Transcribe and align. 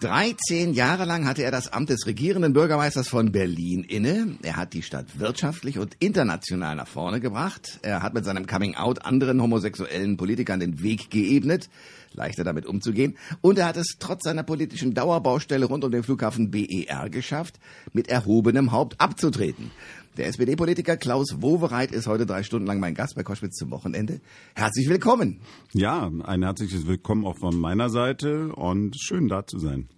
13 0.00 0.72
Jahre 0.74 1.04
lang 1.04 1.26
hatte 1.26 1.42
er 1.42 1.50
das 1.50 1.72
Amt 1.72 1.90
des 1.90 2.06
regierenden 2.06 2.52
Bürgermeisters 2.52 3.08
von 3.08 3.32
Berlin 3.32 3.84
inne. 3.84 4.36
Er 4.42 4.56
hat 4.56 4.72
die 4.72 4.82
Stadt 4.82 5.18
wirtschaftlich 5.18 5.78
und 5.78 5.96
international 5.98 6.76
nach 6.76 6.88
vorne 6.88 7.20
gebracht. 7.20 7.78
Er 7.82 8.02
hat 8.02 8.14
mit 8.14 8.24
seinem 8.24 8.46
Coming-out 8.46 9.04
anderen 9.04 9.42
homosexuellen 9.42 10.16
Politikern 10.16 10.60
den 10.60 10.82
Weg 10.82 11.10
geebnet, 11.10 11.68
leichter 12.12 12.44
damit 12.44 12.66
umzugehen. 12.66 13.16
Und 13.40 13.58
er 13.58 13.66
hat 13.66 13.76
es 13.76 13.96
trotz 13.98 14.24
seiner 14.24 14.42
politischen 14.42 14.94
Dauerbaustelle 14.94 15.66
rund 15.66 15.84
um 15.84 15.90
den 15.90 16.02
Flughafen 16.02 16.50
BER 16.50 17.08
geschafft, 17.10 17.58
mit 17.92 18.08
erhobenem 18.08 18.72
Haupt 18.72 19.00
abzutreten. 19.00 19.70
Der 20.16 20.26
SPD-Politiker 20.26 20.96
Klaus 20.96 21.40
Wowereit 21.40 21.92
ist 21.92 22.08
heute 22.08 22.26
drei 22.26 22.42
Stunden 22.42 22.66
lang 22.66 22.80
mein 22.80 22.94
Gast 22.94 23.14
bei 23.14 23.22
Koschwitz 23.22 23.54
zum 23.54 23.70
Wochenende. 23.70 24.20
Herzlich 24.54 24.88
willkommen. 24.88 25.40
Ja, 25.72 26.10
ein 26.24 26.42
herzliches 26.42 26.86
Willkommen 26.86 27.24
auch 27.24 27.38
von 27.38 27.56
meiner 27.56 27.90
Seite 27.90 28.49
und 28.50 28.96
schön 29.00 29.28
da 29.28 29.46
zu 29.46 29.58
sein. 29.58 29.88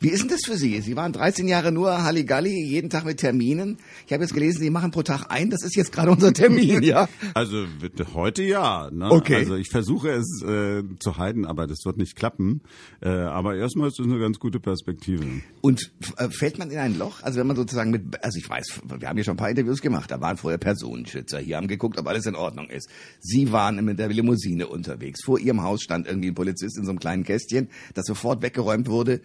Wie 0.00 0.08
ist 0.08 0.22
denn 0.22 0.28
das 0.28 0.44
für 0.44 0.56
Sie? 0.56 0.80
Sie 0.80 0.96
waren 0.96 1.12
13 1.12 1.48
Jahre 1.48 1.72
nur 1.72 2.02
Halligalli, 2.02 2.64
jeden 2.64 2.90
Tag 2.90 3.04
mit 3.04 3.18
Terminen. 3.18 3.78
Ich 4.06 4.12
habe 4.12 4.22
jetzt 4.22 4.32
gelesen, 4.32 4.60
Sie 4.60 4.70
machen 4.70 4.90
pro 4.90 5.02
Tag 5.02 5.26
ein. 5.30 5.50
Das 5.50 5.62
ist 5.64 5.74
jetzt 5.74 5.90
gerade 5.92 6.10
unser 6.10 6.32
Termin, 6.32 6.82
ja? 6.82 7.08
Also 7.34 7.66
heute 8.14 8.42
ja. 8.42 8.90
Ne? 8.92 9.10
Okay. 9.10 9.36
Also 9.36 9.56
ich 9.56 9.68
versuche 9.70 10.10
es 10.10 10.42
äh, 10.42 10.82
zu 10.98 11.16
halten, 11.16 11.44
aber 11.44 11.66
das 11.66 11.84
wird 11.84 11.96
nicht 11.96 12.16
klappen. 12.16 12.62
Äh, 13.00 13.08
aber 13.08 13.56
erstmal 13.56 13.88
ist 13.88 13.98
es 13.98 14.06
eine 14.06 14.18
ganz 14.18 14.38
gute 14.38 14.60
Perspektive. 14.60 15.24
Und 15.60 15.90
äh, 16.16 16.28
fällt 16.30 16.58
man 16.58 16.70
in 16.70 16.78
ein 16.78 16.98
Loch? 16.98 17.22
Also 17.22 17.40
wenn 17.40 17.46
man 17.46 17.56
sozusagen 17.56 17.90
mit, 17.90 18.22
also 18.22 18.38
ich 18.38 18.48
weiß, 18.48 18.80
wir 18.98 19.08
haben 19.08 19.18
ja 19.18 19.24
schon 19.24 19.34
ein 19.34 19.38
paar 19.38 19.50
Interviews 19.50 19.80
gemacht. 19.80 20.10
Da 20.10 20.20
waren 20.20 20.36
vorher 20.36 20.58
Personenschützer 20.58 21.38
hier, 21.38 21.56
haben 21.56 21.68
geguckt, 21.68 21.98
ob 21.98 22.06
alles 22.06 22.26
in 22.26 22.34
Ordnung 22.34 22.68
ist. 22.70 22.88
Sie 23.20 23.52
waren 23.52 23.84
mit 23.84 23.98
der 23.98 24.08
Limousine 24.08 24.68
unterwegs. 24.68 25.24
Vor 25.24 25.38
Ihrem 25.38 25.62
Haus 25.62 25.82
stand 25.82 26.06
irgendwie 26.06 26.28
ein 26.28 26.34
Polizist 26.34 26.78
in 26.78 26.84
so 26.84 26.90
einem 26.90 27.00
kleinen 27.00 27.24
Kästchen, 27.24 27.68
das 27.94 28.06
sofort 28.06 28.42
weggeräumt 28.42 28.88
wurde, 28.88 29.20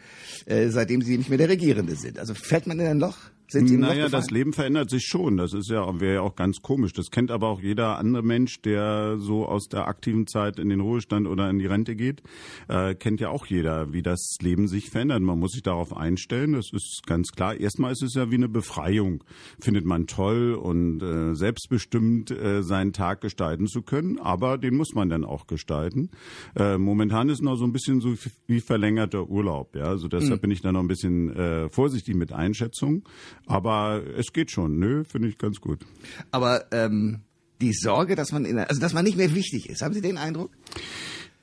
äh, 0.46 0.70
seitdem 0.70 1.02
Sie 1.02 1.18
nicht 1.18 1.30
mehr 1.30 1.38
der 1.38 1.50
Regierende 1.50 1.96
sind. 1.96 2.20
Also 2.20 2.34
fällt 2.34 2.68
man 2.68 2.80
in 2.80 2.88
ein 2.88 3.00
Loch? 3.00 3.18
Sind 3.48 3.68
Sie 3.68 3.78
naja, 3.78 4.10
das? 4.10 4.32
Leben 4.32 4.54
verändert 4.54 4.90
sich 4.90 5.04
schon. 5.06 5.38
Das 5.38 5.54
ist 5.54 5.70
ja 5.70 6.00
wäre 6.00 6.16
ja 6.16 6.22
auch 6.22 6.36
ganz 6.36 6.62
komisch. 6.62 6.94
Das 6.94 7.12
kennt 7.12 7.30
aber 7.30 7.50
auch 7.50 7.62
jeder 7.62 7.98
andere 7.98 8.24
Mensch, 8.24 8.62
der 8.62 9.18
so 9.20 9.46
aus 9.46 9.68
der 9.68 9.88
aktiven 9.88 10.28
Zeit 10.28 10.60
in 10.60 10.70
den 10.70 10.80
Ruhestand 10.80 11.28
oder 11.28 11.50
in 11.50 11.60
die 11.60 11.66
Rente 11.66 11.96
geht, 11.96 12.24
äh, 12.68 12.96
kennt 12.96 13.20
ja 13.20 13.30
auch 13.30 13.46
jeder, 13.46 13.94
wie 13.94 14.02
das 14.02 14.38
Leben 14.42 14.68
sich 14.68 14.90
verändert. 14.90 15.22
Man 15.22 15.40
muss 15.40 15.52
sich 15.52 15.64
darauf 15.64 15.96
einstellen. 15.96 16.54
Das 16.54 16.70
ist 16.74 17.04
ganz 17.06 17.32
klar. 17.32 17.56
Erstmal 17.56 17.92
ist 17.92 18.02
es 18.02 18.14
ja 18.16 18.32
wie 18.32 18.36
eine 18.36 18.50
Befreiung. 18.50 19.24
Findet 19.60 19.86
man 19.86 20.08
toll 20.08 20.54
und 20.54 21.02
äh, 21.02 21.36
selbstbestimmt 21.36 22.32
äh, 22.32 22.64
seinen 22.64 22.94
Tag 22.94 23.22
gestalten 23.22 23.68
zu 23.68 23.82
können. 23.82 24.20
Aber 24.20 24.58
den 24.58 24.76
muss 24.76 24.94
man 24.94 25.10
dann 25.10 25.26
auch 25.26 25.48
gestalten. 25.48 26.10
Äh, 26.56 26.78
momentan 26.78 27.30
ist 27.30 27.42
noch 27.42 27.56
so 27.56 27.66
ein 27.66 27.72
bisschen 27.72 28.02
so 28.02 28.14
wie 28.48 28.62
verlängerter 28.62 29.30
Urlaub. 29.30 29.76
Ja, 29.76 29.86
also 29.86 30.08
deshalb 30.08 30.42
bin 30.42 30.52
ich 30.52 30.62
da 30.62 30.72
noch 30.72 30.80
ein 30.80 30.88
bisschen 30.88 31.36
äh, 31.36 31.70
vorsichtig 31.70 32.16
mit 32.16 32.32
Einschätzung. 32.32 33.04
Aber 33.46 34.02
es 34.18 34.34
geht 34.34 34.52
schon. 34.52 34.80
Nö, 34.80 35.04
finde 35.04 35.28
ich 35.28 35.38
ganz 35.38 35.60
gut. 35.60 35.86
Aber 36.32 36.66
ähm, 36.72 37.22
die 37.62 37.74
Sorge, 37.74 38.16
dass 38.16 38.32
man 38.32 38.46
in, 38.46 38.60
also 38.60 38.80
dass 38.80 38.94
man 38.94 39.06
nicht 39.06 39.18
mehr 39.18 39.34
wichtig 39.34 39.70
ist, 39.70 39.82
haben 39.82 39.94
Sie 39.94 40.02
den 40.02 40.18
Eindruck? 40.18 40.52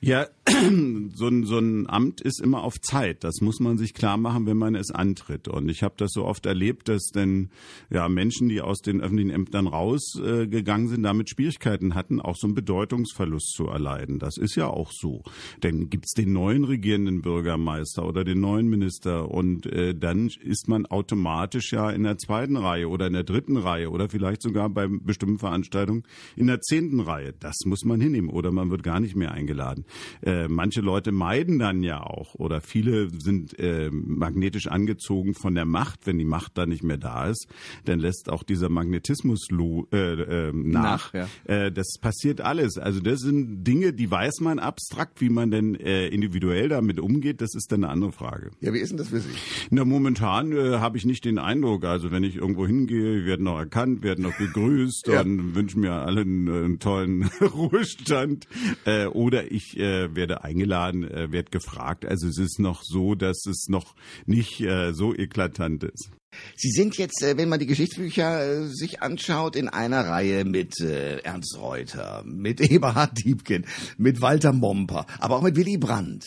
Ja, 0.03 0.25
so 1.13 1.27
ein, 1.27 1.43
so 1.43 1.59
ein 1.59 1.87
Amt 1.87 2.21
ist 2.21 2.41
immer 2.41 2.63
auf 2.63 2.81
Zeit. 2.81 3.23
Das 3.23 3.39
muss 3.39 3.59
man 3.59 3.77
sich 3.77 3.93
klar 3.93 4.17
machen, 4.17 4.47
wenn 4.47 4.57
man 4.57 4.73
es 4.73 4.89
antritt. 4.89 5.47
Und 5.47 5.69
ich 5.69 5.83
habe 5.83 5.93
das 5.95 6.13
so 6.13 6.25
oft 6.25 6.47
erlebt, 6.47 6.89
dass 6.89 7.11
denn 7.13 7.51
ja 7.91 8.09
Menschen, 8.09 8.49
die 8.49 8.61
aus 8.61 8.81
den 8.81 8.99
öffentlichen 8.99 9.29
Ämtern 9.29 9.67
rausgegangen 9.67 10.87
äh, 10.87 10.89
sind, 10.89 11.03
damit 11.03 11.29
Schwierigkeiten 11.29 11.93
hatten, 11.93 12.19
auch 12.19 12.35
so 12.35 12.47
einen 12.47 12.55
Bedeutungsverlust 12.55 13.53
zu 13.55 13.67
erleiden. 13.67 14.17
Das 14.17 14.37
ist 14.37 14.55
ja 14.55 14.65
auch 14.65 14.91
so. 14.91 15.21
Denn 15.61 15.91
gibt's 15.91 16.13
den 16.13 16.33
neuen 16.33 16.63
regierenden 16.63 17.21
Bürgermeister 17.21 18.03
oder 18.03 18.23
den 18.23 18.39
neuen 18.39 18.69
Minister 18.69 19.29
und 19.29 19.67
äh, 19.67 19.93
dann 19.93 20.31
ist 20.41 20.67
man 20.67 20.87
automatisch 20.87 21.73
ja 21.73 21.91
in 21.91 22.01
der 22.01 22.17
zweiten 22.17 22.57
Reihe 22.57 22.89
oder 22.89 23.05
in 23.05 23.13
der 23.13 23.23
dritten 23.23 23.55
Reihe 23.55 23.91
oder 23.91 24.09
vielleicht 24.09 24.41
sogar 24.41 24.67
bei 24.71 24.87
bestimmten 24.87 25.37
Veranstaltungen 25.37 26.03
in 26.35 26.47
der 26.47 26.59
zehnten 26.61 27.01
Reihe. 27.01 27.33
Das 27.39 27.65
muss 27.65 27.85
man 27.85 28.01
hinnehmen 28.01 28.31
oder 28.31 28.51
man 28.51 28.71
wird 28.71 28.81
gar 28.81 28.99
nicht 28.99 29.15
mehr 29.15 29.31
eingeladen. 29.31 29.85
Äh, 30.21 30.47
manche 30.47 30.81
Leute 30.81 31.11
meiden 31.11 31.59
dann 31.59 31.83
ja 31.83 32.01
auch 32.01 32.35
oder 32.35 32.61
viele 32.61 33.09
sind 33.09 33.57
äh, 33.59 33.89
magnetisch 33.91 34.67
angezogen 34.67 35.33
von 35.33 35.55
der 35.55 35.65
Macht. 35.65 36.05
Wenn 36.05 36.17
die 36.17 36.25
Macht 36.25 36.57
dann 36.57 36.69
nicht 36.69 36.83
mehr 36.83 36.97
da 36.97 37.27
ist, 37.27 37.47
dann 37.85 37.99
lässt 37.99 38.29
auch 38.29 38.43
dieser 38.43 38.69
Magnetismus 38.69 39.47
äh, 39.51 39.95
äh, 39.95 40.51
nach. 40.53 40.81
Nach, 40.81 41.13
ja. 41.13 41.27
äh, 41.45 41.71
das 41.71 41.95
passiert 41.99 42.41
alles. 42.41 42.77
Also 42.77 42.99
das 42.99 43.19
sind 43.19 43.63
Dinge, 43.63 43.93
die 43.93 44.09
weiß 44.09 44.39
man 44.41 44.59
abstrakt, 44.59 45.21
wie 45.21 45.29
man 45.29 45.51
denn 45.51 45.75
äh, 45.75 46.07
individuell 46.07 46.69
damit 46.69 46.99
umgeht. 46.99 47.41
Das 47.41 47.55
ist 47.55 47.71
dann 47.71 47.83
eine 47.83 47.93
andere 47.93 48.11
Frage. 48.11 48.51
Ja, 48.61 48.73
wie 48.73 48.79
ist 48.79 48.89
denn 48.89 48.97
das 48.97 49.09
für 49.09 49.19
Sie? 49.19 49.29
Na, 49.69 49.85
momentan 49.85 50.51
äh, 50.51 50.77
habe 50.79 50.97
ich 50.97 51.05
nicht 51.05 51.25
den 51.25 51.37
Eindruck. 51.37 51.85
Also 51.85 52.11
wenn 52.11 52.23
ich 52.23 52.35
irgendwo 52.35 52.65
hingehe, 52.65 53.25
werden 53.25 53.43
noch 53.43 53.57
erkannt, 53.57 54.03
werden 54.03 54.23
noch 54.23 54.37
gegrüßt 54.37 55.07
Ja. 55.11 55.21
und 55.21 55.55
wünschen 55.55 55.81
mir 55.81 55.93
alle 55.93 56.21
einen, 56.21 56.47
äh, 56.47 56.51
einen 56.51 56.79
tollen 56.79 57.23
Ruhestand. 57.41 58.47
Äh, 58.85 59.05
oder 59.07 59.51
ich 59.51 59.79
äh, 59.81 60.15
werde 60.15 60.43
eingeladen, 60.43 61.03
äh, 61.03 61.31
werde 61.31 61.51
gefragt. 61.51 62.05
Also 62.05 62.27
es 62.27 62.37
ist 62.37 62.59
noch 62.59 62.83
so, 62.83 63.15
dass 63.15 63.45
es 63.45 63.67
noch 63.67 63.95
nicht 64.25 64.61
äh, 64.61 64.93
so 64.93 65.13
eklatant 65.13 65.83
ist. 65.83 66.11
Sie 66.55 66.69
sind 66.69 66.97
jetzt, 66.97 67.21
äh, 67.23 67.37
wenn 67.37 67.49
man 67.49 67.59
die 67.59 67.65
Geschichtsbücher 67.65 68.63
äh, 68.63 68.67
sich 68.67 69.01
anschaut, 69.01 69.55
in 69.55 69.67
einer 69.67 70.05
Reihe 70.05 70.45
mit 70.45 70.79
äh, 70.79 71.17
Ernst 71.19 71.57
Reuter, 71.57 72.23
mit 72.25 72.61
Eberhard 72.71 73.17
Diebken, 73.23 73.65
mit 73.97 74.21
Walter 74.21 74.53
Momper, 74.53 75.05
aber 75.19 75.37
auch 75.37 75.41
mit 75.41 75.55
Willy 75.55 75.77
Brandt. 75.77 76.25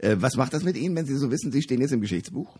Was 0.00 0.36
macht 0.36 0.54
das 0.54 0.62
mit 0.62 0.76
Ihnen, 0.76 0.94
wenn 0.94 1.06
Sie 1.06 1.16
so 1.16 1.28
wissen, 1.32 1.50
Sie 1.50 1.60
stehen 1.60 1.80
jetzt 1.80 1.90
im 1.90 2.00
Geschichtsbuch? 2.00 2.56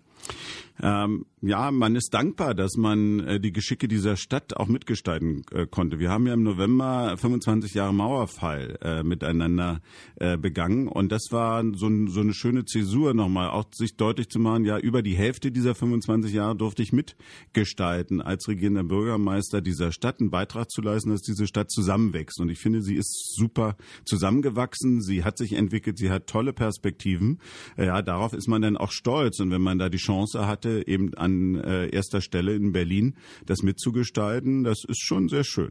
Ähm, 0.80 1.26
ja, 1.40 1.70
man 1.70 1.96
ist 1.96 2.14
dankbar, 2.14 2.54
dass 2.54 2.76
man 2.76 3.20
äh, 3.20 3.40
die 3.40 3.52
Geschicke 3.52 3.88
dieser 3.88 4.16
Stadt 4.16 4.56
auch 4.56 4.68
mitgestalten 4.68 5.44
äh, 5.52 5.66
konnte. 5.66 5.98
Wir 5.98 6.10
haben 6.10 6.26
ja 6.26 6.34
im 6.34 6.42
November 6.42 7.16
25 7.16 7.74
Jahre 7.74 7.92
Mauerfall 7.94 8.78
äh, 8.82 9.02
miteinander 9.02 9.80
äh, 10.16 10.36
begangen 10.36 10.86
und 10.88 11.10
das 11.10 11.28
war 11.30 11.64
so, 11.74 11.88
so 12.06 12.20
eine 12.20 12.32
schöne 12.32 12.64
Zäsur 12.64 13.12
nochmal, 13.14 13.50
auch 13.50 13.64
sich 13.72 13.96
deutlich 13.96 14.28
zu 14.28 14.38
machen, 14.38 14.64
ja, 14.64 14.78
über 14.78 15.02
die 15.02 15.16
Hälfte 15.16 15.50
dieser 15.50 15.74
25 15.74 16.32
Jahre 16.32 16.54
durfte 16.56 16.82
ich 16.82 16.92
mitgestalten, 16.92 18.20
als 18.20 18.46
regierender 18.46 18.84
Bürgermeister 18.84 19.60
dieser 19.60 19.90
Stadt 19.90 20.20
einen 20.20 20.30
Beitrag 20.30 20.70
zu 20.70 20.80
leisten, 20.80 21.10
dass 21.10 21.22
diese 21.22 21.46
Stadt 21.48 21.70
zusammenwächst. 21.70 22.40
Und 22.40 22.50
ich 22.50 22.58
finde, 22.58 22.82
sie 22.82 22.94
ist 22.94 23.34
super 23.34 23.76
zusammengewachsen, 24.04 25.02
sie 25.02 25.24
hat 25.24 25.38
sich 25.38 25.54
entwickelt, 25.54 25.98
sie 25.98 26.10
hat 26.10 26.28
tolle 26.28 26.52
Perspektiven. 26.52 27.40
Äh, 27.76 27.86
Ja, 27.86 28.02
darauf 28.02 28.34
ist 28.34 28.48
man 28.48 28.60
dann 28.60 28.76
auch 28.76 28.92
stolz. 28.92 29.40
Und 29.40 29.50
wenn 29.50 29.62
man 29.62 29.78
da 29.78 29.88
die 29.88 29.96
Chance 29.96 30.17
hatte, 30.26 30.84
eben 30.86 31.14
an 31.14 31.56
äh, 31.56 31.88
erster 31.88 32.20
Stelle 32.20 32.54
in 32.54 32.72
Berlin 32.72 33.14
das 33.46 33.62
mitzugestalten, 33.62 34.64
das 34.64 34.84
ist 34.86 35.02
schon 35.02 35.28
sehr 35.28 35.44
schön. 35.44 35.70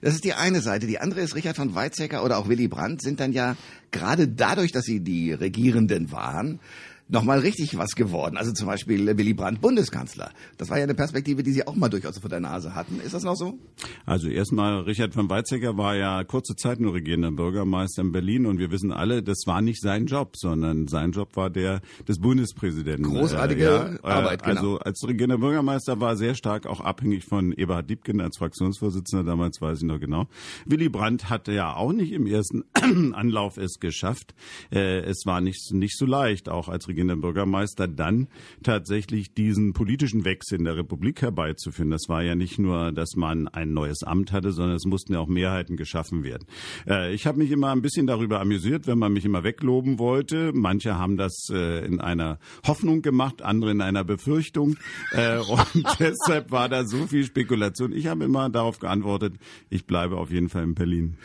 Das 0.00 0.14
ist 0.14 0.24
die 0.24 0.34
eine 0.34 0.60
Seite. 0.60 0.86
Die 0.86 0.98
andere 0.98 1.20
ist 1.20 1.34
Richard 1.34 1.56
von 1.56 1.74
Weizsäcker 1.74 2.24
oder 2.24 2.38
auch 2.38 2.48
Willy 2.48 2.68
Brandt 2.68 3.02
sind 3.02 3.20
dann 3.20 3.32
ja 3.32 3.56
gerade 3.90 4.28
dadurch, 4.28 4.72
dass 4.72 4.84
sie 4.84 5.00
die 5.00 5.32
Regierenden 5.32 6.12
waren, 6.12 6.60
nochmal 7.08 7.38
richtig 7.40 7.76
was 7.78 7.90
geworden. 7.94 8.36
Also 8.36 8.52
zum 8.52 8.66
Beispiel 8.66 9.06
Willy 9.16 9.32
Brandt 9.34 9.60
Bundeskanzler. 9.60 10.30
Das 10.58 10.70
war 10.70 10.78
ja 10.78 10.84
eine 10.84 10.94
Perspektive, 10.94 11.42
die 11.42 11.52
Sie 11.52 11.66
auch 11.66 11.76
mal 11.76 11.88
durchaus 11.88 12.18
vor 12.18 12.28
der 12.30 12.40
Nase 12.40 12.74
hatten. 12.74 13.00
Ist 13.00 13.14
das 13.14 13.22
noch 13.22 13.36
so? 13.36 13.58
Also 14.04 14.28
erstmal, 14.28 14.80
Richard 14.80 15.14
von 15.14 15.30
Weizsäcker 15.30 15.76
war 15.76 15.94
ja 15.94 16.24
kurze 16.24 16.56
Zeit 16.56 16.80
nur 16.80 16.94
regierender 16.94 17.30
Bürgermeister 17.30 18.02
in 18.02 18.12
Berlin 18.12 18.46
und 18.46 18.58
wir 18.58 18.70
wissen 18.70 18.92
alle, 18.92 19.22
das 19.22 19.42
war 19.46 19.60
nicht 19.62 19.80
sein 19.80 20.06
Job, 20.06 20.36
sondern 20.36 20.88
sein 20.88 21.12
Job 21.12 21.36
war 21.36 21.48
der 21.50 21.80
des 22.08 22.18
Bundespräsidenten. 22.18 23.04
Großartige 23.04 24.00
Arbeit, 24.02 24.42
genau. 24.42 24.56
Also 24.56 24.78
als 24.78 25.02
regierender 25.06 25.38
Bürgermeister 25.38 26.00
war 26.00 26.16
sehr 26.16 26.34
stark 26.34 26.66
auch 26.66 26.80
abhängig 26.80 27.24
von 27.24 27.52
Eberhard 27.52 27.88
Diebken 27.88 28.20
als 28.20 28.38
Fraktionsvorsitzender, 28.38 29.24
damals 29.24 29.60
weiß 29.60 29.78
ich 29.78 29.84
noch 29.84 30.00
genau. 30.00 30.26
Willy 30.64 30.88
Brandt 30.88 31.30
hatte 31.30 31.52
ja 31.52 31.74
auch 31.74 31.92
nicht 31.92 32.12
im 32.12 32.26
ersten 32.26 32.64
Anlauf 33.14 33.56
es 33.58 33.78
geschafft. 33.78 34.34
Äh, 34.72 35.00
Es 35.00 35.24
war 35.24 35.40
nicht, 35.40 35.72
nicht 35.72 35.96
so 35.96 36.06
leicht, 36.06 36.48
auch 36.48 36.68
als 36.68 36.88
regierender 36.88 36.95
Bürgermeister 37.04 37.88
dann 37.88 38.28
tatsächlich 38.62 39.34
diesen 39.34 39.72
politischen 39.72 40.24
Wechsel 40.24 40.58
in 40.58 40.64
der 40.64 40.76
Republik 40.76 41.22
herbeizuführen. 41.22 41.90
Das 41.90 42.08
war 42.08 42.22
ja 42.22 42.34
nicht 42.34 42.58
nur, 42.58 42.92
dass 42.92 43.16
man 43.16 43.48
ein 43.48 43.72
neues 43.72 44.02
Amt 44.02 44.32
hatte, 44.32 44.52
sondern 44.52 44.76
es 44.76 44.84
mussten 44.84 45.12
ja 45.12 45.20
auch 45.20 45.28
Mehrheiten 45.28 45.76
geschaffen 45.76 46.24
werden. 46.24 46.46
Äh, 46.86 47.14
Ich 47.14 47.26
habe 47.26 47.38
mich 47.38 47.50
immer 47.50 47.70
ein 47.72 47.82
bisschen 47.82 48.06
darüber 48.06 48.40
amüsiert, 48.40 48.86
wenn 48.86 48.98
man 48.98 49.12
mich 49.12 49.24
immer 49.24 49.44
wegloben 49.44 49.98
wollte. 49.98 50.52
Manche 50.54 50.98
haben 50.98 51.16
das 51.16 51.48
äh, 51.50 51.84
in 51.86 52.00
einer 52.00 52.38
Hoffnung 52.66 53.02
gemacht, 53.02 53.42
andere 53.42 53.70
in 53.70 53.80
einer 53.80 54.04
Befürchtung. 54.04 54.76
Äh, 55.12 55.38
Und 55.38 55.84
deshalb 56.00 56.50
war 56.50 56.68
da 56.68 56.84
so 56.84 57.06
viel 57.06 57.24
Spekulation. 57.24 57.92
Ich 57.92 58.06
habe 58.06 58.24
immer 58.24 58.48
darauf 58.50 58.78
geantwortet, 58.78 59.34
ich 59.70 59.86
bleibe 59.86 60.16
auf 60.16 60.30
jeden 60.30 60.48
Fall 60.48 60.64
in 60.64 60.74
Berlin. 60.74 61.16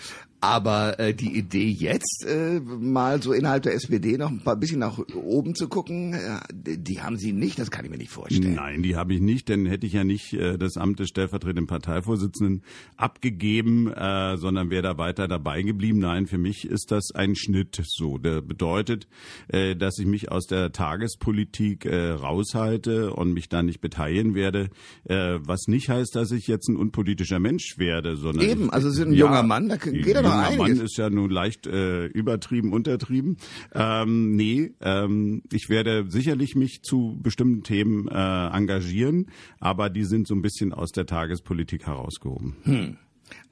Aber 0.41 0.99
äh, 0.99 1.13
die 1.13 1.37
Idee 1.37 1.69
jetzt, 1.69 2.25
äh, 2.27 2.59
mal 2.59 3.21
so 3.21 3.31
innerhalb 3.31 3.61
der 3.61 3.75
SPD 3.75 4.17
noch 4.17 4.31
ein 4.31 4.39
paar 4.39 4.55
bisschen 4.55 4.79
nach 4.79 4.97
oben 5.13 5.53
zu 5.53 5.69
gucken, 5.69 6.15
äh, 6.15 6.39
die 6.51 6.99
haben 6.99 7.17
Sie 7.17 7.31
nicht, 7.31 7.59
das 7.59 7.69
kann 7.69 7.85
ich 7.85 7.91
mir 7.91 7.97
nicht 7.97 8.09
vorstellen. 8.09 8.55
Nein, 8.55 8.81
die 8.81 8.95
habe 8.95 9.13
ich 9.13 9.21
nicht, 9.21 9.49
denn 9.49 9.67
hätte 9.67 9.85
ich 9.85 9.93
ja 9.93 10.03
nicht 10.03 10.33
äh, 10.33 10.57
das 10.57 10.77
Amt 10.77 10.99
des 10.99 11.09
stellvertretenden 11.09 11.67
Parteivorsitzenden 11.67 12.63
abgegeben, 12.97 13.93
äh, 13.93 14.35
sondern 14.37 14.71
wäre 14.71 14.81
da 14.81 14.97
weiter 14.97 15.27
dabei 15.27 15.61
geblieben. 15.61 15.99
Nein, 15.99 16.25
für 16.25 16.39
mich 16.39 16.65
ist 16.65 16.91
das 16.91 17.11
ein 17.13 17.35
Schnitt 17.35 17.79
so. 17.85 18.17
Der 18.17 18.41
bedeutet, 18.41 19.07
äh, 19.47 19.75
dass 19.75 19.99
ich 19.99 20.07
mich 20.07 20.31
aus 20.31 20.47
der 20.47 20.71
Tagespolitik 20.71 21.85
äh, 21.85 22.09
raushalte 22.13 23.13
und 23.13 23.33
mich 23.33 23.47
da 23.47 23.61
nicht 23.61 23.79
beteiligen 23.79 24.33
werde, 24.33 24.69
äh, 25.03 25.37
was 25.39 25.67
nicht 25.67 25.89
heißt, 25.89 26.15
dass 26.15 26.31
ich 26.31 26.47
jetzt 26.47 26.67
ein 26.67 26.77
unpolitischer 26.77 27.39
Mensch 27.39 27.77
werde, 27.77 28.17
sondern 28.17 28.47
Eben, 28.47 28.69
also 28.71 28.89
Sie 28.89 28.97
sind 28.97 29.09
ein 29.09 29.13
junger 29.13 29.43
Mann, 29.43 29.69
da 29.69 29.77
geht 29.77 30.07
er 30.07 30.23
doch 30.23 30.30
junger 30.31 30.47
einiges. 30.47 30.77
Mann 30.77 30.85
ist 30.85 30.97
ja 30.97 31.09
nun 31.09 31.29
leicht 31.29 31.67
äh, 31.67 32.05
übertrieben, 32.05 32.73
untertrieben. 32.73 33.37
Ähm, 33.73 34.35
nee, 34.35 34.71
ähm, 34.81 35.43
ich 35.51 35.69
werde 35.69 36.05
sicherlich 36.09 36.55
mich 36.55 36.81
zu 36.83 37.19
bestimmten 37.21 37.63
Themen 37.63 38.07
äh, 38.07 38.47
engagieren, 38.47 39.27
aber 39.59 39.89
die 39.89 40.03
sind 40.03 40.27
so 40.27 40.35
ein 40.35 40.41
bisschen 40.41 40.73
aus 40.73 40.91
der 40.91 41.05
Tagespolitik 41.05 41.87
herausgehoben. 41.87 42.55
Hm. 42.63 42.97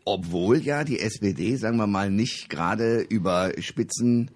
Obwohl 0.05 0.57
ja 0.57 0.83
die 0.83 0.99
SPD, 0.99 1.55
sagen 1.55 1.77
wir 1.77 1.87
mal, 1.87 2.09
nicht 2.09 2.49
gerade 2.49 3.01
über 3.01 3.51
Spitzen 3.59 4.31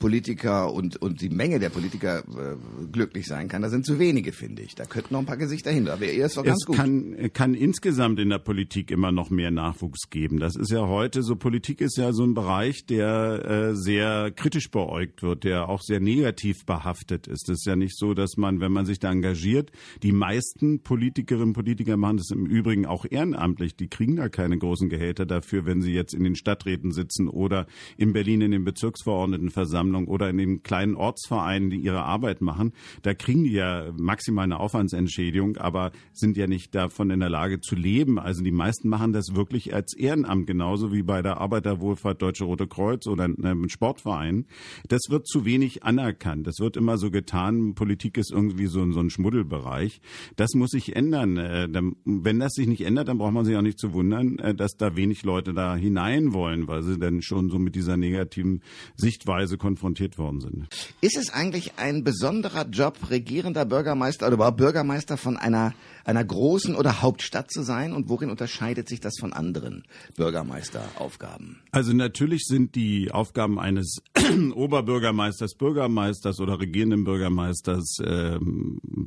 Politiker 0.00 0.72
und, 0.72 0.96
und 0.96 1.20
die 1.20 1.28
Menge 1.28 1.58
der 1.60 1.68
Politiker 1.68 2.20
äh, 2.20 2.56
glücklich 2.90 3.26
sein 3.26 3.48
kann. 3.48 3.60
Da 3.60 3.68
sind 3.68 3.84
zu 3.84 3.98
wenige, 3.98 4.32
finde 4.32 4.62
ich. 4.62 4.74
Da 4.74 4.86
könnten 4.86 5.12
noch 5.12 5.20
ein 5.20 5.26
paar 5.26 5.36
Gesichter 5.36 5.70
hin. 5.70 5.84
Da 5.84 6.00
wäre 6.00 6.12
eher 6.12 6.28
doch 6.28 6.42
ganz 6.42 6.62
es 6.62 6.66
gut. 6.66 6.76
Kann, 6.76 7.30
kann 7.34 7.52
insgesamt 7.52 8.18
in 8.18 8.30
der 8.30 8.38
Politik 8.38 8.90
immer 8.90 9.12
noch 9.12 9.28
mehr 9.28 9.50
Nachwuchs 9.50 10.08
geben. 10.08 10.40
Das 10.40 10.56
ist 10.56 10.70
ja 10.70 10.88
heute 10.88 11.22
so, 11.22 11.36
Politik 11.36 11.82
ist 11.82 11.98
ja 11.98 12.12
so 12.14 12.24
ein 12.24 12.32
Bereich, 12.32 12.86
der 12.86 13.44
äh, 13.44 13.76
sehr 13.76 14.30
kritisch 14.30 14.70
beäugt 14.70 15.22
wird, 15.22 15.44
der 15.44 15.68
auch 15.68 15.82
sehr 15.82 16.00
negativ 16.00 16.64
behaftet 16.64 17.26
ist. 17.26 17.50
Es 17.50 17.58
ist 17.58 17.66
ja 17.66 17.76
nicht 17.76 17.96
so, 17.96 18.14
dass 18.14 18.38
man, 18.38 18.60
wenn 18.60 18.72
man 18.72 18.86
sich 18.86 19.00
da 19.00 19.12
engagiert, 19.12 19.70
die 20.02 20.12
meisten 20.12 20.80
Politikerinnen 20.80 21.48
und 21.48 21.52
Politiker 21.52 21.98
machen 21.98 22.16
das 22.16 22.30
im 22.30 22.46
Übrigen 22.46 22.86
auch 22.86 23.04
ehrenamtlich. 23.08 23.76
Die 23.76 23.88
kriegen 23.88 24.16
da 24.16 24.30
keine 24.30 24.56
großen 24.56 24.88
Gehälter 24.88 25.26
dafür, 25.26 25.66
wenn 25.66 25.82
sie 25.82 25.92
jetzt 25.92 26.14
in 26.14 26.24
den 26.24 26.36
Stadträten 26.36 26.90
sitzen 26.90 27.28
oder 27.28 27.66
in 27.98 28.14
Berlin 28.14 28.40
in 28.40 28.52
den 28.52 28.64
Bezirksverordnetenversammlungen 28.64 29.89
oder 29.94 30.30
in 30.30 30.38
den 30.38 30.62
kleinen 30.62 30.94
Ortsvereinen, 30.94 31.70
die 31.70 31.78
ihre 31.78 32.02
Arbeit 32.02 32.40
machen, 32.40 32.72
da 33.02 33.14
kriegen 33.14 33.44
die 33.44 33.52
ja 33.52 33.92
maximal 33.96 34.44
eine 34.44 34.60
Aufwandsentschädigung, 34.60 35.56
aber 35.56 35.92
sind 36.12 36.36
ja 36.36 36.46
nicht 36.46 36.74
davon 36.74 37.10
in 37.10 37.20
der 37.20 37.30
Lage 37.30 37.60
zu 37.60 37.74
leben. 37.74 38.18
Also 38.18 38.42
die 38.42 38.52
meisten 38.52 38.88
machen 38.88 39.12
das 39.12 39.34
wirklich 39.34 39.74
als 39.74 39.94
Ehrenamt, 39.96 40.46
genauso 40.46 40.92
wie 40.92 41.02
bei 41.02 41.22
der 41.22 41.38
Arbeiterwohlfahrt 41.38 42.22
Deutsche 42.22 42.44
Rote 42.44 42.66
Kreuz 42.66 43.06
oder 43.06 43.24
einem 43.24 43.68
Sportverein. 43.68 44.46
Das 44.88 45.00
wird 45.08 45.26
zu 45.26 45.44
wenig 45.44 45.82
anerkannt. 45.82 46.46
Das 46.46 46.58
wird 46.60 46.76
immer 46.76 46.98
so 46.98 47.10
getan, 47.10 47.74
Politik 47.74 48.18
ist 48.18 48.32
irgendwie 48.32 48.66
so, 48.66 48.90
so 48.92 49.00
ein 49.00 49.10
Schmuddelbereich. 49.10 50.00
Das 50.36 50.54
muss 50.54 50.70
sich 50.70 50.96
ändern. 50.96 51.36
Äh, 51.36 51.68
wenn 52.04 52.40
das 52.40 52.52
sich 52.52 52.66
nicht 52.66 52.82
ändert, 52.82 53.08
dann 53.08 53.18
braucht 53.18 53.32
man 53.32 53.44
sich 53.44 53.56
auch 53.56 53.62
nicht 53.62 53.78
zu 53.78 53.92
wundern, 53.92 54.38
äh, 54.38 54.54
dass 54.54 54.76
da 54.76 54.96
wenig 54.96 55.22
Leute 55.24 55.52
da 55.52 55.76
hinein 55.76 56.32
wollen, 56.32 56.68
weil 56.68 56.82
sie 56.82 56.98
dann 56.98 57.22
schon 57.22 57.50
so 57.50 57.58
mit 57.58 57.74
dieser 57.74 57.96
negativen 57.96 58.62
Sichtweise 58.96 59.58
konfrontiert 59.58 59.79
konfrontiert 59.80 60.18
worden 60.18 60.40
sind. 60.40 60.68
Ist 61.00 61.16
es 61.16 61.30
eigentlich 61.32 61.72
ein 61.78 62.04
besonderer 62.04 62.66
Job, 62.68 63.10
regierender 63.10 63.64
Bürgermeister 63.64 64.26
oder 64.26 64.34
überhaupt 64.34 64.58
Bürgermeister 64.58 65.16
von 65.16 65.36
einer, 65.36 65.74
einer 66.04 66.24
großen 66.24 66.74
oder 66.74 67.00
Hauptstadt 67.00 67.50
zu 67.50 67.62
sein? 67.62 67.92
Und 67.92 68.08
worin 68.08 68.30
unterscheidet 68.30 68.88
sich 68.88 69.00
das 69.00 69.14
von 69.18 69.32
anderen 69.32 69.84
Bürgermeisteraufgaben? 70.16 71.60
Also 71.72 71.94
natürlich 71.94 72.42
sind 72.44 72.74
die 72.74 73.10
Aufgaben 73.10 73.58
eines 73.58 74.02
Oberbürgermeisters, 74.54 75.54
Bürgermeisters 75.54 76.40
oder 76.40 76.60
regierenden 76.60 77.04
Bürgermeisters 77.04 77.98
äh, 78.00 78.38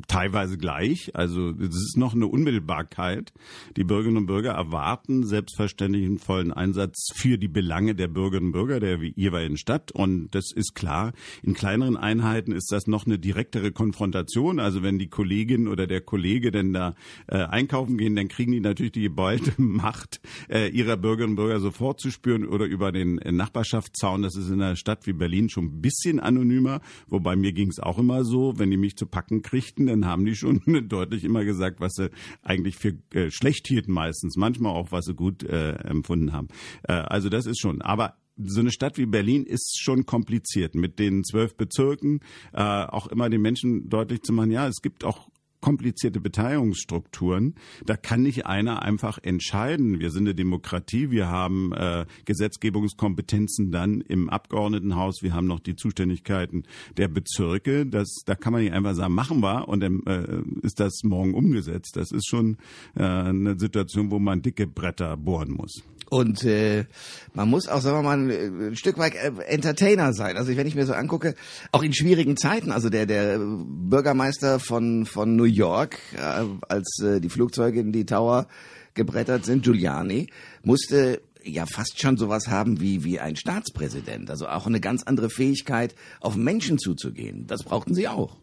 teilweise 0.07 0.57
gleich. 0.57 1.11
Also 1.13 1.51
es 1.51 1.75
ist 1.75 1.97
noch 1.97 2.15
eine 2.15 2.27
Unmittelbarkeit. 2.27 3.31
Die 3.77 3.83
Bürgerinnen 3.83 4.17
und 4.17 4.25
Bürger 4.25 4.53
erwarten 4.53 5.25
selbstverständlich 5.25 6.05
einen 6.05 6.19
vollen 6.19 6.51
Einsatz 6.51 7.09
für 7.13 7.37
die 7.37 7.47
Belange 7.47 7.93
der 7.93 8.07
Bürgerinnen 8.07 8.47
und 8.47 8.53
Bürger 8.53 8.79
der 8.79 8.97
jeweiligen 9.03 9.57
Stadt. 9.57 9.91
Und 9.91 10.29
das 10.31 10.51
ist 10.53 10.62
klar. 10.71 11.13
In 11.41 11.53
kleineren 11.53 11.97
Einheiten 11.97 12.53
ist 12.53 12.71
das 12.71 12.87
noch 12.87 13.05
eine 13.05 13.19
direktere 13.19 13.71
Konfrontation. 13.71 14.59
Also 14.59 14.83
wenn 14.83 14.99
die 14.99 15.09
Kollegin 15.09 15.67
oder 15.67 15.87
der 15.87 16.01
Kollege 16.01 16.51
denn 16.51 16.73
da 16.73 16.95
äh, 17.27 17.37
einkaufen 17.37 17.97
gehen, 17.97 18.15
dann 18.15 18.29
kriegen 18.29 18.51
die 18.51 18.59
natürlich 18.59 18.93
die 18.93 19.01
geballte 19.01 19.53
Macht 19.61 20.21
äh, 20.49 20.69
ihrer 20.69 20.97
Bürgerinnen 20.97 21.33
und 21.33 21.35
Bürger 21.35 21.59
sofort 21.59 21.99
zu 21.99 22.11
spüren 22.11 22.45
oder 22.45 22.65
über 22.65 22.91
den 22.91 23.17
äh, 23.19 23.31
Nachbarschaftszaun. 23.31 24.21
Das 24.21 24.35
ist 24.35 24.49
in 24.49 24.61
einer 24.61 24.75
Stadt 24.75 25.05
wie 25.07 25.13
Berlin 25.13 25.49
schon 25.49 25.65
ein 25.65 25.81
bisschen 25.81 26.19
anonymer. 26.19 26.81
Wobei 27.07 27.35
mir 27.35 27.53
ging 27.53 27.69
es 27.69 27.79
auch 27.79 27.99
immer 27.99 28.23
so, 28.23 28.53
wenn 28.57 28.71
die 28.71 28.77
mich 28.77 28.95
zu 28.95 29.05
packen 29.05 29.41
kriegten, 29.41 29.87
dann 29.87 30.05
haben 30.05 30.25
die 30.25 30.35
schon 30.35 30.61
deutlich 30.87 31.23
immer 31.23 31.43
gesagt, 31.43 31.79
was 31.79 31.93
sie 31.93 32.09
eigentlich 32.41 32.77
für 32.77 32.93
äh, 33.13 33.31
schlecht 33.31 33.67
hielten 33.67 33.91
meistens. 33.91 34.37
Manchmal 34.37 34.73
auch, 34.73 34.91
was 34.91 35.05
sie 35.05 35.13
gut 35.13 35.43
äh, 35.43 35.73
empfunden 35.73 36.33
haben. 36.33 36.47
Äh, 36.83 36.93
also 36.93 37.29
das 37.29 37.45
ist 37.45 37.59
schon. 37.59 37.81
Aber 37.81 38.15
so 38.37 38.59
eine 38.59 38.71
Stadt 38.71 38.97
wie 38.97 39.05
Berlin 39.05 39.45
ist 39.45 39.79
schon 39.79 40.05
kompliziert 40.05 40.75
mit 40.75 40.99
den 40.99 41.23
zwölf 41.23 41.55
Bezirken, 41.55 42.21
äh, 42.53 42.61
auch 42.61 43.07
immer 43.07 43.29
den 43.29 43.41
Menschen 43.41 43.89
deutlich 43.89 44.21
zu 44.21 44.33
machen, 44.33 44.51
ja, 44.51 44.67
es 44.67 44.81
gibt 44.81 45.03
auch 45.03 45.29
komplizierte 45.63 46.19
Beteiligungsstrukturen. 46.19 47.55
Da 47.85 47.95
kann 47.95 48.21
nicht 48.21 48.45
einer 48.45 48.83
einfach 48.83 49.17
entscheiden. 49.23 50.01
Wir 50.01 50.11
sind 50.11 50.23
eine 50.23 50.35
Demokratie, 50.35 51.09
wir 51.09 51.29
haben 51.29 51.71
äh, 51.71 52.05
Gesetzgebungskompetenzen 52.25 53.71
dann 53.71 54.01
im 54.01 54.29
Abgeordnetenhaus, 54.29 55.23
wir 55.23 55.33
haben 55.33 55.47
noch 55.47 55.61
die 55.61 55.77
Zuständigkeiten 55.77 56.63
der 56.97 57.07
Bezirke. 57.07 57.85
Das, 57.85 58.09
da 58.25 58.35
kann 58.35 58.51
man 58.51 58.61
nicht 58.61 58.73
einfach 58.73 58.93
sagen, 58.93 59.13
machen 59.13 59.41
wir 59.41 59.69
und 59.69 59.79
dann 59.79 60.03
äh, 60.05 60.65
ist 60.65 60.81
das 60.81 60.99
morgen 61.03 61.33
umgesetzt. 61.33 61.95
Das 61.95 62.11
ist 62.11 62.27
schon 62.27 62.57
äh, 62.95 63.03
eine 63.03 63.57
Situation, 63.57 64.11
wo 64.11 64.19
man 64.19 64.41
dicke 64.41 64.67
Bretter 64.67 65.15
bohren 65.15 65.51
muss. 65.51 65.81
Und 66.09 66.43
äh, 66.43 66.85
man 67.33 67.49
muss 67.49 67.67
auch, 67.67 67.81
sagen 67.81 67.97
wir 67.97 68.03
mal, 68.03 68.19
ein, 68.19 68.67
ein 68.69 68.75
Stück 68.75 68.99
weit 68.99 69.15
äh, 69.15 69.31
Entertainer 69.47 70.13
sein. 70.13 70.37
Also 70.37 70.55
wenn 70.55 70.67
ich 70.67 70.75
mir 70.75 70.85
so 70.85 70.93
angucke, 70.93 71.33
auch 71.71 71.81
in 71.81 71.91
schwierigen 71.91 72.37
Zeiten, 72.37 72.71
also 72.71 72.89
der 72.89 73.07
der 73.07 73.39
Bürgermeister 73.39 74.59
von 74.59 75.07
von 75.07 75.35
New 75.35 75.45
York, 75.53 75.99
äh, 76.15 76.45
als 76.67 76.99
äh, 77.03 77.19
die 77.19 77.29
Flugzeuge 77.29 77.79
in 77.79 77.91
die 77.91 78.05
Tower 78.05 78.47
gebrettert 78.93 79.45
sind, 79.45 79.63
Giuliani, 79.63 80.27
musste 80.63 81.21
ja 81.43 81.65
fast 81.65 81.99
schon 81.99 82.17
sowas 82.17 82.47
haben 82.47 82.79
wie 82.79 83.03
wie 83.03 83.19
ein 83.19 83.35
Staatspräsident, 83.35 84.29
also 84.29 84.47
auch 84.47 84.65
eine 84.65 84.79
ganz 84.79 85.03
andere 85.03 85.29
Fähigkeit, 85.29 85.95
auf 86.19 86.35
Menschen 86.35 86.77
zuzugehen. 86.77 87.47
Das 87.47 87.63
brauchten 87.63 87.93
sie 87.93 88.07
auch. 88.07 88.37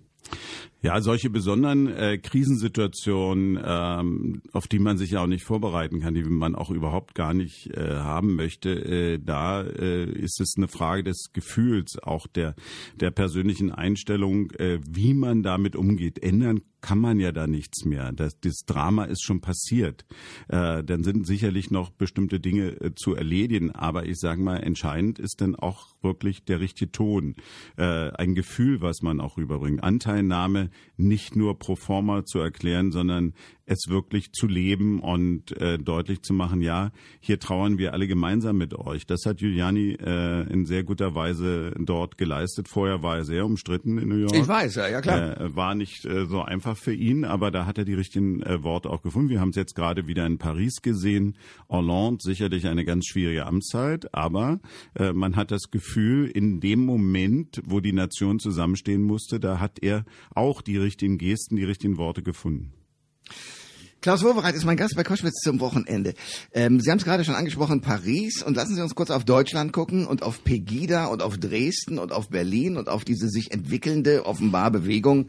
Ja, 0.83 1.01
solche 1.03 1.29
besonderen 1.29 1.89
äh, 1.89 2.17
Krisensituationen, 2.17 3.61
ähm, 3.63 4.43
auf 4.53 4.67
die 4.67 4.79
man 4.79 4.97
sich 4.97 5.11
ja 5.11 5.23
auch 5.23 5.27
nicht 5.27 5.45
vorbereiten 5.45 6.01
kann, 6.01 6.15
die 6.15 6.23
man 6.23 6.55
auch 6.55 6.71
überhaupt 6.71 7.15
gar 7.15 7.35
nicht 7.35 7.67
äh, 7.77 7.97
haben 7.97 8.35
möchte, 8.35 8.71
äh, 8.71 9.19
da 9.19 9.63
äh, 9.63 10.11
ist 10.11 10.41
es 10.41 10.55
eine 10.57 10.69
Frage 10.69 11.05
des 11.05 11.33
Gefühls, 11.35 11.99
auch 12.03 12.27
der 12.27 12.55
der 12.99 13.11
persönlichen 13.11 13.71
Einstellung, 13.71 14.51
äh, 14.53 14.81
wie 14.89 15.13
man 15.13 15.43
damit 15.43 15.77
umgeht. 15.77 16.23
Ändern 16.23 16.63
kann 16.81 16.99
man 16.99 17.21
ja 17.21 17.33
da 17.33 17.47
nichts 17.47 17.85
mehr. 17.85 18.13
Das, 18.13 18.39
das 18.41 18.65
Drama 18.67 19.05
ist 19.05 19.23
schon 19.23 19.41
passiert. 19.41 20.05
Äh, 20.49 20.83
dann 20.83 21.05
sind 21.05 21.27
sicherlich 21.27 21.71
noch 21.71 21.91
bestimmte 21.91 22.41
Dinge 22.41 22.81
äh, 22.81 22.95
zu 22.95 23.15
erledigen, 23.15 23.71
aber 23.73 24.07
ich 24.07 24.19
sage 24.19 24.41
mal, 24.41 24.57
entscheidend 24.57 25.19
ist 25.19 25.41
dann 25.41 25.57
auch 25.57 25.89
wirklich 26.03 26.45
der 26.45 26.61
richtige 26.61 26.91
Ton, 26.91 27.35
äh, 27.77 28.11
ein 28.13 28.35
Gefühl, 28.35 28.81
was 28.81 29.03
man 29.03 29.21
auch 29.21 29.37
rüberbringt, 29.37 29.83
Anteilnahme 29.83 30.70
nicht 30.97 31.37
nur 31.37 31.59
pro 31.59 31.77
forma 31.77 32.25
zu 32.25 32.39
erklären, 32.39 32.93
sondern 32.93 33.35
es 33.71 33.89
wirklich 33.89 34.33
zu 34.33 34.49
leben 34.49 35.01
und 35.01 35.57
äh, 35.61 35.79
deutlich 35.79 36.23
zu 36.23 36.35
machen, 36.35 36.61
ja, 36.61 36.91
hier 37.21 37.39
trauern 37.39 37.79
wir 37.79 37.93
alle 37.93 38.09
gemeinsam 38.09 38.59
mit 38.59 38.75
euch. 38.75 39.07
Das 39.07 39.25
hat 39.27 39.39
Giuliani 39.39 39.93
äh, 39.93 40.53
in 40.53 40.67
sehr 40.67 40.83
guter 40.83 41.15
Weise 41.15 41.73
dort 41.79 42.19
geleistet. 42.19 42.69
Vorher 42.69 43.03
war 43.05 43.19
er 43.19 43.25
sehr 43.25 43.47
umstritten 43.47 43.99
in 43.99 44.09
New 44.09 44.17
York. 44.17 44.35
Ich 44.35 44.49
weiß, 44.49 44.75
ja, 44.75 44.89
ja 44.89 45.01
klar. 45.01 45.41
Äh, 45.41 45.55
war 45.55 45.77
nicht 45.77 46.05
äh, 46.05 46.27
so 46.27 46.43
einfach 46.43 46.77
für 46.77 46.93
ihn, 46.93 47.25
aber 47.25 47.53
da 47.53 47.65
hat 47.65 47.79
er 47.79 47.85
die 47.85 47.95
richtigen 47.95 48.43
äh, 48.43 48.65
Worte 48.65 48.91
auch 48.91 49.03
gefunden. 49.03 49.29
Wir 49.29 49.41
haben 49.41 49.51
es 49.51 49.57
jetzt 49.57 49.77
gerade 49.77 50.09
wieder 50.09 50.27
in 50.27 50.39
Paris 50.39 50.83
gesehen. 50.83 51.37
Hollande, 51.69 52.23
sicherlich 52.23 52.67
eine 52.67 52.85
ganz 52.85 53.07
schwierige 53.07 53.47
Amtszeit, 53.47 54.13
aber 54.13 54.59
äh, 54.99 55.13
man 55.13 55.37
hat 55.37 55.53
das 55.53 55.71
Gefühl, 55.71 56.27
in 56.27 56.59
dem 56.59 56.85
Moment, 56.85 57.63
wo 57.65 57.79
die 57.79 57.93
Nation 57.93 58.41
zusammenstehen 58.41 59.03
musste, 59.03 59.39
da 59.39 59.61
hat 59.61 59.79
er 59.81 60.05
auch 60.35 60.61
die 60.61 60.77
richtigen 60.77 61.19
Gesten, 61.19 61.55
die 61.55 61.65
richtigen 61.65 61.99
Worte 61.99 62.25
gefunden. 62.25 62.73
Klaus 64.01 64.23
Wowereit 64.25 64.55
ist 64.55 64.65
mein 64.65 64.79
Gast 64.79 64.97
bei 64.97 65.05
Koschwitz 65.05 65.43
zum 65.43 65.61
Wochenende. 65.61 66.15
Ähm, 66.55 66.81
Sie 66.81 66.91
haben 66.91 66.97
es 66.97 67.05
gerade 67.05 67.23
schon 67.23 67.35
angesprochen, 67.35 67.83
Paris. 67.83 68.43
Und 68.43 68.57
lassen 68.57 68.75
Sie 68.75 68.81
uns 68.81 68.95
kurz 68.95 69.11
auf 69.11 69.27
Deutschland 69.27 69.75
gucken 69.75 70.07
und 70.07 70.23
auf 70.23 70.43
Pegida 70.43 71.05
und 71.05 71.21
auf 71.21 71.37
Dresden 71.37 71.99
und 71.99 72.11
auf 72.11 72.31
Berlin 72.31 72.79
und 72.79 72.89
auf 72.89 73.05
diese 73.05 73.29
sich 73.29 73.53
entwickelnde, 73.53 74.25
offenbar 74.25 74.71
Bewegung 74.71 75.29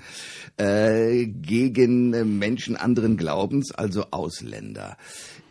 äh, 0.56 1.26
gegen 1.26 2.40
Menschen 2.40 2.78
anderen 2.78 3.18
Glaubens, 3.18 3.74
also 3.74 4.06
Ausländer. 4.12 4.96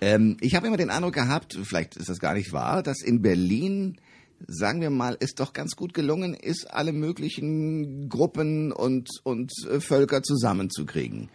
Ähm, 0.01 0.39
ich 0.41 0.55
habe 0.55 0.67
immer 0.67 0.79
den 0.79 0.89
Eindruck 0.89 1.13
gehabt, 1.13 1.59
vielleicht 1.63 1.97
ist 1.97 2.09
das 2.09 2.21
gar 2.21 2.33
nicht 2.33 2.55
wahr, 2.55 2.83
dass 2.83 3.03
in 3.03 3.21
Berlin 3.21 3.99
sagen 4.47 4.81
wir 4.81 4.89
mal, 4.89 5.19
es 5.21 5.35
doch 5.35 5.53
ganz 5.53 5.77
gut 5.77 5.93
gelungen 5.93 6.33
ist, 6.33 6.71
alle 6.73 6.95
möglichen 6.95 8.09
Gruppen 8.09 8.73
und, 8.73 9.11
und 9.23 9.53
äh, 9.71 9.81
Völker 9.81 10.23
zusammenzukriegen. 10.23 11.29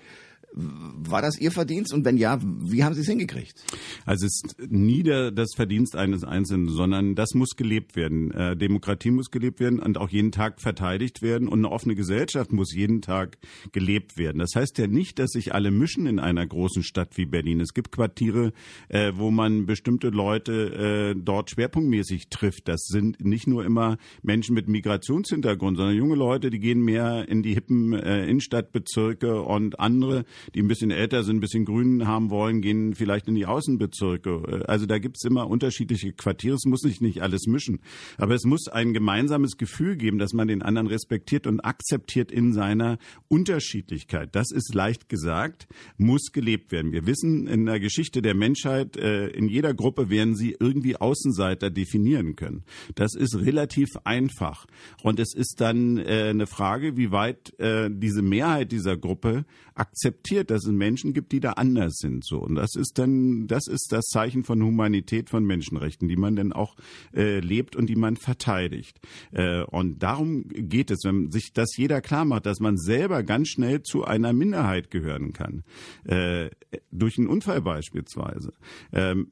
War 0.55 1.21
das 1.21 1.38
Ihr 1.38 1.51
Verdienst? 1.51 1.93
Und 1.93 2.05
wenn 2.05 2.17
ja, 2.17 2.39
wie 2.41 2.83
haben 2.83 2.93
Sie 2.93 3.01
es 3.01 3.07
hingekriegt? 3.07 3.63
Also 4.05 4.25
es 4.25 4.41
ist 4.43 4.71
nie 4.71 5.03
der, 5.03 5.31
das 5.31 5.53
Verdienst 5.55 5.95
eines 5.95 6.24
Einzelnen, 6.24 6.69
sondern 6.69 7.15
das 7.15 7.33
muss 7.33 7.55
gelebt 7.57 7.95
werden. 7.95 8.31
Äh, 8.31 8.55
Demokratie 8.55 9.12
muss 9.12 9.31
gelebt 9.31 9.59
werden 9.59 9.79
und 9.79 9.97
auch 9.97 10.09
jeden 10.09 10.31
Tag 10.31 10.62
verteidigt 10.62 11.21
werden. 11.21 11.47
Und 11.47 11.59
eine 11.59 11.71
offene 11.71 11.95
Gesellschaft 11.95 12.53
muss 12.53 12.74
jeden 12.74 13.01
Tag 13.01 13.38
gelebt 13.74 14.17
werden. 14.17 14.39
Das 14.39 14.51
heißt 14.55 14.77
ja 14.77 14.88
nicht, 14.88 15.19
dass 15.19 15.31
sich 15.31 15.53
alle 15.53 15.71
mischen 15.71 16.07
in 16.07 16.19
einer 16.19 16.47
großen 16.47 16.83
Stadt 16.83 17.17
wie 17.17 17.25
Berlin. 17.25 17.59
Es 17.59 17.74
gibt 17.74 17.91
Quartiere, 17.91 18.53
äh, 18.88 19.12
wo 19.15 19.31
man 19.31 19.65
bestimmte 19.65 20.09
Leute 20.09 21.13
äh, 21.13 21.19
dort 21.19 21.50
schwerpunktmäßig 21.50 22.29
trifft. 22.29 22.67
Das 22.67 22.85
sind 22.85 23.24
nicht 23.24 23.47
nur 23.47 23.65
immer 23.65 23.97
Menschen 24.21 24.55
mit 24.55 24.67
Migrationshintergrund, 24.69 25.77
sondern 25.77 25.95
junge 25.95 26.15
Leute, 26.15 26.50
die 26.50 26.59
gehen 26.59 26.81
mehr 26.81 27.27
in 27.27 27.43
die 27.43 27.53
hippen 27.53 27.93
äh, 27.93 28.25
Innenstadtbezirke 28.25 29.41
und 29.41 29.79
andere, 29.79 30.25
die 30.53 30.61
ein 30.61 30.67
bisschen 30.67 30.91
älter 30.91 31.23
sind, 31.23 31.37
ein 31.37 31.39
bisschen 31.41 31.65
Grün 31.65 32.07
haben 32.07 32.29
wollen, 32.29 32.61
gehen 32.61 32.95
vielleicht 32.95 33.27
in 33.27 33.35
die 33.35 33.45
Außenbezirke. 33.45 34.65
Also 34.67 34.85
da 34.85 34.99
gibt's 34.99 35.23
immer 35.23 35.47
unterschiedliche 35.47 36.13
Quartiere. 36.13 36.55
Es 36.55 36.65
muss 36.65 36.81
sich 36.81 37.01
nicht 37.01 37.21
alles 37.21 37.47
mischen. 37.47 37.79
Aber 38.17 38.35
es 38.35 38.43
muss 38.43 38.67
ein 38.67 38.93
gemeinsames 38.93 39.57
Gefühl 39.57 39.95
geben, 39.95 40.19
dass 40.19 40.33
man 40.33 40.47
den 40.47 40.61
anderen 40.61 40.87
respektiert 40.87 41.47
und 41.47 41.61
akzeptiert 41.61 42.31
in 42.31 42.53
seiner 42.53 42.97
Unterschiedlichkeit. 43.27 44.35
Das 44.35 44.51
ist 44.51 44.73
leicht 44.73 45.09
gesagt, 45.09 45.67
muss 45.97 46.31
gelebt 46.31 46.71
werden. 46.71 46.91
Wir 46.91 47.05
wissen 47.05 47.47
in 47.47 47.65
der 47.65 47.79
Geschichte 47.79 48.21
der 48.21 48.35
Menschheit, 48.35 48.97
äh, 48.97 49.27
in 49.27 49.47
jeder 49.47 49.73
Gruppe 49.73 50.09
werden 50.09 50.35
sie 50.35 50.55
irgendwie 50.59 50.95
Außenseiter 50.95 51.69
definieren 51.69 52.35
können. 52.35 52.63
Das 52.95 53.15
ist 53.15 53.35
relativ 53.35 53.89
einfach. 54.03 54.65
Und 55.03 55.19
es 55.19 55.33
ist 55.35 55.61
dann 55.61 55.97
äh, 55.97 56.29
eine 56.29 56.47
Frage, 56.47 56.97
wie 56.97 57.11
weit 57.11 57.57
äh, 57.59 57.89
diese 57.91 58.21
Mehrheit 58.21 58.71
dieser 58.71 58.97
Gruppe 58.97 59.45
akzeptiert 59.75 60.50
dass 60.50 60.65
es 60.65 60.72
Menschen 60.72 61.13
gibt, 61.13 61.32
die 61.32 61.39
da 61.39 61.51
anders 61.51 61.96
sind. 61.98 62.25
So 62.25 62.39
und 62.39 62.55
das 62.55 62.75
ist 62.75 62.98
dann, 62.98 63.48
das 63.48 63.67
ist 63.67 63.91
das 63.91 64.05
Zeichen 64.05 64.44
von 64.44 64.62
Humanität, 64.63 65.29
von 65.29 65.46
Menschenrechten, 65.46 66.08
die 66.08 66.15
man 66.15 66.36
dann 66.36 66.53
auch 66.53 66.75
äh, 67.13 67.39
lebt 67.39 67.75
und 67.75 67.88
die 67.88 67.96
man 67.96 68.15
verteidigt. 68.15 69.00
Äh, 69.32 69.63
und 69.63 70.00
darum 70.01 70.46
geht 70.48 70.91
es, 70.91 71.03
wenn 71.03 71.32
sich 71.32 71.51
das 71.53 71.75
jeder 71.77 72.01
klar 72.01 72.25
macht, 72.25 72.46
dass 72.46 72.60
man 72.60 72.77
selber 72.77 73.24
ganz 73.24 73.50
schnell 73.50 73.82
zu 73.82 74.05
einer 74.05 74.34
Minderheit 74.34 74.89
gehören 74.91 75.34
kann, 75.34 75.63
äh, 76.05 76.50
durch 76.91 77.17
einen 77.17 77.27
Unfall 77.27 77.62
beispielsweise. 77.62 78.53
Ähm, 78.91 79.27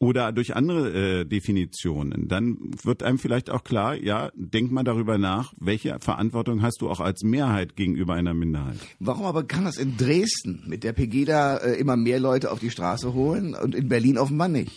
oder 0.00 0.32
durch 0.32 0.54
andere 0.54 1.20
äh, 1.20 1.24
Definitionen, 1.24 2.28
dann 2.28 2.56
wird 2.82 3.02
einem 3.02 3.18
vielleicht 3.18 3.50
auch 3.50 3.64
klar, 3.64 3.96
ja, 3.96 4.30
denk 4.36 4.70
mal 4.70 4.84
darüber 4.84 5.18
nach, 5.18 5.52
welche 5.58 5.98
Verantwortung 6.00 6.62
hast 6.62 6.82
du 6.82 6.88
auch 6.88 7.00
als 7.00 7.22
Mehrheit 7.22 7.74
gegenüber 7.74 8.14
einer 8.14 8.32
Minderheit. 8.32 8.76
Warum 9.00 9.26
aber 9.26 9.42
kann 9.42 9.64
das 9.64 9.76
in 9.76 9.96
Dresden 9.96 10.62
mit 10.66 10.84
der 10.84 10.92
Pegida 10.92 11.56
äh, 11.56 11.74
immer 11.80 11.96
mehr 11.96 12.20
Leute 12.20 12.52
auf 12.52 12.60
die 12.60 12.70
Straße 12.70 13.12
holen 13.12 13.54
und 13.54 13.74
in 13.74 13.88
Berlin 13.88 14.18
offenbar 14.18 14.48
nicht? 14.48 14.70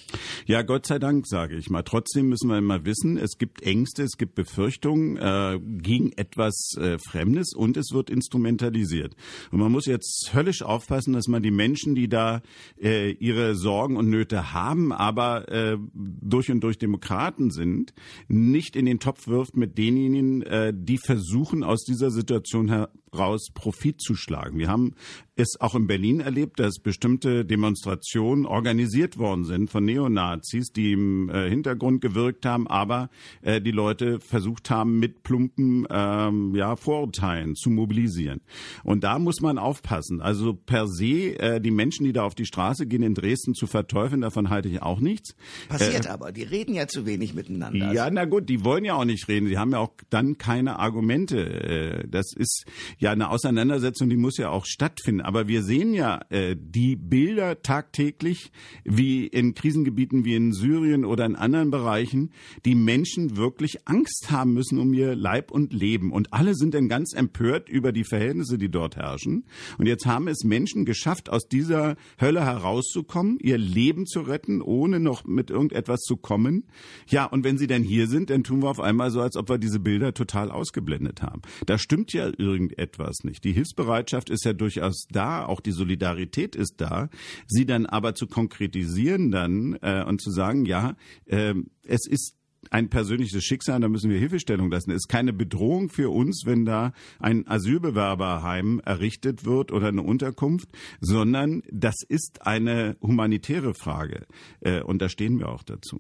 Ja, 0.48 0.64
Gott 0.64 0.88
sei 0.88 0.98
Dank, 0.98 1.28
sage 1.28 1.56
ich 1.56 1.70
mal. 1.70 1.84
Trotzdem 1.84 2.30
müssen 2.30 2.50
wir 2.50 2.58
immer 2.58 2.84
wissen, 2.86 3.18
es 3.18 3.38
gibt 3.38 3.62
Ängste, 3.62 4.04
es 4.04 4.18
gibt 4.18 4.34
Befürchtungen 4.34 5.18
äh, 5.18 5.60
gegen 5.60 6.14
etwas 6.14 6.74
äh, 6.78 6.98
Fremdes 6.98 7.54
und 7.54 7.78
es 7.78 7.92
wird 7.92 8.10
instrumentalisiert. 8.10 9.16
Und 9.52 9.60
man 9.60 9.72
muss 9.72 9.86
jetzt 9.86 10.32
höllisch 10.34 10.64
aufpassen, 10.64 11.14
dass 11.14 11.28
man 11.28 11.44
die 11.44 11.52
Menschen, 11.52 11.94
die 11.94 12.10
da 12.10 12.42
äh, 12.82 13.12
ihre 13.12 13.56
Sorgen 13.56 13.98
und 13.98 14.10
Nöte 14.10 14.54
haben, 14.54 14.92
aber 15.12 15.52
äh, 15.52 15.78
durch 15.94 16.50
und 16.50 16.62
durch 16.62 16.78
Demokraten 16.78 17.52
sind, 17.52 17.94
nicht 18.30 18.78
in 18.78 18.86
den 18.86 19.00
Topf 19.00 19.28
wirft 19.28 19.58
mit 19.58 19.78
denjenigen, 19.78 20.42
äh, 20.44 20.74
die 20.74 20.98
versuchen, 20.98 21.66
aus 21.66 21.84
dieser 21.84 22.12
Situation 22.12 22.88
heraus 23.14 23.48
Profit 23.54 24.02
zu 24.02 24.16
schlagen. 24.16 24.58
Wir 24.58 24.70
haben 24.70 24.96
es 25.36 25.60
auch 25.60 25.76
in 25.76 25.88
Berlin 25.88 26.20
erlebt, 26.20 26.60
dass 26.60 26.80
bestimmte 26.80 27.46
Demonstrationen 27.46 28.46
organisiert 28.46 29.18
worden 29.18 29.44
sind 29.44 29.70
von 29.70 29.84
Neonazis, 29.84 30.72
die 30.72 30.94
im 30.94 31.30
äh, 31.30 31.50
Hintergrund 31.50 32.02
gewirkt 32.02 32.46
haben, 32.46 32.68
aber 32.68 33.10
äh, 33.42 33.60
die 33.60 33.72
Leute 33.72 34.20
versucht 34.20 34.70
haben, 34.70 35.00
mit 35.00 35.24
plumpen 35.24 35.88
ähm, 35.90 36.56
ja, 36.56 36.76
Vorurteilen 36.76 37.56
zu 37.56 37.70
mobilisieren. 37.70 38.42
Und 38.84 39.04
da 39.04 39.20
muss 39.20 39.42
man 39.42 39.58
aufpassen. 39.58 40.22
Also 40.22 40.54
per 40.54 40.88
se, 40.88 41.38
äh, 41.40 41.60
die 41.60 41.72
Menschen, 41.72 42.06
die 42.06 42.14
da 42.14 42.24
auf 42.24 42.36
die 42.36 42.46
Straße 42.46 42.86
gehen 42.86 43.04
in 43.04 43.16
Dresden 43.16 43.54
zu 43.54 43.68
verteufeln, 43.68 44.22
davon 44.22 44.50
halte 44.50 44.70
ich 44.70 44.82
auch 44.82 45.00
nichts. 45.00 45.36
Passiert 45.68 46.06
äh, 46.06 46.10
aber, 46.10 46.32
die 46.32 46.44
reden 46.44 46.76
ja 46.76 46.88
zu 46.88 47.06
wenig 47.06 47.34
miteinander. 47.34 47.92
Ja, 47.94 48.10
na 48.10 48.26
gut, 48.26 48.48
die 48.48 48.64
wollen 48.64 48.86
ja 48.86 48.94
auch 48.94 49.06
nicht 49.06 49.28
reden. 49.28 49.48
Sie 49.48 49.58
haben 49.58 49.72
ja 49.72 49.80
auch 49.80 49.94
dann 50.10 50.38
keine 50.38 50.80
Argumente. 50.80 51.38
Äh, 51.42 52.08
das 52.08 52.34
ist 52.36 52.66
ja 53.02 53.12
eine 53.12 53.30
Auseinandersetzung, 53.32 54.10
die 54.10 54.16
muss 54.16 54.38
ja 54.38 54.50
auch 54.50 54.66
stattfinden. 54.66 55.22
Aber 55.22 55.48
wir 55.48 55.64
sehen 55.64 55.94
ja 55.94 56.22
äh, 56.30 56.56
die 56.56 56.96
Bilder 56.96 57.64
tagtäglich, 57.64 58.52
wie 58.86 59.26
in 59.26 59.56
Krisengebieten 59.56 60.24
wie 60.24 60.36
in 60.36 60.54
Syrien 60.54 61.04
oder 61.04 61.26
in 61.26 61.36
anderen 61.36 61.72
Bereichen, 61.72 62.32
die 62.64 62.76
Menschen 62.76 63.38
wirklich 63.38 63.88
Angst 63.88 64.30
haben 64.30 64.54
müssen 64.54 64.78
um 64.78 64.94
ihr 64.94 65.16
Leib 65.16 65.50
und 65.52 65.74
Leben. 65.74 66.12
Und 66.12 66.32
alle 66.32 66.54
sind 66.54 66.76
dann 66.76 66.90
ganz 66.90 67.14
empört 67.14 67.70
über 67.70 67.92
die 67.92 68.04
Verhältnisse, 68.04 68.60
die 68.60 68.70
dort 68.70 68.98
herrschen. 68.98 69.46
Und 69.80 69.88
jetzt 69.88 70.06
haben 70.06 70.28
es 70.28 70.44
Menschen 70.44 70.86
geschafft, 70.86 71.30
aus 71.32 71.48
dieser 71.48 71.96
Hölle 72.20 72.46
herauszukommen, 72.46 73.40
ihr 73.40 73.58
Leben 73.58 74.06
zu 74.06 74.22
retten, 74.22 74.62
ohne 74.62 75.00
noch 75.00 75.26
mit 75.26 75.50
irgendetwas 75.50 76.02
zu 76.02 76.18
kommen. 76.18 76.66
Ja, 77.08 77.26
und 77.26 77.44
wenn 77.44 77.58
sie 77.58 77.68
dann 77.68 77.82
hier 77.82 78.06
sind, 78.06 78.30
dann 78.30 78.44
tun 78.44 78.62
wir 78.62 78.70
auf 78.70 78.80
einmal 78.80 79.10
so, 79.10 79.22
als 79.22 79.38
ob 79.38 79.50
wir 79.50 79.58
diese 79.58 79.80
Bilder 79.80 80.14
total 80.14 80.52
ausgeblendet 80.52 81.24
haben. 81.24 81.42
Da 81.66 81.80
stimmt 81.80 82.14
ja 82.14 82.30
irgendetwas 82.38 82.91
nicht. 83.24 83.44
Die 83.44 83.54
Hilfsbereitschaft 83.54 84.30
ist 84.30 84.46
ja 84.46 84.54
durchaus 84.54 85.06
da 85.10 85.46
auch 85.46 85.60
die 85.62 85.72
Solidarität 85.72 86.56
ist 86.56 86.76
da, 86.78 87.10
sie 87.48 87.66
dann 87.66 87.86
aber 87.86 88.16
zu 88.16 88.28
konkretisieren 88.28 89.32
dann 89.32 89.78
äh, 89.82 90.04
und 90.04 90.22
zu 90.22 90.32
sagen, 90.32 90.66
ja, 90.66 90.96
äh, 91.26 91.54
es 91.86 92.08
ist 92.08 92.36
ein 92.70 92.90
persönliches 92.90 93.44
Schicksal, 93.44 93.80
da 93.80 93.90
müssen 93.90 94.10
wir 94.10 94.20
Hilfestellung 94.20 94.70
lassen. 94.70 94.92
Es 94.92 94.98
ist 94.98 95.10
keine 95.10 95.34
Bedrohung 95.34 95.90
für 95.90 96.12
uns, 96.12 96.44
wenn 96.46 96.66
da 96.66 96.94
ein 97.20 97.48
Asylbewerberheim 97.48 98.82
errichtet 98.86 99.46
wird 99.46 99.72
oder 99.72 99.88
eine 99.88 100.04
Unterkunft, 100.04 100.70
sondern 101.00 101.64
das 101.72 101.96
ist 102.08 102.46
eine 102.46 102.98
humanitäre 103.02 103.74
Frage. 103.74 104.28
Äh, 104.60 104.82
und 104.82 105.02
da 105.02 105.10
stehen 105.10 105.40
wir 105.40 105.50
auch 105.50 105.64
dazu. 105.64 106.00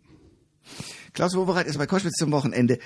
Klaus 1.13 1.35
Wowereit 1.35 1.65
ist 1.65 1.77
bei 1.77 1.87
Koschwitz 1.87 2.17
zum 2.17 2.31
Wochenende. 2.31 2.77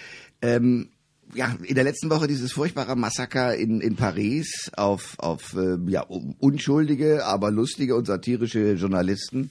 Ähm, 0.41 0.89
ja, 1.33 1.55
in 1.63 1.75
der 1.75 1.83
letzten 1.83 2.09
Woche 2.09 2.27
dieses 2.27 2.51
furchtbare 2.51 2.95
Massaker 2.95 3.55
in, 3.55 3.81
in 3.81 3.95
Paris 3.95 4.71
auf, 4.77 5.15
auf 5.17 5.55
äh, 5.55 5.77
ja, 5.87 6.01
unschuldige, 6.01 7.25
aber 7.25 7.51
lustige 7.51 7.95
und 7.95 8.05
satirische 8.05 8.73
Journalisten. 8.73 9.49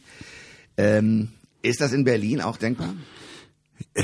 Ähm, 0.77 1.31
ist 1.63 1.81
das 1.81 1.93
in 1.93 2.05
Berlin 2.05 2.41
auch 2.41 2.57
denkbar? 2.57 2.95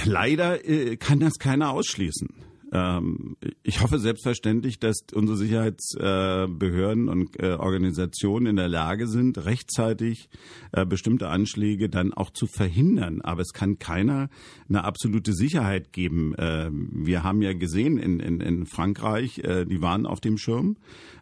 Leider 0.04 0.64
äh, 0.66 0.96
kann 0.96 1.20
das 1.20 1.38
keiner 1.38 1.70
ausschließen. 1.70 2.28
Ähm, 2.72 3.36
ich 3.62 3.82
hoffe 3.82 3.98
selbstverständlich, 3.98 4.78
dass 4.78 5.00
unsere 5.12 5.36
Sicherheitsbehörden 5.36 7.08
und 7.08 7.40
äh, 7.40 7.54
Organisationen 7.54 8.46
in 8.46 8.56
der 8.56 8.68
Lage 8.68 9.06
sind, 9.08 9.44
rechtzeitig 9.44 10.28
äh, 10.72 10.86
bestimmte 10.86 11.28
Anschläge 11.28 11.88
dann 11.88 12.12
auch 12.12 12.30
zu 12.30 12.46
verhindern. 12.46 13.20
Aber 13.22 13.42
es 13.42 13.52
kann 13.52 13.78
keiner 13.78 14.28
eine 14.68 14.84
absolute 14.84 15.32
Sicherheit 15.32 15.92
geben. 15.92 16.34
Ähm, 16.38 16.90
wir 16.92 17.22
haben 17.24 17.42
ja 17.42 17.52
gesehen 17.52 17.98
in, 17.98 18.20
in, 18.20 18.40
in 18.40 18.66
Frankreich, 18.66 19.38
äh, 19.38 19.64
die 19.64 19.82
waren 19.82 20.06
auf 20.06 20.20
dem 20.20 20.38
Schirm 20.38 20.76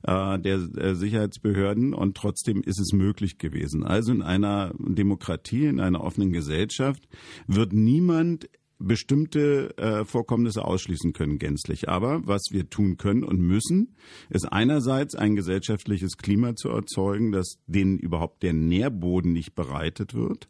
der 0.07 0.95
Sicherheitsbehörden 0.95 1.93
und 1.93 2.17
trotzdem 2.17 2.63
ist 2.63 2.79
es 2.79 2.93
möglich 2.93 3.39
gewesen. 3.39 3.83
Also 3.83 4.13
in 4.13 4.23
einer 4.23 4.73
Demokratie, 4.79 5.67
in 5.67 5.81
einer 5.81 6.03
offenen 6.03 6.33
Gesellschaft 6.33 7.09
wird 7.49 7.73
niemand 7.73 8.49
bestimmte 8.79 9.77
äh, 9.77 10.05
Vorkommnisse 10.05 10.65
ausschließen 10.65 11.13
können 11.13 11.39
gänzlich. 11.39 11.89
Aber 11.89 12.27
was 12.27 12.45
wir 12.51 12.71
tun 12.71 12.97
können 12.97 13.25
und 13.25 13.41
müssen, 13.41 13.97
ist 14.31 14.45
einerseits 14.45 15.15
ein 15.15 15.37
gesellschaftliches 15.37 16.17
Klima 16.17 16.55
zu 16.55 16.69
erzeugen, 16.69 17.33
dass 17.33 17.59
denen 17.67 17.99
überhaupt 17.99 18.43
der 18.43 18.53
Nährboden 18.53 19.33
nicht 19.33 19.55
bereitet 19.55 20.15
wird, 20.15 20.49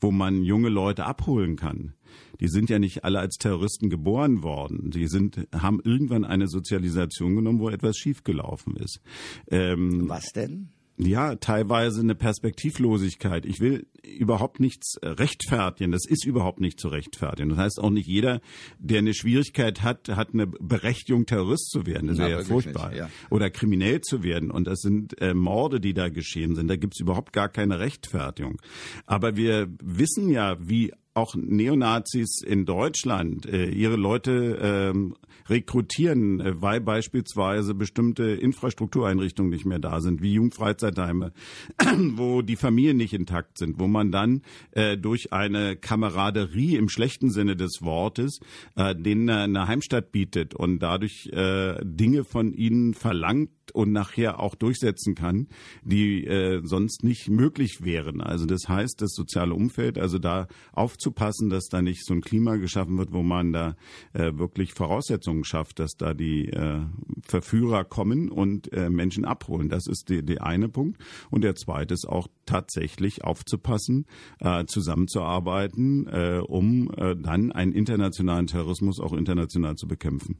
wo 0.00 0.10
man 0.10 0.42
junge 0.42 0.68
Leute 0.68 1.06
abholen 1.06 1.56
kann. 1.56 1.94
Die 2.40 2.48
sind 2.48 2.70
ja 2.70 2.78
nicht 2.78 3.04
alle 3.04 3.20
als 3.20 3.36
Terroristen 3.36 3.90
geboren 3.90 4.42
worden. 4.42 4.90
Sie 4.92 5.06
sind, 5.06 5.46
haben 5.52 5.80
irgendwann 5.84 6.24
eine 6.24 6.48
Sozialisation 6.48 7.36
genommen, 7.36 7.60
wo 7.60 7.68
etwas 7.68 7.96
schiefgelaufen 7.96 8.76
ist. 8.76 9.00
Ähm, 9.48 10.08
was 10.08 10.32
denn? 10.32 10.70
Ja, 11.02 11.36
teilweise 11.36 12.00
eine 12.00 12.14
Perspektivlosigkeit. 12.14 13.46
Ich 13.46 13.60
will 13.60 13.86
überhaupt 14.02 14.60
nichts 14.60 14.98
rechtfertigen. 15.02 15.92
Das 15.92 16.06
ist 16.06 16.24
überhaupt 16.24 16.60
nicht 16.60 16.80
zu 16.80 16.88
rechtfertigen. 16.88 17.50
Das 17.50 17.58
heißt 17.58 17.80
auch 17.80 17.90
nicht 17.90 18.06
jeder, 18.06 18.40
der 18.78 18.98
eine 18.98 19.14
Schwierigkeit 19.14 19.82
hat, 19.82 20.08
hat 20.08 20.34
eine 20.34 20.46
Berechtigung, 20.46 21.26
Terrorist 21.26 21.70
zu 21.70 21.86
werden. 21.86 22.08
Das 22.08 22.18
wäre 22.18 22.30
ja 22.30 22.44
furchtbar. 22.44 22.90
Nicht, 22.90 22.98
ja. 22.98 23.10
Oder 23.30 23.50
kriminell 23.50 24.00
zu 24.00 24.22
werden. 24.22 24.50
Und 24.50 24.66
das 24.66 24.80
sind 24.80 25.20
äh, 25.20 25.34
Morde, 25.34 25.80
die 25.80 25.94
da 25.94 26.08
geschehen 26.08 26.54
sind. 26.54 26.68
Da 26.68 26.76
gibt's 26.76 27.00
überhaupt 27.00 27.32
gar 27.32 27.48
keine 27.48 27.78
Rechtfertigung. 27.78 28.60
Aber 29.06 29.36
wir 29.36 29.68
wissen 29.82 30.28
ja, 30.30 30.56
wie 30.60 30.92
auch 31.14 31.34
Neonazis 31.34 32.42
in 32.42 32.64
Deutschland 32.66 33.46
äh, 33.46 33.68
ihre 33.68 33.96
Leute 33.96 34.58
ähm, 34.62 35.16
rekrutieren, 35.48 36.40
äh, 36.40 36.62
weil 36.62 36.80
beispielsweise 36.80 37.74
bestimmte 37.74 38.24
Infrastruktureinrichtungen 38.24 39.50
nicht 39.50 39.66
mehr 39.66 39.80
da 39.80 40.00
sind, 40.00 40.22
wie 40.22 40.34
Jugendfreizeitheime, 40.34 41.32
wo 42.14 42.42
die 42.42 42.56
Familien 42.56 42.96
nicht 42.96 43.12
intakt 43.12 43.58
sind, 43.58 43.80
wo 43.80 43.88
man 43.88 44.12
dann 44.12 44.42
äh, 44.70 44.96
durch 44.96 45.32
eine 45.32 45.76
Kameraderie 45.76 46.76
im 46.76 46.88
schlechten 46.88 47.30
Sinne 47.30 47.56
des 47.56 47.82
Wortes 47.82 48.40
äh, 48.76 48.94
denen 48.94 49.28
eine 49.30 49.66
Heimstatt 49.66 50.12
bietet 50.12 50.54
und 50.54 50.78
dadurch 50.78 51.26
äh, 51.32 51.74
Dinge 51.82 52.24
von 52.24 52.52
ihnen 52.52 52.94
verlangt, 52.94 53.50
und 53.74 53.92
nachher 53.92 54.40
auch 54.40 54.54
durchsetzen 54.54 55.14
kann, 55.14 55.48
die 55.82 56.24
äh, 56.24 56.60
sonst 56.64 57.04
nicht 57.04 57.28
möglich 57.28 57.82
wären. 57.82 58.20
Also 58.20 58.46
das 58.46 58.68
heißt, 58.68 59.00
das 59.00 59.12
soziale 59.12 59.54
Umfeld, 59.54 59.98
also 59.98 60.18
da 60.18 60.46
aufzupassen, 60.72 61.50
dass 61.50 61.68
da 61.68 61.82
nicht 61.82 62.04
so 62.04 62.14
ein 62.14 62.20
Klima 62.20 62.56
geschaffen 62.56 62.98
wird, 62.98 63.12
wo 63.12 63.22
man 63.22 63.52
da 63.52 63.76
äh, 64.12 64.32
wirklich 64.36 64.74
Voraussetzungen 64.74 65.44
schafft, 65.44 65.78
dass 65.78 65.92
da 65.96 66.14
die 66.14 66.48
äh, 66.48 66.80
Verführer 67.22 67.84
kommen 67.84 68.30
und 68.30 68.72
äh, 68.72 68.90
Menschen 68.90 69.24
abholen. 69.24 69.68
Das 69.68 69.86
ist 69.86 70.08
der 70.08 70.22
die 70.22 70.40
eine 70.40 70.68
Punkt. 70.68 71.00
Und 71.30 71.42
der 71.42 71.54
zweite 71.54 71.94
ist 71.94 72.08
auch 72.08 72.28
tatsächlich 72.46 73.24
aufzupassen, 73.24 74.06
äh, 74.40 74.64
zusammenzuarbeiten, 74.66 76.06
äh, 76.06 76.40
um 76.46 76.90
äh, 76.96 77.16
dann 77.16 77.52
einen 77.52 77.72
internationalen 77.72 78.46
Terrorismus 78.46 79.00
auch 79.00 79.12
international 79.12 79.76
zu 79.76 79.86
bekämpfen. 79.86 80.38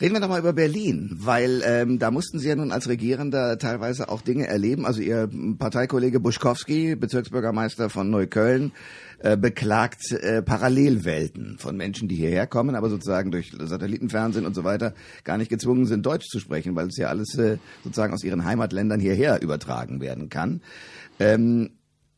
Reden 0.00 0.14
wir 0.14 0.20
doch 0.20 0.28
mal 0.28 0.40
über 0.40 0.52
Berlin, 0.52 1.16
weil 1.20 1.62
ähm, 1.64 2.00
da 2.00 2.10
mussten 2.10 2.40
Sie 2.40 2.48
ja 2.48 2.56
nun 2.56 2.72
als 2.72 2.88
Regierender 2.88 3.58
teilweise 3.58 4.08
auch 4.08 4.22
Dinge 4.22 4.48
erleben. 4.48 4.86
Also 4.86 5.00
Ihr 5.00 5.30
Parteikollege 5.56 6.18
Buschkowski, 6.18 6.96
Bezirksbürgermeister 6.96 7.88
von 7.90 8.10
Neukölln, 8.10 8.72
äh, 9.20 9.36
beklagt 9.36 10.10
äh, 10.10 10.42
Parallelwelten 10.42 11.58
von 11.58 11.76
Menschen, 11.76 12.08
die 12.08 12.16
hierher 12.16 12.48
kommen, 12.48 12.74
aber 12.74 12.90
sozusagen 12.90 13.30
durch 13.30 13.52
Satellitenfernsehen 13.56 14.46
und 14.46 14.54
so 14.54 14.64
weiter 14.64 14.94
gar 15.22 15.38
nicht 15.38 15.48
gezwungen 15.48 15.86
sind, 15.86 16.04
Deutsch 16.04 16.26
zu 16.26 16.40
sprechen, 16.40 16.74
weil 16.74 16.88
es 16.88 16.96
ja 16.96 17.06
alles 17.06 17.38
äh, 17.38 17.58
sozusagen 17.84 18.12
aus 18.12 18.24
ihren 18.24 18.44
Heimatländern 18.44 18.98
hierher 18.98 19.42
übertragen 19.42 20.00
werden 20.00 20.28
kann. 20.28 20.60
Ähm, 21.20 21.70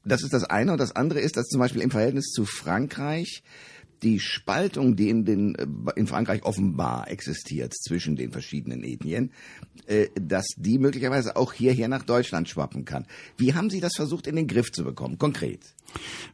das 0.06 0.22
ist 0.22 0.32
das 0.32 0.44
eine. 0.44 0.72
Und 0.72 0.80
das 0.80 0.96
andere 0.96 1.20
ist, 1.20 1.36
dass 1.36 1.48
zum 1.48 1.60
Beispiel 1.60 1.82
im 1.82 1.90
Verhältnis 1.90 2.30
zu 2.30 2.44
Frankreich 2.46 3.42
die 4.02 4.20
Spaltung, 4.20 4.96
die 4.96 5.08
in, 5.08 5.24
den, 5.24 5.54
äh, 5.54 5.66
in 5.96 6.06
Frankreich 6.06 6.44
offenbar 6.44 7.10
existiert 7.10 7.74
zwischen 7.74 8.16
den 8.16 8.32
verschiedenen 8.32 8.84
Ethnien, 8.84 9.30
äh, 9.86 10.08
dass 10.20 10.46
die 10.56 10.78
möglicherweise 10.78 11.36
auch 11.36 11.52
hierher 11.52 11.88
nach 11.88 12.02
Deutschland 12.02 12.48
schwappen 12.48 12.84
kann. 12.84 13.06
Wie 13.36 13.54
haben 13.54 13.70
Sie 13.70 13.80
das 13.80 13.94
versucht 13.96 14.26
in 14.26 14.36
den 14.36 14.46
Griff 14.46 14.72
zu 14.72 14.84
bekommen, 14.84 15.18
konkret? 15.18 15.60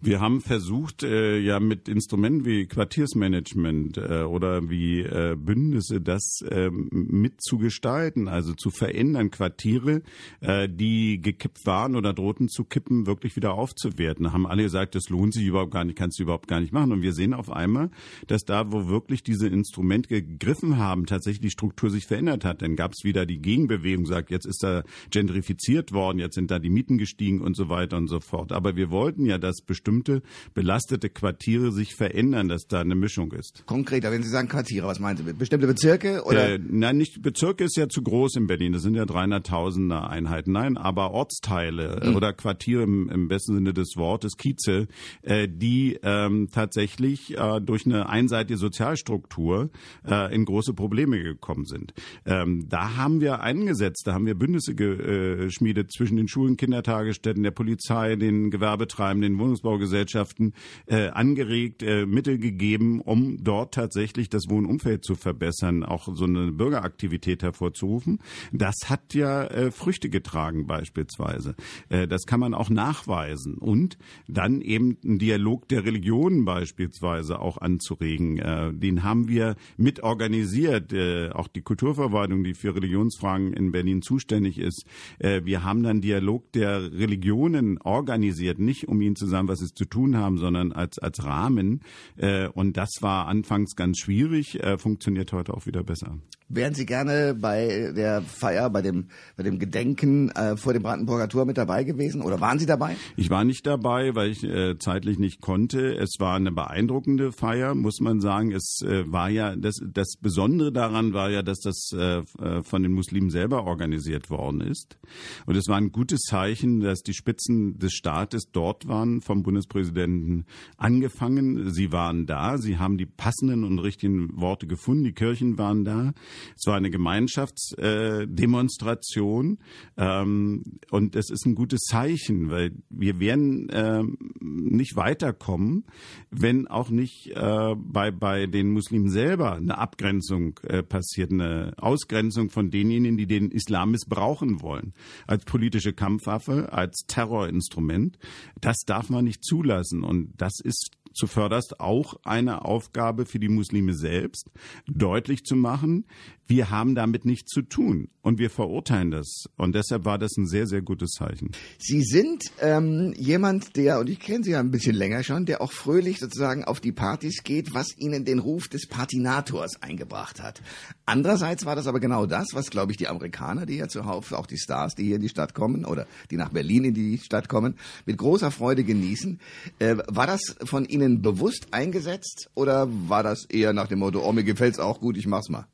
Wir 0.00 0.20
haben 0.20 0.40
versucht, 0.40 1.02
äh, 1.02 1.38
ja 1.38 1.60
mit 1.60 1.88
Instrumenten 1.88 2.44
wie 2.44 2.66
Quartiersmanagement 2.66 3.98
äh, 3.98 4.22
oder 4.22 4.68
wie 4.68 5.00
äh, 5.00 5.36
Bündnisse 5.38 6.00
das 6.00 6.40
äh, 6.48 6.70
mitzugestalten, 6.70 8.28
also 8.28 8.54
zu 8.54 8.70
verändern, 8.70 9.30
Quartiere, 9.30 10.02
äh, 10.40 10.68
die 10.68 11.20
gekippt 11.20 11.66
waren 11.66 11.96
oder 11.96 12.12
drohten 12.12 12.48
zu 12.48 12.64
kippen, 12.64 13.06
wirklich 13.06 13.36
wieder 13.36 13.54
aufzuwerten. 13.54 14.24
Da 14.24 14.32
haben 14.32 14.46
alle 14.46 14.62
gesagt, 14.62 14.94
das 14.94 15.08
lohnt 15.08 15.34
sich 15.34 15.46
überhaupt 15.46 15.72
gar 15.72 15.84
nicht, 15.84 15.96
kannst 15.96 16.18
du 16.18 16.24
überhaupt 16.24 16.48
gar 16.48 16.60
nicht 16.60 16.72
machen. 16.72 16.92
Und 16.92 17.02
wir 17.02 17.12
sehen 17.12 17.34
auf 17.34 17.50
einmal, 17.50 17.90
dass 18.26 18.44
da, 18.44 18.72
wo 18.72 18.88
wirklich 18.88 19.22
diese 19.22 19.48
Instrumente 19.48 20.08
gegriffen 20.08 20.78
haben, 20.78 21.06
tatsächlich 21.06 21.40
die 21.40 21.50
Struktur 21.50 21.90
sich 21.90 22.06
verändert 22.06 22.44
hat. 22.44 22.62
Dann 22.62 22.76
gab 22.76 22.92
es 22.92 23.04
wieder 23.04 23.26
die 23.26 23.38
Gegenbewegung, 23.38 24.06
sagt, 24.06 24.30
jetzt 24.30 24.46
ist 24.46 24.62
da 24.62 24.82
gentrifiziert 25.10 25.92
worden, 25.92 26.18
jetzt 26.18 26.34
sind 26.34 26.50
da 26.50 26.58
die 26.58 26.70
Mieten 26.70 26.98
gestiegen 26.98 27.40
und 27.40 27.56
so 27.56 27.68
weiter 27.68 27.96
und 27.96 28.08
so 28.08 28.20
fort. 28.20 28.52
Aber 28.52 28.76
wir 28.76 28.90
wollten 28.90 29.26
ja, 29.26 29.38
dass 29.42 29.60
bestimmte 29.60 30.22
belastete 30.54 31.10
Quartiere 31.10 31.72
sich 31.72 31.94
verändern, 31.94 32.48
dass 32.48 32.66
da 32.66 32.80
eine 32.80 32.94
Mischung 32.94 33.32
ist. 33.32 33.64
Konkreter, 33.66 34.10
wenn 34.10 34.22
Sie 34.22 34.28
sagen 34.28 34.48
Quartiere, 34.48 34.86
was 34.86 35.00
meinen 35.00 35.16
Sie? 35.16 35.32
Bestimmte 35.32 35.66
Bezirke 35.66 36.24
oder? 36.24 36.54
Äh, 36.54 36.58
nein, 36.62 36.96
nicht 36.96 37.22
Bezirke 37.22 37.64
ist 37.64 37.76
ja 37.76 37.88
zu 37.88 38.02
groß 38.02 38.36
in 38.36 38.46
Berlin. 38.46 38.72
Das 38.72 38.82
sind 38.82 38.94
ja 38.94 39.04
300.000er 39.04 40.08
Einheiten. 40.08 40.52
Nein, 40.52 40.76
aber 40.76 41.12
Ortsteile 41.12 42.00
mhm. 42.04 42.16
oder 42.16 42.32
Quartiere 42.32 42.82
im, 42.82 43.08
im, 43.08 43.28
besten 43.28 43.54
Sinne 43.54 43.72
des 43.72 43.96
Wortes, 43.96 44.36
Kieze, 44.36 44.86
äh, 45.22 45.48
die 45.48 45.98
ähm, 46.02 46.48
tatsächlich 46.52 47.36
äh, 47.36 47.60
durch 47.60 47.86
eine 47.86 48.08
einseitige 48.08 48.58
Sozialstruktur 48.58 49.70
äh, 50.06 50.34
in 50.34 50.44
große 50.44 50.74
Probleme 50.74 51.22
gekommen 51.22 51.64
sind. 51.64 51.94
Ähm, 52.26 52.68
da 52.68 52.96
haben 52.96 53.20
wir 53.20 53.40
eingesetzt, 53.40 54.02
da 54.06 54.14
haben 54.14 54.26
wir 54.26 54.34
Bündnisse 54.34 54.74
geschmiedet 54.74 55.92
zwischen 55.92 56.16
den 56.16 56.28
Schulen, 56.28 56.56
Kindertagesstätten, 56.56 57.42
der 57.42 57.50
Polizei, 57.50 58.16
den 58.16 58.50
Gewerbetreibenden, 58.50 59.31
den 59.32 59.38
Wohnungsbaugesellschaften 59.38 60.54
äh, 60.86 61.08
angeregt, 61.08 61.82
äh, 61.82 62.06
Mittel 62.06 62.38
gegeben, 62.38 63.00
um 63.00 63.42
dort 63.42 63.74
tatsächlich 63.74 64.28
das 64.28 64.48
Wohnumfeld 64.48 65.04
zu 65.04 65.14
verbessern, 65.14 65.82
auch 65.84 66.08
so 66.14 66.24
eine 66.24 66.52
Bürgeraktivität 66.52 67.42
hervorzurufen. 67.42 68.20
Das 68.52 68.74
hat 68.86 69.14
ja 69.14 69.44
äh, 69.44 69.70
Früchte 69.70 70.10
getragen 70.10 70.66
beispielsweise. 70.66 71.54
Äh, 71.88 72.06
das 72.06 72.26
kann 72.26 72.40
man 72.40 72.54
auch 72.54 72.70
nachweisen. 72.70 73.54
Und 73.58 73.98
dann 74.28 74.60
eben 74.60 74.96
einen 75.04 75.18
Dialog 75.18 75.68
der 75.68 75.84
Religionen 75.84 76.44
beispielsweise 76.44 77.40
auch 77.40 77.58
anzuregen. 77.58 78.38
Äh, 78.38 78.72
den 78.72 79.02
haben 79.02 79.28
wir 79.28 79.56
mit 79.76 80.02
organisiert. 80.02 80.92
Äh, 80.92 81.30
auch 81.30 81.48
die 81.48 81.62
Kulturverwaltung, 81.62 82.44
die 82.44 82.54
für 82.54 82.74
Religionsfragen 82.74 83.52
in 83.52 83.72
Berlin 83.72 84.02
zuständig 84.02 84.58
ist. 84.58 84.84
Äh, 85.18 85.42
wir 85.44 85.64
haben 85.64 85.82
dann 85.82 86.00
Dialog 86.00 86.52
der 86.52 86.92
Religionen 86.92 87.78
organisiert, 87.78 88.58
nicht 88.58 88.88
um 88.88 89.00
ihn 89.00 89.16
zu 89.16 89.21
sagen, 89.26 89.48
was 89.48 89.60
sie 89.60 89.72
zu 89.72 89.84
tun 89.84 90.16
haben, 90.16 90.38
sondern 90.38 90.72
als, 90.72 90.98
als 90.98 91.24
Rahmen. 91.24 91.80
Äh, 92.16 92.48
und 92.48 92.76
das 92.76 92.90
war 93.00 93.26
anfangs 93.26 93.76
ganz 93.76 93.98
schwierig, 93.98 94.62
äh, 94.62 94.78
funktioniert 94.78 95.32
heute 95.32 95.54
auch 95.54 95.66
wieder 95.66 95.82
besser. 95.82 96.18
Wären 96.54 96.74
Sie 96.74 96.84
gerne 96.84 97.34
bei 97.34 97.92
der 97.96 98.20
Feier, 98.20 98.68
bei 98.68 98.82
dem, 98.82 99.06
bei 99.38 99.42
dem 99.42 99.58
Gedenken 99.58 100.28
äh, 100.32 100.58
vor 100.58 100.74
dem 100.74 100.82
Brandenburger 100.82 101.26
Tor 101.26 101.46
mit 101.46 101.56
dabei 101.56 101.82
gewesen 101.82 102.20
oder 102.20 102.42
waren 102.42 102.58
Sie 102.58 102.66
dabei? 102.66 102.94
Ich 103.16 103.30
war 103.30 103.42
nicht 103.44 103.66
dabei, 103.66 104.14
weil 104.14 104.30
ich 104.30 104.44
äh, 104.44 104.76
zeitlich 104.78 105.18
nicht 105.18 105.40
konnte. 105.40 105.94
Es 105.94 106.16
war 106.18 106.36
eine 106.36 106.52
beeindruckende 106.52 107.32
Feier, 107.32 107.74
muss 107.74 108.00
man 108.00 108.20
sagen. 108.20 108.52
Es 108.52 108.82
äh, 108.82 109.10
war 109.10 109.30
ja, 109.30 109.56
das, 109.56 109.76
das 109.82 110.16
Besondere 110.20 110.72
daran 110.72 111.14
war 111.14 111.30
ja, 111.30 111.40
dass 111.42 111.60
das 111.60 111.90
äh, 111.94 112.18
äh, 112.18 112.62
von 112.62 112.82
den 112.82 112.92
Muslimen 112.92 113.30
selber 113.30 113.64
organisiert 113.64 114.28
worden 114.28 114.60
ist. 114.60 114.98
Und 115.46 115.56
es 115.56 115.68
war 115.68 115.78
ein 115.78 115.90
gutes 115.90 116.20
Zeichen, 116.20 116.80
dass 116.80 117.00
die 117.00 117.14
Spitzen 117.14 117.78
des 117.78 117.92
Staates 117.92 118.50
dort 118.52 118.86
waren, 118.86 119.11
vom 119.20 119.42
Bundespräsidenten 119.42 120.46
angefangen. 120.76 121.72
Sie 121.72 121.90
waren 121.92 122.26
da, 122.26 122.58
sie 122.58 122.78
haben 122.78 122.98
die 122.98 123.06
passenden 123.06 123.62
und 123.64 123.78
richtigen 123.78 124.40
Worte 124.40 124.66
gefunden, 124.66 125.04
die 125.04 125.12
Kirchen 125.12 125.56
waren 125.58 125.84
da. 125.84 126.12
Es 126.56 126.66
war 126.66 126.74
eine 126.76 126.90
Gemeinschaftsdemonstration 126.90 129.58
ähm, 129.96 130.64
und 130.90 131.14
es 131.16 131.30
ist 131.30 131.46
ein 131.46 131.54
gutes 131.54 131.82
Zeichen, 131.82 132.50
weil 132.50 132.72
wir 132.88 133.20
werden 133.20 133.68
ähm, 133.72 134.16
nicht 134.40 134.96
weiterkommen, 134.96 135.84
wenn 136.30 136.66
auch 136.66 136.90
nicht 136.90 137.30
äh, 137.34 137.74
bei, 137.76 138.10
bei 138.10 138.46
den 138.46 138.70
Muslimen 138.70 139.10
selber 139.10 139.56
eine 139.56 139.78
Abgrenzung 139.78 140.58
äh, 140.62 140.82
passiert, 140.82 141.32
eine 141.32 141.72
Ausgrenzung 141.76 142.50
von 142.50 142.70
denjenigen, 142.70 143.16
die 143.16 143.26
den 143.26 143.50
Islam 143.50 143.90
missbrauchen 143.90 144.62
wollen, 144.62 144.94
als 145.26 145.44
politische 145.44 145.92
Kampfwaffe, 145.92 146.72
als 146.72 147.04
Terrorinstrument. 147.06 148.18
Das 148.60 148.78
darf 148.86 149.01
man 149.10 149.24
nicht 149.24 149.44
zulassen. 149.44 150.04
Und 150.04 150.32
das 150.36 150.60
ist 150.60 150.90
zuvörderst 151.14 151.80
auch 151.80 152.14
eine 152.24 152.64
Aufgabe 152.64 153.26
für 153.26 153.38
die 153.38 153.48
Muslime 153.48 153.94
selbst, 153.94 154.50
deutlich 154.86 155.44
zu 155.44 155.56
machen, 155.56 156.04
wir 156.52 156.68
haben 156.68 156.94
damit 156.94 157.24
nichts 157.24 157.50
zu 157.50 157.62
tun 157.62 158.08
und 158.20 158.38
wir 158.38 158.50
verurteilen 158.50 159.10
das. 159.10 159.46
Und 159.56 159.74
deshalb 159.74 160.04
war 160.04 160.18
das 160.18 160.36
ein 160.36 160.46
sehr, 160.46 160.66
sehr 160.66 160.82
gutes 160.82 161.12
Zeichen. 161.12 161.52
Sie 161.78 162.02
sind 162.02 162.44
ähm, 162.60 163.14
jemand, 163.16 163.76
der, 163.76 164.00
und 164.00 164.10
ich 164.10 164.20
kenne 164.20 164.44
Sie 164.44 164.50
ja 164.50 164.60
ein 164.60 164.70
bisschen 164.70 164.94
länger 164.94 165.22
schon, 165.22 165.46
der 165.46 165.62
auch 165.62 165.72
fröhlich 165.72 166.18
sozusagen 166.18 166.64
auf 166.64 166.80
die 166.80 166.92
Partys 166.92 167.42
geht, 167.42 167.72
was 167.72 167.96
Ihnen 167.96 168.26
den 168.26 168.38
Ruf 168.38 168.68
des 168.68 168.86
Patinators 168.86 169.80
eingebracht 169.80 170.42
hat. 170.42 170.60
Andererseits 171.06 171.64
war 171.64 171.74
das 171.74 171.86
aber 171.86 172.00
genau 172.00 172.26
das, 172.26 172.48
was, 172.52 172.68
glaube 172.68 172.92
ich, 172.92 172.98
die 172.98 173.08
Amerikaner, 173.08 173.64
die 173.64 173.76
ja 173.76 173.88
zuhauf, 173.88 174.32
auch 174.32 174.46
die 174.46 174.58
Stars, 174.58 174.94
die 174.94 175.04
hier 175.04 175.16
in 175.16 175.22
die 175.22 175.30
Stadt 175.30 175.54
kommen 175.54 175.86
oder 175.86 176.06
die 176.30 176.36
nach 176.36 176.50
Berlin 176.50 176.84
in 176.84 176.94
die 176.94 177.18
Stadt 177.18 177.48
kommen, 177.48 177.76
mit 178.04 178.18
großer 178.18 178.50
Freude 178.50 178.84
genießen. 178.84 179.40
Äh, 179.78 179.96
war 180.06 180.26
das 180.26 180.54
von 180.64 180.84
Ihnen 180.84 181.01
bewusst 181.08 181.68
eingesetzt 181.72 182.50
oder 182.54 182.88
war 183.08 183.22
das 183.22 183.44
eher 183.46 183.72
nach 183.72 183.88
dem 183.88 184.00
Motto, 184.00 184.20
oh, 184.26 184.32
mir 184.32 184.44
gefällt's 184.44 184.78
auch 184.78 185.00
gut, 185.00 185.16
ich 185.16 185.26
mach's 185.26 185.48
mal? 185.48 185.66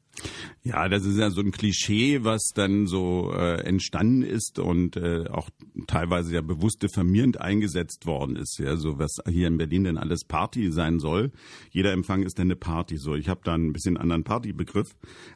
Ja, 0.64 0.88
das 0.88 1.05
ist 1.05 1.16
ja 1.16 1.31
so 1.31 1.40
ein 1.40 1.53
Klischee, 1.53 2.25
was 2.25 2.51
dann 2.55 2.87
so 2.87 3.33
äh, 3.33 3.62
entstanden 3.62 4.23
ist 4.23 4.59
und 4.59 4.97
äh, 4.97 5.25
auch 5.31 5.49
teilweise 5.87 6.35
ja 6.35 6.40
bewusst 6.40 6.83
diffamierend 6.83 7.40
eingesetzt 7.40 8.07
worden 8.07 8.37
ist. 8.37 8.59
Ja, 8.59 8.77
so 8.77 8.99
was 8.99 9.16
hier 9.29 9.47
in 9.47 9.57
Berlin 9.57 9.85
denn 9.85 9.97
alles 9.97 10.25
Party 10.25 10.71
sein 10.71 10.99
soll. 10.99 11.31
Jeder 11.71 11.92
Empfang 11.92 12.23
ist 12.23 12.38
dann 12.38 12.49
eine 12.49 12.57
Party. 12.57 12.99
So, 12.99 13.14
ich 13.14 13.29
habe 13.29 13.40
da 13.44 13.55
ein 13.55 13.73
bisschen 13.73 13.97
anderen 13.97 14.25
Partybegriff, 14.25 14.88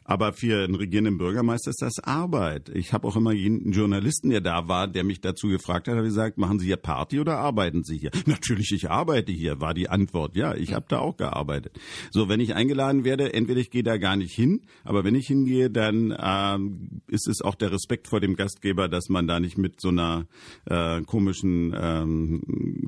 aber 0.03 0.33
für 0.33 0.63
einen 0.63 0.75
regierenden 0.75 1.17
Bürgermeister 1.17 1.71
ist 1.71 1.81
das 1.81 1.99
Arbeit. 1.99 2.69
Ich 2.69 2.93
habe 2.93 3.07
auch 3.07 3.15
immer 3.15 3.31
jeden 3.31 3.71
Journalisten, 3.71 4.29
der 4.29 4.41
da 4.41 4.67
war, 4.67 4.87
der 4.87 5.03
mich 5.03 5.21
dazu 5.21 5.47
gefragt 5.47 5.87
hat, 5.87 5.95
habe 5.95 6.05
gesagt, 6.05 6.37
machen 6.37 6.59
Sie 6.59 6.67
hier 6.67 6.77
Party 6.77 7.19
oder 7.19 7.37
arbeiten 7.37 7.83
Sie 7.83 7.97
hier? 7.97 8.11
Natürlich, 8.25 8.71
ich 8.71 8.91
arbeite 8.91 9.31
hier, 9.31 9.59
war 9.59 9.73
die 9.73 9.89
Antwort. 9.89 10.35
Ja, 10.35 10.53
ich 10.53 10.73
habe 10.73 10.85
da 10.89 10.99
auch 10.99 11.17
gearbeitet. 11.17 11.79
So, 12.11 12.29
wenn 12.29 12.39
ich 12.39 12.53
eingeladen 12.53 13.03
werde, 13.03 13.33
entweder 13.33 13.61
ich 13.61 13.71
gehe 13.71 13.83
da 13.83 13.97
gar 13.97 14.15
nicht 14.15 14.35
hin, 14.35 14.61
aber 14.83 15.03
wenn 15.03 15.15
ich 15.15 15.22
hingehe, 15.27 15.69
dann 15.69 16.15
ähm, 16.19 17.01
ist 17.07 17.27
es 17.27 17.41
auch 17.41 17.55
der 17.55 17.71
Respekt 17.71 18.07
vor 18.07 18.19
dem 18.19 18.35
Gastgeber, 18.35 18.87
dass 18.87 19.09
man 19.09 19.27
da 19.27 19.39
nicht 19.39 19.57
mit 19.57 19.81
so 19.81 19.89
einer 19.89 20.25
äh, 20.65 21.01
komischen 21.01 21.75
ähm, 21.77 22.41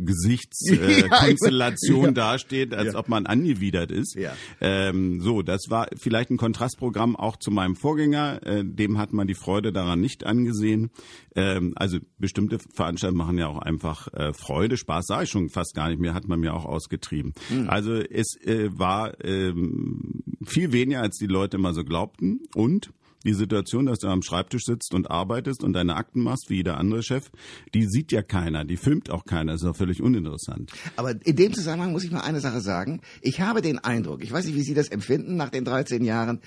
Gesichtskonstellation 0.05 2.03
äh, 2.03 2.07
ja, 2.07 2.11
dasteht, 2.11 2.73
als 2.73 2.93
ja. 2.93 2.99
ob 2.99 3.09
man 3.09 3.25
angewidert 3.25 3.91
ist. 3.91 4.15
Ja. 4.15 4.33
Ähm, 4.61 5.21
so, 5.21 5.41
das 5.41 5.69
war 5.69 5.87
vielleicht 5.97 6.29
ein 6.29 6.37
Kontrastprogramm 6.37 7.15
auch 7.15 7.37
zu 7.37 7.51
meinem 7.51 7.75
Vorgänger. 7.75 8.45
Äh, 8.45 8.63
dem 8.65 8.97
hat 8.97 9.13
man 9.13 9.27
die 9.27 9.35
Freude 9.35 9.71
daran 9.71 10.01
nicht 10.01 10.25
angesehen. 10.25 10.91
Ähm, 11.35 11.73
also 11.75 11.99
bestimmte 12.17 12.59
Veranstaltungen 12.73 13.17
machen 13.17 13.37
ja 13.37 13.47
auch 13.47 13.59
einfach 13.59 14.07
äh, 14.13 14.31
Freude, 14.33 14.77
Spaß 14.77 15.05
sage 15.05 15.25
ich 15.25 15.29
schon 15.29 15.49
fast 15.49 15.75
gar 15.75 15.89
nicht 15.89 15.99
mehr, 15.99 16.13
hat 16.13 16.27
man 16.27 16.39
mir 16.39 16.53
auch 16.53 16.65
ausgetrieben. 16.65 17.33
Mhm. 17.49 17.69
Also 17.69 17.93
es 17.93 18.37
äh, 18.43 18.69
war 18.71 19.21
ähm, 19.23 20.23
viel 20.45 20.71
weniger, 20.71 21.01
als 21.01 21.17
die 21.17 21.27
Leute 21.27 21.57
immer 21.57 21.73
so 21.73 21.83
glaubten 21.83 22.14
und 22.55 22.91
die 23.25 23.33
Situation, 23.33 23.87
dass 23.87 23.99
du 23.99 24.07
am 24.07 24.21
Schreibtisch 24.21 24.65
sitzt 24.65 24.93
und 24.93 25.09
arbeitest 25.09 25.63
und 25.63 25.73
deine 25.73 25.95
Akten 25.95 26.21
machst, 26.21 26.49
wie 26.49 26.57
jeder 26.57 26.77
andere 26.77 27.01
Chef, 27.01 27.31
die 27.73 27.87
sieht 27.87 28.11
ja 28.11 28.21
keiner, 28.21 28.63
die 28.65 28.77
filmt 28.77 29.09
auch 29.09 29.25
keiner, 29.25 29.55
ist 29.55 29.65
auch 29.65 29.75
völlig 29.75 30.01
uninteressant. 30.01 30.71
Aber 30.95 31.15
in 31.25 31.35
dem 31.35 31.53
Zusammenhang 31.53 31.91
muss 31.91 32.03
ich 32.03 32.11
mal 32.11 32.21
eine 32.21 32.39
Sache 32.39 32.61
sagen. 32.61 33.01
Ich 33.21 33.41
habe 33.41 33.61
den 33.61 33.79
Eindruck, 33.79 34.23
ich 34.23 34.31
weiß 34.31 34.45
nicht, 34.45 34.55
wie 34.55 34.61
Sie 34.61 34.75
das 34.75 34.89
empfinden 34.89 35.35
nach 35.35 35.49
den 35.49 35.65
13 35.65 36.05
Jahren, 36.05 36.39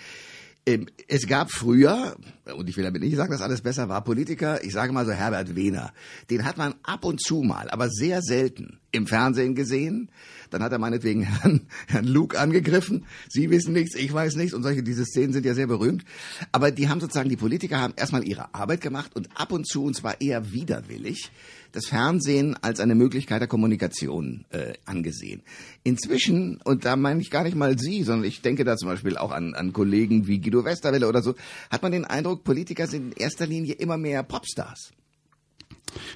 ähm, 0.66 0.86
es 1.08 1.26
gab 1.26 1.50
früher, 1.50 2.14
und 2.54 2.68
ich 2.68 2.76
will 2.76 2.84
damit 2.84 3.00
nicht 3.00 3.16
sagen, 3.16 3.32
dass 3.32 3.40
alles 3.40 3.62
besser 3.62 3.88
war, 3.88 4.04
Politiker, 4.04 4.62
ich 4.62 4.72
sage 4.72 4.92
mal 4.92 5.06
so 5.06 5.12
Herbert 5.12 5.56
Wehner, 5.56 5.94
den 6.28 6.44
hat 6.44 6.58
man 6.58 6.74
ab 6.82 7.06
und 7.06 7.22
zu 7.22 7.42
mal, 7.42 7.70
aber 7.70 7.88
sehr 7.88 8.20
selten 8.20 8.78
im 8.92 9.06
Fernsehen 9.06 9.54
gesehen. 9.54 10.10
Dann 10.50 10.62
hat 10.62 10.72
er 10.72 10.78
meinetwegen 10.78 11.22
Herrn, 11.22 11.62
Herrn 11.86 12.06
Luke 12.06 12.38
angegriffen. 12.38 13.04
Sie 13.28 13.50
wissen 13.50 13.72
nichts, 13.72 13.94
ich 13.94 14.12
weiß 14.12 14.36
nichts. 14.36 14.54
Und 14.54 14.62
solche, 14.62 14.82
diese 14.82 15.04
Szenen 15.04 15.32
sind 15.32 15.46
ja 15.46 15.54
sehr 15.54 15.66
berühmt. 15.66 16.04
Aber 16.52 16.70
die 16.70 16.88
haben 16.88 17.00
sozusagen, 17.00 17.28
die 17.28 17.36
Politiker 17.36 17.80
haben 17.80 17.94
erstmal 17.96 18.26
ihre 18.26 18.54
Arbeit 18.54 18.80
gemacht 18.80 19.14
und 19.14 19.28
ab 19.34 19.52
und 19.52 19.66
zu, 19.66 19.84
und 19.84 19.94
zwar 19.94 20.20
eher 20.20 20.52
widerwillig, 20.52 21.30
das 21.72 21.86
Fernsehen 21.86 22.56
als 22.62 22.80
eine 22.80 22.94
Möglichkeit 22.94 23.40
der 23.40 23.48
Kommunikation 23.48 24.44
äh, 24.50 24.74
angesehen. 24.84 25.42
Inzwischen, 25.84 26.60
und 26.64 26.84
da 26.84 26.96
meine 26.96 27.20
ich 27.20 27.30
gar 27.30 27.44
nicht 27.44 27.56
mal 27.56 27.78
Sie, 27.78 28.02
sondern 28.02 28.26
ich 28.26 28.40
denke 28.40 28.64
da 28.64 28.76
zum 28.76 28.88
Beispiel 28.88 29.16
auch 29.16 29.32
an, 29.32 29.54
an 29.54 29.72
Kollegen 29.72 30.26
wie 30.26 30.40
Guido 30.40 30.64
Westerwelle 30.64 31.08
oder 31.08 31.22
so, 31.22 31.34
hat 31.70 31.82
man 31.82 31.92
den 31.92 32.04
Eindruck, 32.04 32.44
Politiker 32.44 32.86
sind 32.86 33.12
in 33.14 33.22
erster 33.22 33.46
Linie 33.46 33.74
immer 33.74 33.98
mehr 33.98 34.22
Popstars. 34.22 34.92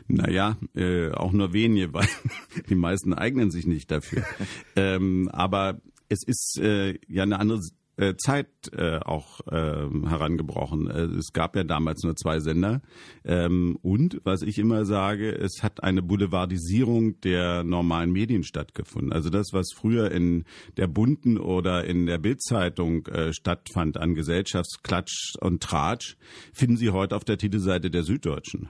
Naja, 0.08 0.56
äh, 0.74 1.10
auch 1.12 1.32
nur 1.32 1.52
wenige, 1.52 1.92
weil 1.92 2.08
die 2.68 2.74
meisten 2.74 3.14
eignen 3.14 3.50
sich 3.50 3.66
nicht 3.66 3.90
dafür. 3.90 4.24
ähm, 4.76 5.28
aber 5.32 5.80
es 6.08 6.24
ist 6.26 6.58
äh, 6.60 6.98
ja 7.08 7.22
eine 7.22 7.38
andere 7.38 7.60
äh, 7.96 8.16
Zeit 8.16 8.48
äh, 8.72 8.98
auch 8.98 9.40
äh, 9.46 9.52
herangebrochen. 9.52 10.88
Es 10.88 11.32
gab 11.32 11.56
ja 11.56 11.64
damals 11.64 12.02
nur 12.02 12.16
zwei 12.16 12.40
Sender. 12.40 12.80
Ähm, 13.24 13.78
und 13.82 14.20
was 14.24 14.42
ich 14.42 14.58
immer 14.58 14.84
sage, 14.84 15.30
es 15.30 15.62
hat 15.62 15.82
eine 15.82 16.02
Boulevardisierung 16.02 17.20
der 17.20 17.64
normalen 17.64 18.10
Medien 18.10 18.44
stattgefunden. 18.44 19.12
Also 19.12 19.28
das, 19.30 19.48
was 19.52 19.68
früher 19.74 20.10
in 20.10 20.44
der 20.78 20.86
Bunten 20.86 21.38
oder 21.38 21.84
in 21.84 22.06
der 22.06 22.18
Bildzeitung 22.18 23.06
äh, 23.06 23.32
stattfand 23.32 23.98
an 23.98 24.14
Gesellschaftsklatsch 24.14 25.34
und 25.40 25.62
Tratsch, 25.62 26.16
finden 26.54 26.76
Sie 26.76 26.90
heute 26.90 27.14
auf 27.14 27.24
der 27.24 27.38
Titelseite 27.38 27.90
der 27.90 28.04
Süddeutschen. 28.04 28.68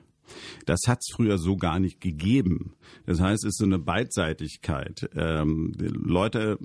Das 0.66 0.80
hat 0.86 0.98
es 1.00 1.14
früher 1.14 1.38
so 1.38 1.56
gar 1.56 1.80
nicht 1.80 2.00
gegeben. 2.00 2.74
Das 3.06 3.20
heißt, 3.20 3.44
es 3.44 3.50
ist 3.50 3.58
so 3.58 3.64
eine 3.64 3.78
Beidseitigkeit. 3.78 5.08
Ähm, 5.14 5.72
Leute 5.78 6.58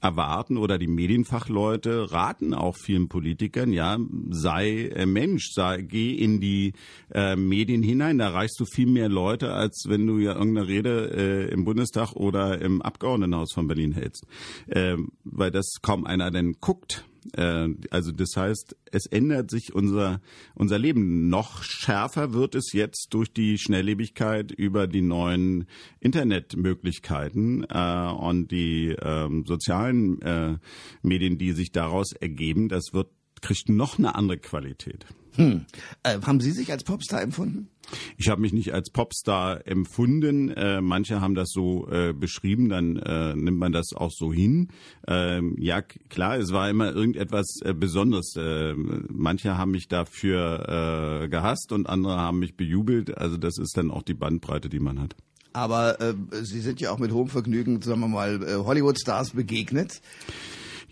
erwarten 0.00 0.56
oder 0.56 0.78
die 0.78 0.86
Medienfachleute 0.86 2.10
raten 2.10 2.54
auch 2.54 2.76
vielen 2.76 3.08
Politikern, 3.08 3.72
ja, 3.72 3.98
sei 4.30 4.88
äh, 4.88 5.06
Mensch, 5.06 5.50
sei, 5.52 5.82
geh 5.82 6.14
in 6.14 6.40
die 6.40 6.72
äh, 7.12 7.36
Medien 7.36 7.82
hinein, 7.82 8.18
da 8.18 8.28
erreichst 8.28 8.58
du 8.58 8.64
viel 8.64 8.86
mehr 8.86 9.08
Leute, 9.08 9.52
als 9.52 9.84
wenn 9.88 10.06
du 10.06 10.18
ja 10.18 10.34
irgendeine 10.34 10.68
Rede 10.68 11.10
äh, 11.48 11.52
im 11.52 11.64
Bundestag 11.64 12.12
oder 12.12 12.60
im 12.60 12.80
Abgeordnetenhaus 12.82 13.52
von 13.52 13.66
Berlin 13.66 13.92
hältst. 13.92 14.26
Äh, 14.66 14.96
weil 15.24 15.50
das 15.50 15.66
kaum 15.82 16.06
einer 16.06 16.30
denn 16.30 16.56
guckt. 16.60 17.04
Äh, 17.34 17.68
also 17.90 18.12
das 18.12 18.36
heißt, 18.36 18.76
es 18.90 19.06
ändert 19.06 19.50
sich 19.50 19.74
unser, 19.74 20.20
unser 20.54 20.78
Leben. 20.78 21.28
Noch 21.28 21.62
schärfer 21.62 22.32
wird 22.32 22.54
es 22.54 22.72
jetzt 22.72 23.08
durch 23.10 23.32
die 23.32 23.58
Schnelllebigkeit 23.58 24.52
über 24.52 24.86
die 24.86 25.02
neuen 25.02 25.66
Internetmöglichkeiten 26.00 27.66
äh, 27.68 28.12
und 28.12 28.50
die 28.50 28.96
ähm, 29.00 29.44
sozialen 29.46 30.20
äh, 30.22 30.58
Medien, 31.02 31.38
die 31.38 31.52
sich 31.52 31.72
daraus 31.72 32.12
ergeben. 32.12 32.68
Das 32.68 32.92
wird 32.92 33.08
kriegt 33.40 33.68
noch 33.68 33.98
eine 33.98 34.14
andere 34.14 34.38
Qualität. 34.38 35.06
Hm. 35.36 35.66
Äh, 36.02 36.20
haben 36.22 36.40
Sie 36.40 36.52
sich 36.52 36.70
als 36.72 36.84
Popstar 36.84 37.22
empfunden? 37.22 37.68
Ich 38.16 38.28
habe 38.28 38.40
mich 38.40 38.52
nicht 38.52 38.72
als 38.72 38.90
Popstar 38.90 39.66
empfunden. 39.66 40.50
Äh, 40.50 40.80
manche 40.80 41.20
haben 41.20 41.34
das 41.34 41.50
so 41.50 41.88
äh, 41.88 42.12
beschrieben, 42.12 42.68
dann 42.68 42.96
äh, 42.96 43.34
nimmt 43.34 43.58
man 43.58 43.72
das 43.72 43.92
auch 43.94 44.10
so 44.12 44.32
hin. 44.32 44.68
Ähm, 45.06 45.56
ja, 45.58 45.82
klar, 45.82 46.38
es 46.38 46.52
war 46.52 46.68
immer 46.70 46.92
irgendetwas 46.92 47.60
äh, 47.62 47.74
Besonderes. 47.74 48.34
Äh, 48.36 48.74
manche 48.74 49.56
haben 49.56 49.72
mich 49.72 49.88
dafür 49.88 51.22
äh, 51.24 51.28
gehasst 51.28 51.72
und 51.72 51.88
andere 51.88 52.16
haben 52.16 52.38
mich 52.38 52.56
bejubelt. 52.56 53.16
Also 53.16 53.36
das 53.36 53.58
ist 53.58 53.76
dann 53.76 53.90
auch 53.90 54.02
die 54.02 54.14
Bandbreite, 54.14 54.68
die 54.68 54.80
man 54.80 55.00
hat. 55.00 55.16
Aber 55.52 56.14
Sie 56.42 56.60
sind 56.60 56.80
ja 56.80 56.92
auch 56.92 57.00
mit 57.00 57.10
hohem 57.10 57.26
Vergnügen, 57.26 57.82
sagen 57.82 57.98
wir 57.98 58.06
mal, 58.06 58.64
Hollywood-Stars 58.64 59.30
begegnet. 59.30 60.00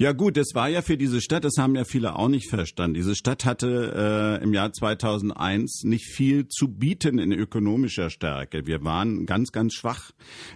Ja 0.01 0.13
gut, 0.13 0.37
das 0.37 0.55
war 0.55 0.69
ja 0.69 0.81
für 0.81 0.97
diese 0.97 1.21
Stadt, 1.21 1.43
das 1.43 1.57
haben 1.59 1.75
ja 1.75 1.83
viele 1.83 2.15
auch 2.15 2.29
nicht 2.29 2.49
verstanden. 2.49 2.95
Diese 2.95 3.17
Stadt 3.17 3.45
hatte 3.45 4.39
äh, 4.39 4.45
im 4.45 4.55
Jahr 4.55 4.73
2001 4.73 5.83
nicht 5.83 6.07
viel 6.07 6.47
zu 6.47 6.69
bieten 6.69 7.19
in 7.19 7.33
ökonomischer 7.33 8.09
Stärke. 8.09 8.65
Wir 8.65 8.85
waren 8.85 9.27
ganz, 9.27 9.51
ganz 9.51 9.75
schwach 9.75 10.13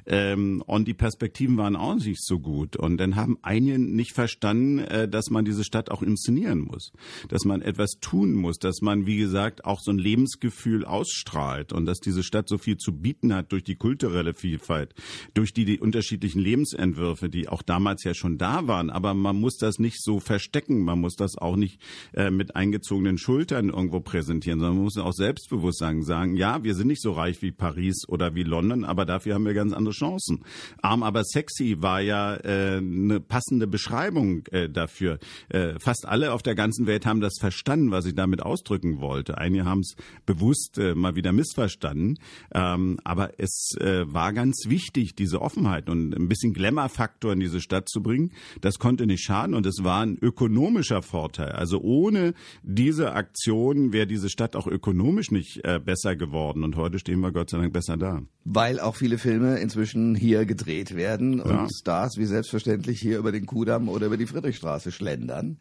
ähm, 0.06 0.62
und 0.64 0.86
die 0.86 0.94
Perspektiven 0.94 1.56
waren 1.56 1.74
auch 1.74 1.96
nicht 1.96 2.24
so 2.24 2.38
gut. 2.38 2.76
Und 2.76 2.98
dann 2.98 3.16
haben 3.16 3.36
einige 3.42 3.80
nicht 3.80 4.12
verstanden, 4.14 4.78
äh, 4.78 5.08
dass 5.08 5.28
man 5.30 5.44
diese 5.44 5.64
Stadt 5.64 5.90
auch 5.90 6.02
inszenieren 6.02 6.60
muss, 6.60 6.92
dass 7.28 7.44
man 7.44 7.62
etwas 7.62 7.94
tun 8.00 8.34
muss, 8.34 8.58
dass 8.60 8.80
man, 8.80 9.06
wie 9.06 9.16
gesagt, 9.16 9.64
auch 9.64 9.80
so 9.80 9.90
ein 9.90 9.98
Lebensgefühl 9.98 10.84
ausstrahlt 10.84 11.72
und 11.72 11.86
dass 11.86 11.98
diese 11.98 12.22
Stadt 12.22 12.48
so 12.48 12.58
viel 12.58 12.76
zu 12.76 12.92
bieten 12.92 13.34
hat 13.34 13.50
durch 13.50 13.64
die 13.64 13.74
kulturelle 13.74 14.34
Vielfalt, 14.34 14.94
durch 15.34 15.52
die, 15.52 15.64
die 15.64 15.80
unterschiedlichen 15.80 16.40
Lebensentwürfe, 16.40 17.28
die 17.28 17.48
auch 17.48 17.62
damals 17.62 18.04
ja 18.04 18.14
schon 18.14 18.38
da 18.38 18.68
waren, 18.68 18.88
aber 18.88 19.14
man 19.14 19.31
man 19.32 19.40
muss 19.40 19.56
das 19.56 19.78
nicht 19.78 20.02
so 20.02 20.20
verstecken, 20.20 20.84
man 20.84 21.00
muss 21.00 21.16
das 21.16 21.38
auch 21.38 21.56
nicht 21.56 21.80
äh, 22.12 22.30
mit 22.30 22.54
eingezogenen 22.54 23.16
Schultern 23.16 23.70
irgendwo 23.70 24.00
präsentieren, 24.00 24.60
sondern 24.60 24.76
man 24.76 24.84
muss 24.84 24.98
auch 24.98 25.12
selbstbewusst 25.12 25.78
sagen, 25.78 26.02
sagen, 26.02 26.36
ja, 26.36 26.62
wir 26.62 26.74
sind 26.74 26.88
nicht 26.88 27.00
so 27.00 27.12
reich 27.12 27.40
wie 27.40 27.50
Paris 27.50 28.04
oder 28.08 28.34
wie 28.34 28.42
London, 28.42 28.84
aber 28.84 29.06
dafür 29.06 29.34
haben 29.34 29.46
wir 29.46 29.54
ganz 29.54 29.72
andere 29.72 29.94
Chancen. 29.94 30.44
Arm 30.82 31.02
aber 31.02 31.24
sexy 31.24 31.76
war 31.80 32.00
ja 32.00 32.34
äh, 32.36 32.76
eine 32.76 33.20
passende 33.20 33.66
Beschreibung 33.66 34.46
äh, 34.50 34.68
dafür. 34.68 35.18
Äh, 35.48 35.78
fast 35.78 36.06
alle 36.06 36.32
auf 36.32 36.42
der 36.42 36.54
ganzen 36.54 36.86
Welt 36.86 37.06
haben 37.06 37.20
das 37.20 37.38
verstanden, 37.40 37.90
was 37.90 38.04
ich 38.04 38.14
damit 38.14 38.42
ausdrücken 38.42 39.00
wollte. 39.00 39.38
Einige 39.38 39.64
haben 39.64 39.80
es 39.80 39.94
bewusst 40.26 40.76
äh, 40.76 40.94
mal 40.94 41.16
wieder 41.16 41.32
missverstanden, 41.32 42.18
ähm, 42.54 42.98
aber 43.02 43.40
es 43.40 43.74
äh, 43.80 44.04
war 44.12 44.34
ganz 44.34 44.64
wichtig, 44.66 45.14
diese 45.14 45.40
Offenheit 45.40 45.88
und 45.88 46.14
ein 46.14 46.28
bisschen 46.28 46.52
Glamour-Faktor 46.52 47.32
in 47.32 47.40
diese 47.40 47.62
Stadt 47.62 47.88
zu 47.88 48.02
bringen. 48.02 48.32
Das 48.60 48.78
konnte 48.78 49.06
nicht 49.06 49.21
schaden 49.22 49.54
und 49.54 49.66
es 49.66 49.82
war 49.82 50.02
ein 50.02 50.18
ökonomischer 50.20 51.02
Vorteil. 51.02 51.52
Also 51.52 51.80
ohne 51.80 52.34
diese 52.62 53.12
Aktion 53.12 53.92
wäre 53.92 54.06
diese 54.06 54.28
Stadt 54.28 54.56
auch 54.56 54.66
ökonomisch 54.66 55.30
nicht 55.30 55.64
äh, 55.64 55.78
besser 55.78 56.16
geworden 56.16 56.64
und 56.64 56.76
heute 56.76 56.98
stehen 56.98 57.20
wir 57.20 57.32
Gott 57.32 57.50
sei 57.50 57.58
Dank 57.58 57.72
besser 57.72 57.96
da. 57.96 58.22
Weil 58.44 58.80
auch 58.80 58.96
viele 58.96 59.18
Filme 59.18 59.58
inzwischen 59.58 60.14
hier 60.14 60.44
gedreht 60.46 60.96
werden 60.96 61.40
und 61.40 61.50
ja. 61.50 61.68
Stars 61.74 62.16
wie 62.16 62.26
selbstverständlich 62.26 63.00
hier 63.00 63.18
über 63.18 63.32
den 63.32 63.46
Kudamm 63.46 63.88
oder 63.88 64.06
über 64.06 64.16
die 64.16 64.26
Friedrichstraße 64.26 64.92
schlendern. 64.92 65.58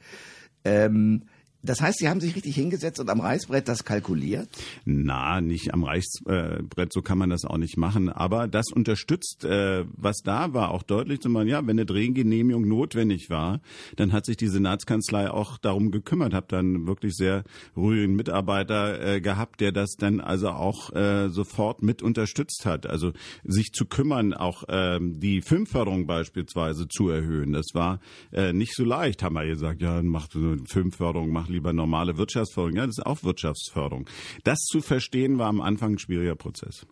Ähm, 0.63 1.23
Das 1.63 1.79
heißt, 1.79 1.99
Sie 1.99 2.09
haben 2.09 2.19
sich 2.19 2.35
richtig 2.35 2.55
hingesetzt 2.55 2.99
und 2.99 3.09
am 3.09 3.19
Reißbrett 3.19 3.67
das 3.67 3.83
kalkuliert? 3.83 4.49
Na, 4.85 5.41
nicht 5.41 5.73
am 5.73 5.83
Reißbrett, 5.83 6.91
so 6.91 7.01
kann 7.01 7.19
man 7.19 7.29
das 7.29 7.45
auch 7.45 7.57
nicht 7.57 7.77
machen. 7.77 8.09
Aber 8.09 8.47
das 8.47 8.71
unterstützt, 8.73 9.45
äh, 9.45 9.85
was 9.95 10.17
da 10.23 10.53
war, 10.53 10.71
auch 10.71 10.81
deutlich 10.83 11.19
zu 11.19 11.29
machen, 11.29 11.47
ja, 11.47 11.59
wenn 11.61 11.71
eine 11.71 11.85
Drehgenehmigung 11.85 12.67
notwendig 12.67 13.29
war, 13.29 13.61
dann 13.95 14.11
hat 14.11 14.25
sich 14.25 14.37
die 14.37 14.47
Senatskanzlei 14.47 15.29
auch 15.29 15.57
darum 15.57 15.91
gekümmert, 15.91 16.33
habe 16.33 16.47
dann 16.49 16.87
wirklich 16.87 17.15
sehr 17.15 17.43
ruhigen 17.77 18.15
Mitarbeiter 18.15 19.15
äh, 19.15 19.21
gehabt, 19.21 19.61
der 19.61 19.71
das 19.71 19.95
dann 19.97 20.19
also 20.19 20.49
auch 20.49 20.91
äh, 20.93 21.29
sofort 21.29 21.83
mit 21.83 22.01
unterstützt 22.01 22.65
hat. 22.65 22.87
Also 22.87 23.13
sich 23.43 23.71
zu 23.71 23.85
kümmern, 23.85 24.33
auch 24.33 24.63
ähm, 24.67 25.19
die 25.19 25.41
Filmförderung 25.41 26.07
beispielsweise 26.07 26.87
zu 26.87 27.09
erhöhen. 27.09 27.53
Das 27.53 27.67
war 27.73 27.99
äh, 28.31 28.51
nicht 28.51 28.75
so 28.75 28.83
leicht, 28.83 29.21
haben 29.21 29.35
wir 29.35 29.45
gesagt, 29.45 29.81
ja, 29.81 30.01
macht 30.01 30.35
Filmförderung, 30.67 31.29
macht 31.29 31.50
lieber 31.51 31.73
normale 31.73 32.17
Wirtschaftsförderung. 32.17 32.77
Ja, 32.77 32.85
das 32.85 32.97
ist 32.97 33.05
auch 33.05 33.23
Wirtschaftsförderung. 33.23 34.09
Das 34.43 34.59
zu 34.59 34.81
verstehen 34.81 35.37
war 35.37 35.47
am 35.47 35.61
Anfang 35.61 35.93
ein 35.93 35.99
schwieriger 35.99 36.35
Prozess. 36.35 36.85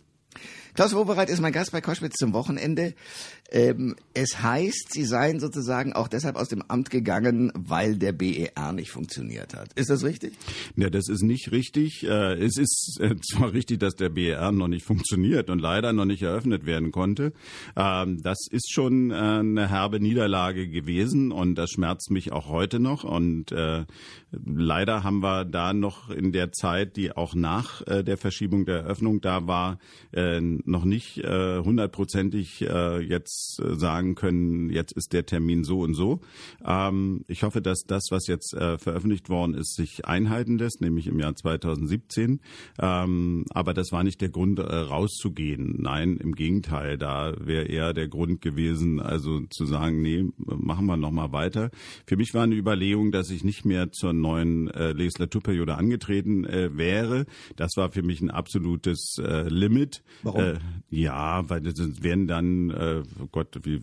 Klaus 0.74 0.94
Wobereit 0.94 1.30
ist 1.30 1.42
mein 1.42 1.54
Gast 1.54 1.72
bei 1.72 1.82
Koschwitz 1.82 2.16
zum 2.18 2.34
Wochenende. 2.34 2.94
Ähm, 3.52 3.96
es 4.14 4.42
heißt, 4.42 4.90
Sie 4.92 5.04
seien 5.04 5.40
sozusagen 5.40 5.94
auch 5.94 6.08
deshalb 6.08 6.36
aus 6.36 6.50
dem 6.50 6.64
Amt 6.68 6.90
gegangen, 6.92 7.52
weil 7.56 7.96
der 7.96 8.12
BER 8.12 8.74
nicht 8.74 8.92
funktioniert 8.92 9.56
hat. 9.56 9.74
Ist 9.74 9.90
das 9.90 10.04
richtig? 10.04 10.34
Ja, 10.76 10.90
das 10.90 11.10
ist 11.10 11.24
nicht 11.24 11.52
richtig. 11.52 12.04
Äh, 12.04 12.34
es 12.36 12.58
ist 12.58 13.00
äh, 13.02 13.16
zwar 13.22 13.54
richtig, 13.54 13.80
dass 13.80 13.96
der 13.96 14.10
BER 14.10 14.52
noch 14.52 14.68
nicht 14.68 14.86
funktioniert 14.86 15.50
und 15.50 15.60
leider 15.60 15.94
noch 15.94 16.06
nicht 16.06 16.22
eröffnet 16.22 16.66
werden 16.66 16.92
konnte. 16.92 17.34
Ähm, 17.76 18.22
das 18.22 18.38
ist 18.52 18.72
schon 18.72 19.10
äh, 19.10 19.16
eine 19.16 19.70
herbe 19.70 20.00
Niederlage 20.00 20.68
gewesen 20.68 21.32
und 21.32 21.56
das 21.56 21.72
schmerzt 21.72 22.12
mich 22.12 22.32
auch 22.32 22.50
heute 22.50 22.80
noch. 22.80 23.04
Und 23.04 23.52
leider 24.32 25.04
haben 25.04 25.22
wir 25.22 25.46
da 25.46 25.74
noch 25.74 26.10
in 26.10 26.32
der 26.32 26.52
Zeit, 26.52 26.96
die 26.98 27.12
auch 27.12 27.34
nach 27.34 27.84
der 27.84 28.18
Verschiebung 28.18 28.66
der 28.66 28.82
Eröffnung 28.82 29.22
da 29.22 29.48
war, 29.48 29.80
noch 30.66 30.86
nicht 30.86 31.18
hundertprozentig 31.18 32.60
jetzt 32.60 33.30
jetzt 33.30 33.60
äh, 33.60 33.76
sagen 33.76 34.16
können, 34.16 34.70
jetzt 34.70 34.94
ist 34.94 35.14
der 35.14 35.26
Termin 35.26 35.64
so 35.64 35.82
und 35.82 35.94
so. 35.94 36.22
Ähm, 36.66 37.24
ich 37.28 37.44
hoffe, 37.44 37.62
dass 37.62 37.84
das, 37.86 38.08
was 38.10 38.28
jetzt 38.28 38.54
äh, 38.54 38.78
veröffentlicht 38.78 39.30
worden 39.30 39.54
ist, 39.54 39.76
sich 39.76 40.06
einhalten 40.06 40.58
lässt, 40.58 40.82
nämlich 40.82 41.08
im 41.08 41.20
Jahr 41.20 41.36
2017. 41.36 42.40
Ähm, 42.80 43.46
aber 43.52 43.74
das 43.74 43.92
war 43.92 44.04
nicht 44.04 44.22
der 44.22 44.30
Grund, 44.30 44.60
äh, 44.60 44.64
rauszugehen. 44.64 45.76
Nein, 45.80 46.18
im 46.18 46.34
Gegenteil, 46.34 46.98
da 46.98 47.34
wäre 47.40 47.66
eher 47.66 47.94
der 47.94 48.08
Grund 48.08 48.42
gewesen, 48.42 49.00
also 49.00 49.42
zu 49.50 49.66
sagen, 49.66 50.02
nee, 50.02 50.26
machen 50.38 50.86
wir 50.86 50.98
noch 50.98 51.12
mal 51.12 51.32
weiter. 51.32 51.70
Für 52.06 52.18
mich 52.18 52.34
war 52.34 52.44
eine 52.44 52.56
Überlegung, 52.56 53.12
dass 53.12 53.30
ich 53.30 53.44
nicht 53.44 53.66
mehr 53.66 53.92
zur 53.92 54.14
neuen 54.14 54.70
äh, 54.70 54.92
Legislaturperiode 54.92 55.76
angetreten 55.76 56.46
äh, 56.46 56.76
wäre. 56.78 57.26
Das 57.56 57.72
war 57.76 57.92
für 57.92 58.04
mich 58.04 58.22
ein 58.22 58.32
absolutes 58.32 59.18
äh, 59.20 59.48
Limit. 59.50 60.04
Warum? 60.24 60.42
Äh, 60.56 60.60
ja, 60.92 61.48
weil 61.48 61.62
das 61.62 61.76
wären 62.02 62.28
dann 62.28 62.72
äh, 62.72 63.04
Gott, 63.32 63.60
wie 63.64 63.80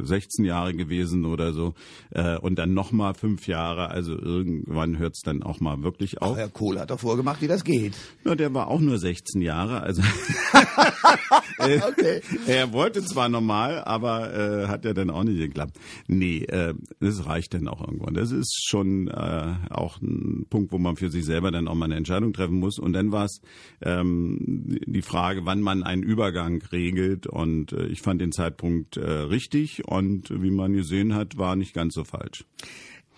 16 0.00 0.44
Jahre 0.46 0.72
gewesen 0.72 1.26
oder 1.26 1.52
so. 1.52 1.74
Äh, 2.10 2.38
und 2.38 2.58
dann 2.58 2.72
nochmal 2.72 3.14
fünf 3.14 3.46
Jahre. 3.46 3.90
Also 3.90 4.16
irgendwann 4.18 4.98
hört 4.98 5.14
es 5.14 5.20
dann 5.22 5.42
auch 5.42 5.60
mal 5.60 5.82
wirklich 5.82 6.22
auf. 6.22 6.32
Ach, 6.32 6.38
Herr 6.38 6.48
Kohl 6.48 6.78
hat 6.78 6.90
doch 6.90 7.00
vorgemacht, 7.00 7.42
wie 7.42 7.46
das 7.46 7.62
geht. 7.62 7.94
Ja, 8.24 8.34
der 8.34 8.54
war 8.54 8.68
auch 8.68 8.80
nur 8.80 8.98
16 8.98 9.42
Jahre. 9.42 9.82
Also 9.82 10.02
okay. 11.58 12.22
er 12.46 12.72
wollte 12.72 13.02
zwar 13.04 13.28
normal, 13.28 13.84
aber 13.84 14.34
äh, 14.34 14.66
hat 14.68 14.86
ja 14.86 14.94
dann 14.94 15.10
auch 15.10 15.24
nicht 15.24 15.38
geklappt. 15.38 15.78
Nee, 16.08 16.44
äh, 16.44 16.74
das 17.00 17.26
reicht 17.26 17.52
dann 17.52 17.68
auch 17.68 17.86
irgendwann. 17.86 18.14
Das 18.14 18.32
ist 18.32 18.66
schon 18.66 19.08
äh, 19.08 19.54
auch 19.68 20.00
ein 20.00 20.46
Punkt, 20.48 20.72
wo 20.72 20.78
man 20.78 20.96
für 20.96 21.10
sich 21.10 21.26
selber 21.26 21.50
dann 21.50 21.68
auch 21.68 21.74
mal 21.74 21.84
eine 21.84 21.96
Entscheidung 21.96 22.32
treffen 22.32 22.58
muss. 22.58 22.78
Und 22.78 22.94
dann 22.94 23.12
war 23.12 23.26
es 23.26 23.42
ähm, 23.82 24.38
die 24.86 25.02
Frage, 25.02 25.42
wann 25.44 25.60
man 25.60 25.82
einen 25.90 26.02
Übergang 26.02 26.62
regelt. 26.72 27.26
Und 27.26 27.72
äh, 27.72 27.86
ich 27.86 28.00
fand 28.00 28.20
den 28.20 28.32
Zeitpunkt 28.32 28.96
äh, 28.96 29.02
richtig 29.02 29.86
und 29.86 30.30
wie 30.30 30.50
man 30.50 30.72
gesehen 30.72 31.14
hat, 31.14 31.36
war 31.36 31.56
nicht 31.56 31.74
ganz 31.74 31.94
so 31.94 32.04
falsch. 32.04 32.44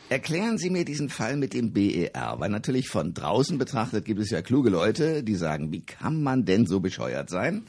Erklären 0.08 0.58
Sie 0.58 0.68
mir 0.68 0.84
diesen 0.84 1.08
Fall 1.08 1.36
mit 1.36 1.54
dem 1.54 1.72
BER, 1.72 2.34
weil 2.38 2.50
natürlich 2.50 2.88
von 2.88 3.14
draußen 3.14 3.56
betrachtet 3.56 4.04
gibt 4.04 4.20
es 4.20 4.30
ja 4.30 4.42
kluge 4.42 4.68
Leute, 4.68 5.22
die 5.22 5.36
sagen, 5.36 5.72
wie 5.72 5.80
kann 5.80 6.22
man 6.22 6.44
denn 6.44 6.66
so 6.66 6.80
bescheuert 6.80 7.30
sein? 7.30 7.62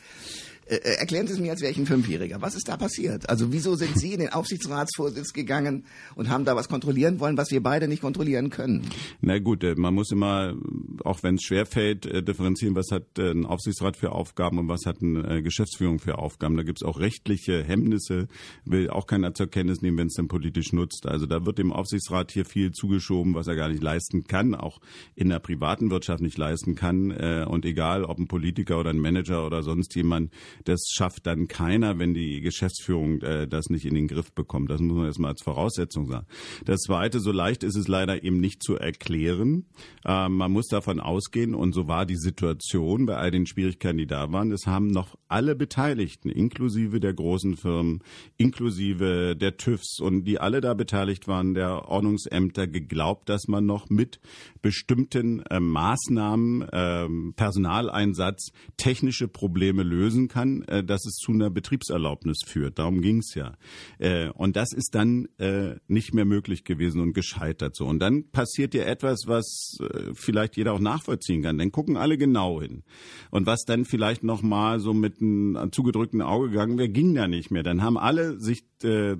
Äh, 0.65 0.76
äh, 0.76 0.95
erklären 0.99 1.28
Sie 1.28 1.34
es 1.34 1.39
mir, 1.39 1.52
als 1.52 1.62
wäre 1.62 1.71
ich 1.71 1.78
ein 1.78 1.86
Fünfjähriger. 1.86 2.41
Was 2.41 2.56
ist 2.56 2.67
da 2.67 2.78
passiert? 2.78 3.30
Also 3.30 3.52
wieso 3.52 3.76
sind 3.76 3.97
Sie 3.99 4.13
in 4.13 4.19
den 4.19 4.30
Aufsichtsratsvorsitz 4.30 5.34
gegangen 5.34 5.86
und 6.15 6.30
haben 6.30 6.45
da 6.45 6.56
was 6.56 6.69
kontrollieren 6.69 7.19
wollen, 7.19 7.38
was 7.38 7.52
wir 7.52 7.62
beide 7.62 7.88
nicht 7.88 8.02
kontrollieren 8.02 8.49
können? 8.49 8.88
Na 9.21 9.39
gut, 9.39 9.63
äh, 9.63 9.76
man 9.76 9.93
muss 9.93 10.12
immer, 10.12 10.56
auch 11.04 11.23
wenn 11.23 11.36
es 11.36 11.43
schwerfällt, 11.43 12.06
differenzieren, 12.28 12.76
was 12.76 12.91
hat 12.91 13.17
ein 13.17 13.45
Aufsichtsrat 13.45 13.97
für 13.97 14.12
Aufgaben 14.12 14.58
und 14.60 14.67
was 14.67 14.86
hat 14.86 15.02
eine 15.02 15.41
Geschäftsführung 15.43 15.99
für 15.99 16.17
Aufgaben. 16.17 16.56
Da 16.58 16.63
gibt 16.63 16.82
es 16.82 16.88
auch 16.88 16.99
rechtliche 16.99 17.63
Hemmnisse, 17.63 18.28
will 18.65 18.89
auch 18.89 19.08
keiner 19.08 19.34
zur 19.34 19.47
Kenntnis 19.47 19.82
nehmen, 19.82 19.97
wenn 19.97 20.08
es 20.08 20.13
dann 20.13 20.28
politisch 20.28 20.73
nutzt. 20.73 21.06
Also 21.06 21.26
da 21.26 21.45
wird 21.45 21.58
dem 21.58 21.71
Aufsichtsrat 21.71 22.32
hier 22.32 22.45
viel 22.45 22.71
zugeschoben, 22.71 23.36
was 23.36 23.47
er 23.47 23.56
gar 23.56 23.69
nicht 23.69 23.82
leisten 23.82 24.26
kann, 24.26 24.56
auch 24.56 24.80
in 25.15 25.30
der 25.30 25.39
privaten 25.39 25.91
Wirtschaft 25.91 26.21
nicht 26.21 26.38
leisten 26.38 26.76
kann. 26.76 27.12
Und 27.45 27.65
egal, 27.65 28.04
ob 28.04 28.19
ein 28.19 28.28
Politiker 28.28 28.80
oder 28.80 28.91
ein 28.91 28.99
Manager 28.99 29.45
oder 29.45 29.63
sonst 29.63 29.95
jemand, 29.95 30.32
das 30.66 30.86
schafft 30.92 31.26
dann 31.28 31.48
keiner, 31.48 32.00
wenn 32.00 32.13
die 32.13 32.42
Geschäftsführung 32.42 33.22
äh, 33.22 33.48
das 33.48 33.70
nicht 33.70 33.86
in 33.86 33.96
den 33.96 34.08
Griff 34.08 34.32
bekommt. 34.34 34.70
Das 34.70 34.82
muss 34.82 34.96
man 34.96 35.06
erstmal 35.06 35.32
als 35.32 35.44
Voraussetzung 35.44 36.08
sagen. 36.08 36.28
Das 36.66 36.82
Zweite, 36.82 37.20
so 37.20 37.32
leicht 37.32 37.63
ist 37.63 37.76
es 37.76 37.88
leider 37.88 38.24
eben 38.24 38.39
nicht 38.39 38.63
zu 38.63 38.76
erklären. 38.76 39.66
Äh, 40.06 40.30
man 40.30 40.52
muss 40.52 40.68
davon 40.68 41.00
ausgehen, 41.00 41.56
und 41.56 41.74
so 41.74 41.88
war 41.88 42.06
die 42.06 42.18
Situation 42.18 43.06
bei 43.06 43.18
all 43.18 43.32
den 43.32 43.46
Schwierigkeiten, 43.46 43.98
die 43.98 44.08
da 44.08 44.32
waren, 44.32 44.52
es 44.52 44.68
haben 44.68 44.88
noch 44.88 45.16
alle 45.28 45.56
Beteiligten, 45.56 46.30
inklusive 46.30 47.00
der 47.00 47.13
großen 47.13 47.58
Firmen, 47.58 48.04
inklusive 48.38 49.36
der 49.36 49.58
TÜVs 49.58 50.00
und 50.00 50.26
die 50.26 50.39
alle 50.39 50.62
da 50.62 50.74
beteiligt 50.74 51.28
waren, 51.28 51.54
der 51.54 51.89
Ordnungsämter, 51.89 52.68
geglaubt, 52.68 53.30
dass 53.30 53.48
man 53.48 53.66
noch 53.66 53.89
mit 53.89 54.20
bestimmten 54.62 55.42
äh, 55.44 55.60
Maßnahmen, 55.60 56.62
äh, 56.63 57.08
Personaleinsatz, 57.36 58.52
technische 58.78 59.28
Probleme 59.28 59.84
lösen 59.84 60.28
kann 60.28 60.42
kann, 60.43 60.63
äh, 60.63 60.84
dass 60.84 61.06
es 61.06 61.15
zu 61.15 61.32
einer 61.32 61.49
Betriebserlaubnis 61.49 62.39
führt. 62.45 62.79
Darum 62.79 63.01
ging 63.01 63.19
es 63.19 63.34
ja. 63.36 63.53
Äh, 63.97 64.29
und 64.29 64.56
das 64.56 64.73
ist 64.73 64.93
dann 64.93 65.27
äh, 65.38 65.75
nicht 65.88 66.13
mehr 66.13 66.25
möglich 66.25 66.63
gewesen 66.63 67.01
und 67.01 67.13
gescheitert 67.13 67.75
so. 67.75 67.86
Und 67.86 67.99
dann 67.99 68.29
passiert 68.32 68.73
ja 68.73 68.84
etwas, 68.84 69.23
was 69.27 69.77
vielleicht 70.13 70.58
jeder 70.58 70.73
auch 70.73 70.79
nachvollziehen 70.79 71.41
kann. 71.41 71.58
Dann 71.58 71.71
gucken 71.71 71.97
alle 71.97 72.17
genau 72.17 72.62
hin. 72.62 72.84
Und 73.32 73.45
was 73.45 73.63
dann 73.65 73.86
vielleicht 73.86 74.23
noch 74.23 74.41
mal 74.41 74.79
so 74.79 74.93
mit 74.93 75.21
einem 75.21 75.71
zugedrückten 75.71 76.21
Auge 76.21 76.49
gegangen 76.49 76.77
wäre, 76.77 76.89
ging 76.89 77.13
da 77.13 77.27
nicht 77.27 77.51
mehr. 77.51 77.63
Dann 77.63 77.82
haben 77.82 77.97
alle 77.97 78.39
sich 78.39 78.63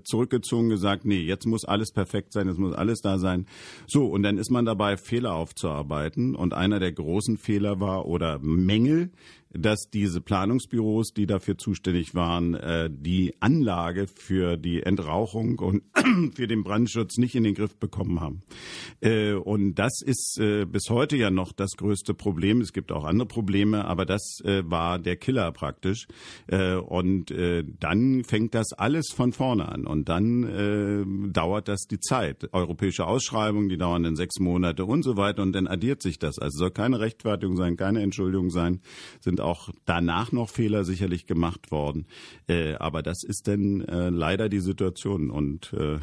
zurückgezogen, 0.04 0.68
gesagt, 0.68 1.06
nee, 1.06 1.22
jetzt 1.22 1.46
muss 1.46 1.64
alles 1.64 1.94
perfekt 1.94 2.34
sein, 2.34 2.48
jetzt 2.48 2.60
muss 2.60 2.76
alles 2.76 3.00
da 3.00 3.18
sein. 3.18 3.46
So, 3.88 4.08
und 4.08 4.24
dann 4.24 4.38
ist 4.38 4.52
man 4.52 4.66
dabei, 4.66 4.98
Fehler 4.98 5.36
aufzuarbeiten. 5.36 6.36
Und 6.36 6.54
einer 6.54 6.80
der 6.80 6.92
großen 6.92 7.38
Fehler 7.38 7.80
war 7.80 8.06
oder 8.06 8.40
Mängel, 8.40 9.12
dass 9.54 9.90
diese 9.92 10.22
Planungsbüros, 10.22 11.14
die 11.14 11.28
dafür 11.28 11.58
zuständig 11.58 12.16
waren, 12.16 12.56
äh, 12.56 12.90
die 12.92 13.36
Anlage 13.40 14.08
für 14.08 14.58
die 14.58 14.84
Entrauchung 14.84 15.60
und 15.60 15.84
für 16.36 16.48
den 16.48 16.64
Brandschutz 16.64 17.18
nicht 17.18 17.36
in 17.36 17.44
den 17.44 17.54
Griff 17.54 17.76
bekommen 17.78 18.20
haben. 18.20 18.42
Äh, 19.02 19.34
und 19.34 19.76
das 19.76 20.02
ist 20.04 20.40
äh, 20.40 20.66
bis 20.66 20.90
heute 20.90 21.18
ja 21.18 21.30
noch 21.30 21.52
das 21.52 21.72
größte 21.78 22.14
Problem. 22.14 22.62
Es 22.62 22.74
gibt 22.74 22.92
auch 22.92 23.04
andere 23.04 23.28
Probleme, 23.28 23.86
aber 23.86 24.06
das 24.06 24.42
war 24.44 25.00
der 25.00 25.16
Killer 25.16 25.52
praktisch. 25.52 26.08
Und 26.48 27.34
dann 27.80 28.24
fängt 28.24 28.56
das 28.56 28.74
alles 28.74 29.12
von 29.14 29.34
vorne 29.34 29.70
an 29.70 29.86
und 29.86 30.10
dann 30.10 31.32
dauert 31.32 31.68
das 31.68 31.82
die 31.82 32.00
Zeit. 32.00 32.50
Europäische 32.54 33.06
Ausschreibungen, 33.06 33.70
die 33.70 33.78
dauern 33.78 34.04
dann 34.04 34.16
sechs 34.16 34.40
Monate 34.40 34.86
und 34.86 35.04
so 35.04 35.18
weiter 35.18 35.42
und 35.42 35.54
dann 35.54 35.68
addiert 35.68 36.02
sich 36.02 36.20
das. 36.20 36.40
Also 36.40 36.60
soll 36.60 36.72
keine 36.72 37.00
Rechtfertigung 37.00 37.58
sein, 37.58 37.78
keine 37.78 38.02
Entschuldigung 38.02 38.50
sein, 38.50 38.82
sind 39.20 39.42
auch 39.44 39.70
danach 39.86 40.32
noch 40.32 40.50
Fehler 40.50 40.84
sicherlich 40.84 41.26
gemacht 41.26 41.72
worden. 41.72 42.06
Äh, 42.48 42.76
aber 42.76 43.04
das 43.04 43.24
ist 43.24 43.48
dann 43.48 43.82
äh, 43.82 44.10
leider 44.10 44.50
die 44.50 44.60
Situation. 44.60 45.30
Und 45.30 45.74
äh, 45.74 46.00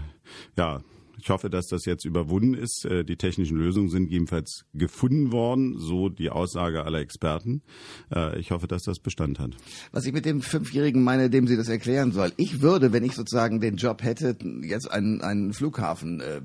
ja, 0.56 0.82
ich 1.20 1.28
hoffe, 1.30 1.50
dass 1.50 1.66
das 1.66 1.84
jetzt 1.84 2.04
überwunden 2.04 2.54
ist. 2.54 2.84
Äh, 2.84 3.04
die 3.04 3.16
technischen 3.16 3.58
Lösungen 3.58 3.90
sind 3.90 4.10
jedenfalls 4.10 4.64
gefunden 4.74 5.32
worden, 5.32 5.78
so 5.78 6.08
die 6.08 6.30
Aussage 6.30 6.84
aller 6.84 7.00
Experten. 7.00 7.62
Äh, 8.14 8.38
ich 8.38 8.50
hoffe, 8.50 8.66
dass 8.66 8.82
das 8.82 8.98
Bestand 8.98 9.38
hat. 9.38 9.52
Was 9.92 10.06
ich 10.06 10.12
mit 10.12 10.24
dem 10.24 10.40
Fünfjährigen 10.40 11.02
meine, 11.02 11.30
dem 11.30 11.46
Sie 11.46 11.56
das 11.56 11.68
erklären 11.68 12.12
soll. 12.12 12.32
Ich 12.36 12.62
würde, 12.62 12.92
wenn 12.92 13.04
ich 13.04 13.14
sozusagen 13.14 13.60
den 13.60 13.76
Job 13.76 14.02
hätte, 14.02 14.36
jetzt 14.62 14.90
einen, 14.90 15.20
einen 15.20 15.52
Flughafen 15.52 16.20
äh, 16.20 16.40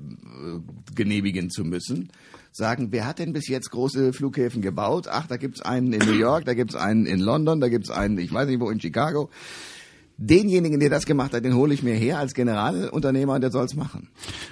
genehmigen 0.94 1.50
zu 1.50 1.64
müssen, 1.64 2.10
sagen, 2.52 2.88
wer 2.90 3.06
hat 3.06 3.18
denn 3.18 3.32
bis 3.32 3.48
jetzt 3.48 3.70
große 3.70 4.12
Flughäfen 4.12 4.62
gebaut? 4.62 5.08
Ach, 5.08 5.26
da 5.26 5.36
gibt's 5.36 5.60
einen 5.60 5.92
in 5.92 6.06
New 6.06 6.18
York, 6.18 6.44
da 6.44 6.54
gibt's 6.54 6.74
einen 6.74 7.06
in 7.06 7.20
London, 7.20 7.60
da 7.60 7.68
gibt's 7.68 7.90
einen, 7.90 8.18
ich 8.18 8.32
weiß 8.32 8.48
nicht 8.48 8.60
wo, 8.60 8.70
in 8.70 8.80
Chicago 8.80 9.30
denjenigen, 10.18 10.80
der 10.80 10.90
das 10.90 11.06
gemacht 11.06 11.34
hat, 11.34 11.44
den 11.44 11.54
hole 11.54 11.74
ich 11.74 11.82
mir 11.82 11.94
her 11.94 12.18
als 12.18 12.34
Generalunternehmer 12.34 13.34
und 13.34 13.40
der 13.42 13.50
soll's 13.50 13.74
machen. 13.74 14.08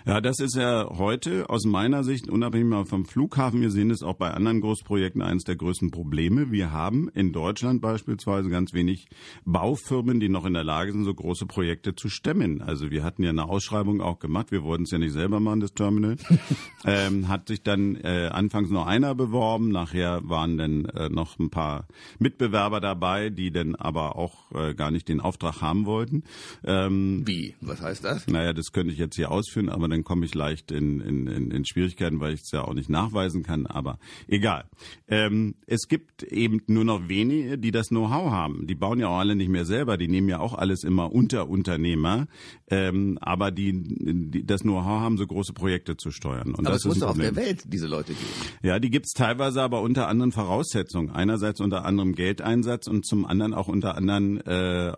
Ja, 0.07 0.21
das 0.21 0.39
ist 0.39 0.57
ja 0.57 0.89
heute 0.91 1.49
aus 1.49 1.65
meiner 1.65 2.05
Sicht, 2.05 2.29
unabhängig 2.29 2.69
mal 2.69 2.85
vom 2.85 3.07
Flughafen, 3.07 3.61
wir 3.61 3.71
sehen 3.71 3.91
es 3.91 4.03
auch 4.03 4.15
bei 4.15 4.31
anderen 4.31 4.61
Großprojekten, 4.61 5.23
eines 5.23 5.45
der 5.45 5.57
größten 5.57 5.91
Probleme. 5.91 6.51
Wir 6.51 6.73
haben 6.73 7.09
in 7.09 7.33
Deutschland 7.33 7.81
beispielsweise 7.81 8.51
ganz 8.51 8.75
wenig 8.75 9.09
Baufirmen, 9.45 10.21
die 10.21 10.29
noch 10.29 10.45
in 10.45 10.53
der 10.53 10.65
Lage 10.65 10.93
sind, 10.93 11.05
so 11.05 11.15
große 11.15 11.47
Projekte 11.47 11.95
zu 11.95 12.09
stemmen. 12.09 12.61
Also 12.61 12.91
wir 12.91 13.03
hatten 13.03 13.23
ja 13.23 13.31
eine 13.31 13.49
Ausschreibung 13.49 14.01
auch 14.03 14.19
gemacht, 14.19 14.53
wir 14.53 14.63
wollten 14.63 14.85
es 14.85 14.91
ja 14.91 14.99
nicht 14.99 15.13
selber 15.13 15.41
machen, 15.41 15.61
das 15.61 15.73
Terminal. 15.73 16.17
ähm, 16.85 17.29
hat 17.29 17.49
sich 17.49 17.63
dann 17.63 17.97
äh, 17.97 18.29
anfangs 18.31 18.69
nur 18.71 18.87
einer 18.87 19.15
beworben, 19.15 19.71
nachher 19.71 20.21
waren 20.25 20.59
dann 20.59 20.85
äh, 20.87 21.09
noch 21.09 21.39
ein 21.39 21.49
paar 21.49 21.87
Mitbewerber 22.19 22.81
dabei, 22.81 23.31
die 23.31 23.51
dann 23.51 23.75
aber 23.75 24.17
auch 24.17 24.53
äh, 24.53 24.75
gar 24.75 24.91
nicht 24.91 25.09
den 25.09 25.21
Auftrag 25.21 25.54
haben 25.61 25.87
wollten. 25.87 26.25
Ähm, 26.65 27.23
Wie? 27.27 27.55
Was 27.61 27.81
heißt 27.81 28.05
das? 28.05 28.27
Naja, 28.27 28.53
das 28.53 28.73
könnte 28.73 28.93
ich 28.93 28.99
jetzt 28.99 29.17
hier 29.17 29.31
ausführen, 29.31 29.69
aber 29.69 29.89
dann 29.89 30.05
komme 30.05 30.25
ich 30.25 30.35
leicht 30.35 30.71
in, 30.71 31.01
in, 31.01 31.27
in, 31.27 31.51
in 31.51 31.65
Schwierigkeiten, 31.65 32.21
weil 32.21 32.35
ich 32.35 32.43
es 32.43 32.51
ja 32.51 32.63
auch 32.63 32.75
nicht 32.75 32.91
nachweisen 32.91 33.43
kann, 33.43 33.67
aber 33.67 33.99
egal. 34.29 34.65
Ähm, 35.09 35.55
es 35.67 35.89
gibt 35.89 36.23
eben 36.23 36.63
nur 36.67 36.85
noch 36.85 37.09
wenige, 37.09 37.59
die 37.59 37.71
das 37.71 37.89
Know-how 37.89 38.31
haben. 38.31 38.67
Die 38.67 38.75
bauen 38.75 39.01
ja 39.01 39.09
auch 39.09 39.19
alle 39.19 39.37
nicht 39.37 39.51
mehr 39.51 39.65
selber, 39.65 39.97
die 39.97 40.09
nehmen 40.09 40.29
ja 40.29 40.41
auch 40.41 40.55
alles 40.55 40.85
immer 40.85 41.13
unter 41.13 41.49
Unternehmer, 41.49 42.27
ähm, 42.69 43.19
aber 43.21 43.51
die, 43.51 43.73
die 44.31 44.45
das 44.45 44.63
Know-how 44.63 45.01
haben, 45.01 45.17
so 45.17 45.27
große 45.27 45.53
Projekte 45.53 45.97
zu 45.97 46.11
steuern. 46.11 46.55
Und 46.55 46.67
aber 46.67 46.71
das 46.71 46.83
es 46.83 46.87
muss 46.87 46.99
doch 47.01 47.11
auf 47.11 47.19
der 47.19 47.37
Welt 47.37 47.65
diese 47.67 47.87
Leute 47.87 48.13
geben. 48.13 48.31
Ja, 48.63 48.79
die 48.79 48.91
gibt 48.91 49.07
es 49.07 49.13
teilweise 49.13 49.63
aber 49.63 49.83
unter 49.83 50.09
anderen 50.09 50.33
Voraussetzungen. 50.33 51.11
Einerseits 51.11 51.61
unter 51.61 51.85
anderem 51.85 52.15
Geldeinsatz 52.15 52.87
und 52.87 53.07
zum 53.07 53.27
anderen 53.27 53.55
auch 53.55 53.69
unter 53.69 53.97
anderen 53.97 54.41
äh, 54.41 54.93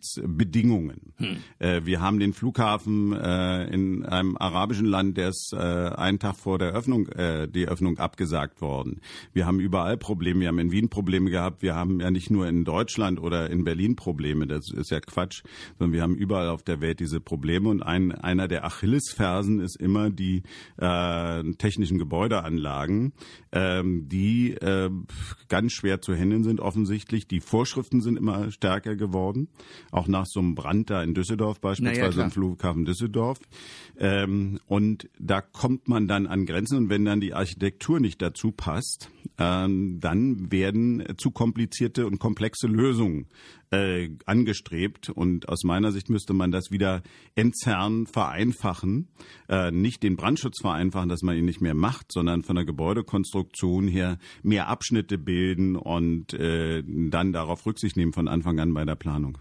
Aufsichtsbedingungen. 0.00 1.12
Hm. 1.16 1.36
Äh, 1.58 1.82
wir 1.84 2.00
haben 2.00 2.18
den 2.18 2.32
Flughafen 2.32 3.12
äh, 3.12 3.64
in 3.72 4.04
einem 4.04 4.36
arabischen 4.36 4.86
Land, 4.86 5.16
der 5.16 5.28
ist 5.28 5.52
äh, 5.52 5.58
einen 5.58 6.18
Tag 6.18 6.36
vor 6.36 6.58
der 6.58 6.72
Öffnung, 6.72 7.08
äh, 7.08 7.48
die 7.48 7.68
Öffnung 7.68 7.98
abgesagt 7.98 8.60
worden. 8.60 9.00
Wir 9.32 9.46
haben 9.46 9.60
überall 9.60 9.96
Probleme. 9.96 10.40
Wir 10.40 10.48
haben 10.48 10.58
in 10.58 10.72
Wien 10.72 10.88
Probleme 10.88 11.30
gehabt. 11.30 11.62
Wir 11.62 11.74
haben 11.74 12.00
ja 12.00 12.10
nicht 12.10 12.30
nur 12.30 12.48
in 12.48 12.64
Deutschland 12.64 13.20
oder 13.20 13.50
in 13.50 13.64
Berlin 13.64 13.96
Probleme. 13.96 14.46
Das 14.46 14.70
ist 14.70 14.90
ja 14.90 15.00
Quatsch, 15.00 15.42
sondern 15.78 15.92
wir 15.92 16.02
haben 16.02 16.14
überall 16.14 16.48
auf 16.48 16.62
der 16.62 16.80
Welt 16.80 17.00
diese 17.00 17.20
Probleme. 17.20 17.68
Und 17.68 17.82
ein, 17.82 18.12
einer 18.12 18.48
der 18.48 18.64
Achillesfersen 18.64 19.60
ist 19.60 19.76
immer 19.76 20.10
die 20.10 20.42
äh, 20.78 21.42
technischen 21.54 21.98
Gebäudeanlagen, 21.98 23.12
ähm, 23.52 24.08
die 24.08 24.52
äh, 24.52 24.90
ganz 25.48 25.72
schwer 25.72 26.00
zu 26.00 26.14
handeln 26.14 26.44
sind 26.44 26.60
offensichtlich. 26.60 27.26
Die 27.26 27.40
Vorschriften 27.40 28.00
sind 28.00 28.16
immer 28.16 28.50
stärker 28.50 28.96
geworden. 28.96 29.48
Auch 29.90 30.08
nach 30.08 30.26
so 30.26 30.40
einem 30.40 30.54
Brand 30.54 30.90
da 30.90 31.02
in 31.02 31.14
Düsseldorf 31.14 31.60
beispielsweise 31.60 32.16
naja, 32.16 32.24
im 32.24 32.30
Flughafen 32.30 32.84
Düsseldorf. 32.84 33.38
Ähm, 33.98 34.60
und 34.66 35.08
da 35.18 35.40
kommt 35.40 35.88
man 35.88 36.06
dann 36.06 36.26
an 36.26 36.46
Grenzen 36.46 36.78
und 36.78 36.90
wenn 36.90 37.04
dann 37.04 37.20
die 37.20 37.34
Architektur 37.34 38.00
nicht 38.00 38.22
dazu 38.22 38.52
passt, 38.52 39.10
ähm, 39.38 39.98
dann 40.00 40.52
werden 40.52 41.04
zu 41.16 41.30
komplizierte 41.30 42.06
und 42.06 42.18
komplexe 42.18 42.66
Lösungen 42.66 43.26
äh, 43.70 44.10
angestrebt. 44.26 45.08
Und 45.10 45.48
aus 45.48 45.64
meiner 45.64 45.92
Sicht 45.92 46.10
müsste 46.10 46.34
man 46.34 46.50
das 46.50 46.70
wieder 46.70 47.02
entzerren, 47.34 48.06
vereinfachen. 48.06 49.08
Äh, 49.48 49.70
nicht 49.70 50.02
den 50.02 50.16
Brandschutz 50.16 50.60
vereinfachen, 50.60 51.08
dass 51.08 51.22
man 51.22 51.36
ihn 51.36 51.44
nicht 51.44 51.60
mehr 51.60 51.74
macht, 51.74 52.12
sondern 52.12 52.42
von 52.42 52.56
der 52.56 52.64
Gebäudekonstruktion 52.64 53.88
her 53.88 54.18
mehr 54.42 54.68
Abschnitte 54.68 55.18
bilden 55.18 55.76
und 55.76 56.32
äh, 56.34 56.82
dann 56.86 57.32
darauf 57.32 57.66
Rücksicht 57.66 57.96
nehmen 57.96 58.12
von 58.12 58.28
Anfang 58.28 58.60
an 58.60 58.74
bei 58.74 58.84
der 58.84 58.96
Planung. 58.96 59.38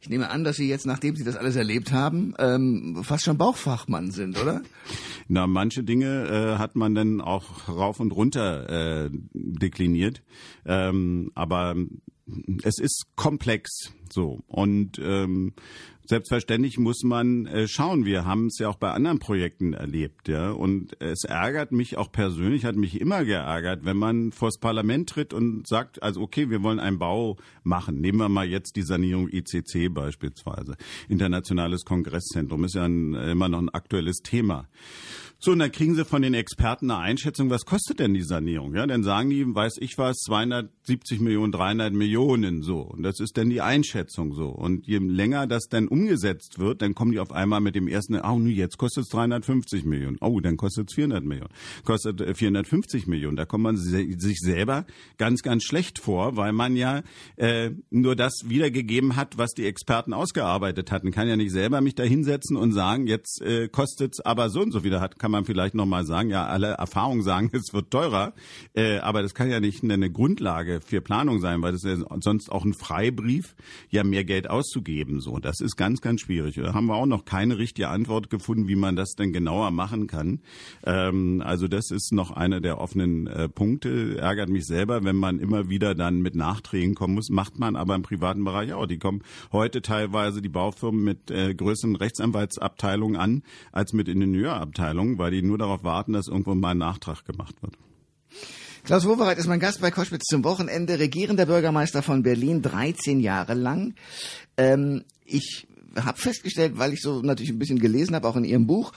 Ich 0.00 0.08
nehme 0.08 0.30
an, 0.30 0.44
dass 0.44 0.56
Sie 0.56 0.68
jetzt, 0.68 0.86
nachdem 0.86 1.16
Sie 1.16 1.24
das 1.24 1.36
alles 1.36 1.56
erlebt 1.56 1.92
haben, 1.92 2.34
ähm, 2.38 3.02
fast 3.02 3.24
schon 3.24 3.38
Bauchfachmann 3.38 4.10
sind, 4.10 4.40
oder? 4.40 4.62
Na, 5.28 5.46
manche 5.46 5.84
Dinge 5.84 6.28
äh, 6.28 6.58
hat 6.58 6.76
man 6.76 6.94
dann 6.94 7.20
auch 7.20 7.68
rauf 7.68 8.00
und 8.00 8.12
runter 8.12 9.06
äh, 9.06 9.10
dekliniert. 9.32 10.22
Ähm, 10.66 11.30
aber 11.34 11.76
es 12.62 12.78
ist 12.78 13.06
komplex 13.16 13.92
so 14.10 14.40
und 14.46 14.98
ähm, 14.98 15.54
selbstverständlich 16.04 16.78
muss 16.78 17.02
man 17.04 17.46
äh, 17.46 17.68
schauen. 17.68 18.04
Wir 18.04 18.24
haben 18.24 18.46
es 18.46 18.58
ja 18.58 18.68
auch 18.68 18.76
bei 18.76 18.90
anderen 18.90 19.18
Projekten 19.18 19.72
erlebt, 19.72 20.28
ja. 20.28 20.50
Und 20.50 21.00
es 21.00 21.24
ärgert 21.24 21.72
mich 21.72 21.96
auch 21.96 22.10
persönlich, 22.10 22.64
hat 22.64 22.76
mich 22.76 23.00
immer 23.00 23.24
geärgert, 23.24 23.84
wenn 23.84 23.96
man 23.96 24.32
vors 24.32 24.58
Parlament 24.58 25.08
tritt 25.08 25.32
und 25.32 25.66
sagt, 25.66 26.02
also 26.02 26.20
okay, 26.20 26.50
wir 26.50 26.62
wollen 26.62 26.80
einen 26.80 26.98
Bau 26.98 27.36
machen. 27.62 28.00
Nehmen 28.00 28.18
wir 28.18 28.28
mal 28.28 28.48
jetzt 28.48 28.76
die 28.76 28.82
Sanierung 28.82 29.28
ICC 29.30 29.92
beispielsweise. 29.92 30.76
Internationales 31.08 31.84
Kongresszentrum 31.84 32.64
ist 32.64 32.74
ja 32.74 32.84
ein, 32.84 33.14
immer 33.14 33.48
noch 33.48 33.60
ein 33.60 33.70
aktuelles 33.70 34.18
Thema. 34.18 34.68
So, 35.44 35.50
und 35.50 35.58
dann 35.58 35.72
kriegen 35.72 35.96
sie 35.96 36.04
von 36.04 36.22
den 36.22 36.34
Experten 36.34 36.88
eine 36.88 37.00
Einschätzung, 37.00 37.50
was 37.50 37.64
kostet 37.64 37.98
denn 37.98 38.14
die 38.14 38.22
Sanierung? 38.22 38.76
Ja, 38.76 38.86
dann 38.86 39.02
sagen 39.02 39.28
die, 39.28 39.44
weiß 39.44 39.78
ich 39.80 39.98
was, 39.98 40.18
270 40.18 41.18
Millionen, 41.18 41.50
300 41.50 41.92
Millionen, 41.92 42.62
so. 42.62 42.82
Und 42.82 43.02
das 43.02 43.18
ist 43.18 43.36
dann 43.36 43.50
die 43.50 43.60
Einschätzung 43.60 44.34
so. 44.34 44.50
Und 44.50 44.86
je 44.86 44.98
länger 44.98 45.48
das 45.48 45.64
dann 45.68 45.88
umgesetzt 45.88 46.60
wird, 46.60 46.80
dann 46.80 46.94
kommen 46.94 47.10
die 47.10 47.18
auf 47.18 47.32
einmal 47.32 47.60
mit 47.60 47.74
dem 47.74 47.88
ersten, 47.88 48.20
oh, 48.20 48.38
nu, 48.38 48.50
jetzt 48.50 48.78
kostet 48.78 49.02
es 49.02 49.08
350 49.08 49.84
Millionen. 49.84 50.16
Oh, 50.20 50.38
dann 50.38 50.56
kostet 50.56 50.90
es 50.90 50.94
400 50.94 51.24
Millionen. 51.24 51.50
Kostet 51.82 52.20
450 52.38 53.08
äh, 53.08 53.10
Millionen. 53.10 53.34
Da 53.34 53.44
kommt 53.44 53.64
man 53.64 53.76
sich 53.76 54.38
selber 54.38 54.86
ganz, 55.18 55.42
ganz 55.42 55.64
schlecht 55.64 55.98
vor, 55.98 56.36
weil 56.36 56.52
man 56.52 56.76
ja 56.76 57.02
äh, 57.34 57.70
nur 57.90 58.14
das 58.14 58.44
wiedergegeben 58.46 59.16
hat, 59.16 59.38
was 59.38 59.54
die 59.54 59.66
Experten 59.66 60.12
ausgearbeitet 60.12 60.92
hatten. 60.92 61.10
Kann 61.10 61.26
ja 61.26 61.34
nicht 61.34 61.50
selber 61.50 61.80
mich 61.80 61.96
da 61.96 62.04
hinsetzen 62.04 62.56
und 62.56 62.70
sagen, 62.70 63.08
jetzt 63.08 63.42
äh, 63.42 63.66
kostet 63.66 64.12
es 64.12 64.20
aber 64.20 64.48
so 64.48 64.60
und 64.60 64.70
so 64.70 64.84
wieder 64.84 65.00
hat, 65.00 65.18
kann 65.18 65.31
man 65.32 65.44
vielleicht 65.44 65.74
nochmal 65.74 66.04
sagen, 66.04 66.30
ja, 66.30 66.46
alle 66.46 66.68
Erfahrungen 66.68 67.22
sagen, 67.22 67.50
es 67.54 67.72
wird 67.72 67.90
teurer, 67.90 68.32
äh, 68.74 68.98
aber 68.98 69.22
das 69.22 69.34
kann 69.34 69.50
ja 69.50 69.60
nicht 69.60 69.82
eine 69.82 70.10
Grundlage 70.10 70.80
für 70.80 71.00
Planung 71.00 71.40
sein, 71.40 71.62
weil 71.62 71.72
das 71.72 71.84
ist 71.84 72.00
ja 72.00 72.06
sonst 72.20 72.50
auch 72.50 72.64
ein 72.64 72.74
Freibrief, 72.74 73.56
ja 73.90 74.04
mehr 74.04 74.24
Geld 74.24 74.48
auszugeben. 74.48 75.20
So, 75.20 75.38
das 75.38 75.60
ist 75.60 75.76
ganz, 75.76 76.00
ganz 76.00 76.20
schwierig. 76.20 76.56
Da 76.56 76.74
haben 76.74 76.86
wir 76.86 76.94
auch 76.94 77.06
noch 77.06 77.24
keine 77.24 77.58
richtige 77.58 77.88
Antwort 77.88 78.30
gefunden, 78.30 78.68
wie 78.68 78.76
man 78.76 78.94
das 78.94 79.14
denn 79.14 79.32
genauer 79.32 79.70
machen 79.70 80.06
kann. 80.06 80.40
Ähm, 80.84 81.42
also 81.44 81.68
das 81.68 81.90
ist 81.90 82.12
noch 82.12 82.30
einer 82.30 82.60
der 82.60 82.78
offenen 82.78 83.26
äh, 83.26 83.48
Punkte. 83.48 84.18
Ärgert 84.18 84.48
mich 84.48 84.66
selber, 84.66 85.04
wenn 85.04 85.16
man 85.16 85.38
immer 85.38 85.68
wieder 85.68 85.94
dann 85.94 86.20
mit 86.20 86.34
Nachträgen 86.34 86.94
kommen 86.94 87.14
muss. 87.14 87.30
Macht 87.30 87.58
man 87.58 87.76
aber 87.76 87.94
im 87.94 88.02
privaten 88.02 88.44
Bereich 88.44 88.72
auch. 88.72 88.86
Die 88.86 88.98
kommen 88.98 89.22
heute 89.50 89.82
teilweise 89.82 90.42
die 90.42 90.48
Baufirmen 90.48 91.02
mit 91.02 91.30
äh, 91.30 91.54
größeren 91.54 91.96
Rechtsanwaltsabteilungen 91.96 93.16
an 93.16 93.42
als 93.72 93.92
mit 93.92 94.08
Ingenieurabteilungen, 94.08 95.18
weil 95.22 95.30
die 95.30 95.42
nur 95.42 95.56
darauf 95.56 95.84
warten, 95.84 96.12
dass 96.12 96.28
irgendwo 96.28 96.54
mal 96.54 96.72
ein 96.72 96.78
Nachtrag 96.78 97.24
gemacht 97.24 97.54
wird. 97.62 97.74
Klaus 98.84 99.06
Wowereit 99.06 99.38
ist 99.38 99.46
mein 99.46 99.60
Gast 99.60 99.80
bei 99.80 99.92
Koschwitz 99.92 100.24
zum 100.24 100.42
Wochenende, 100.42 100.98
regierender 100.98 101.46
Bürgermeister 101.46 102.02
von 102.02 102.24
Berlin, 102.24 102.62
13 102.62 103.20
Jahre 103.20 103.54
lang. 103.54 103.94
Ähm, 104.56 105.04
ich 105.24 105.68
habe 105.94 106.18
festgestellt, 106.18 106.72
weil 106.76 106.92
ich 106.92 107.00
so 107.00 107.22
natürlich 107.22 107.52
ein 107.52 107.60
bisschen 107.60 107.78
gelesen 107.78 108.16
habe, 108.16 108.26
auch 108.26 108.34
in 108.34 108.44
Ihrem 108.44 108.66
Buch, 108.66 108.92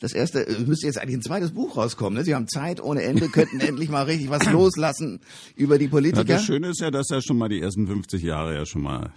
das 0.00 0.12
erste, 0.12 0.46
es 0.46 0.66
müsste 0.66 0.86
jetzt 0.86 0.98
eigentlich 0.98 1.16
ein 1.16 1.22
zweites 1.22 1.52
Buch 1.52 1.76
rauskommen. 1.76 2.18
Ne? 2.18 2.24
Sie 2.24 2.34
haben 2.34 2.48
Zeit 2.48 2.82
ohne 2.82 3.02
Ende, 3.02 3.28
könnten 3.28 3.60
endlich 3.60 3.88
mal 3.88 4.02
richtig 4.02 4.28
was 4.28 4.50
loslassen 4.50 5.20
über 5.56 5.78
die 5.78 5.88
Politiker. 5.88 6.28
Ja, 6.28 6.36
das 6.36 6.44
Schöne 6.44 6.68
ist 6.68 6.80
ja, 6.80 6.90
dass 6.90 7.08
ja 7.08 7.22
schon 7.22 7.38
mal 7.38 7.48
die 7.48 7.60
ersten 7.60 7.86
50 7.86 8.22
Jahre 8.22 8.54
ja 8.54 8.66
schon 8.66 8.82
mal 8.82 9.12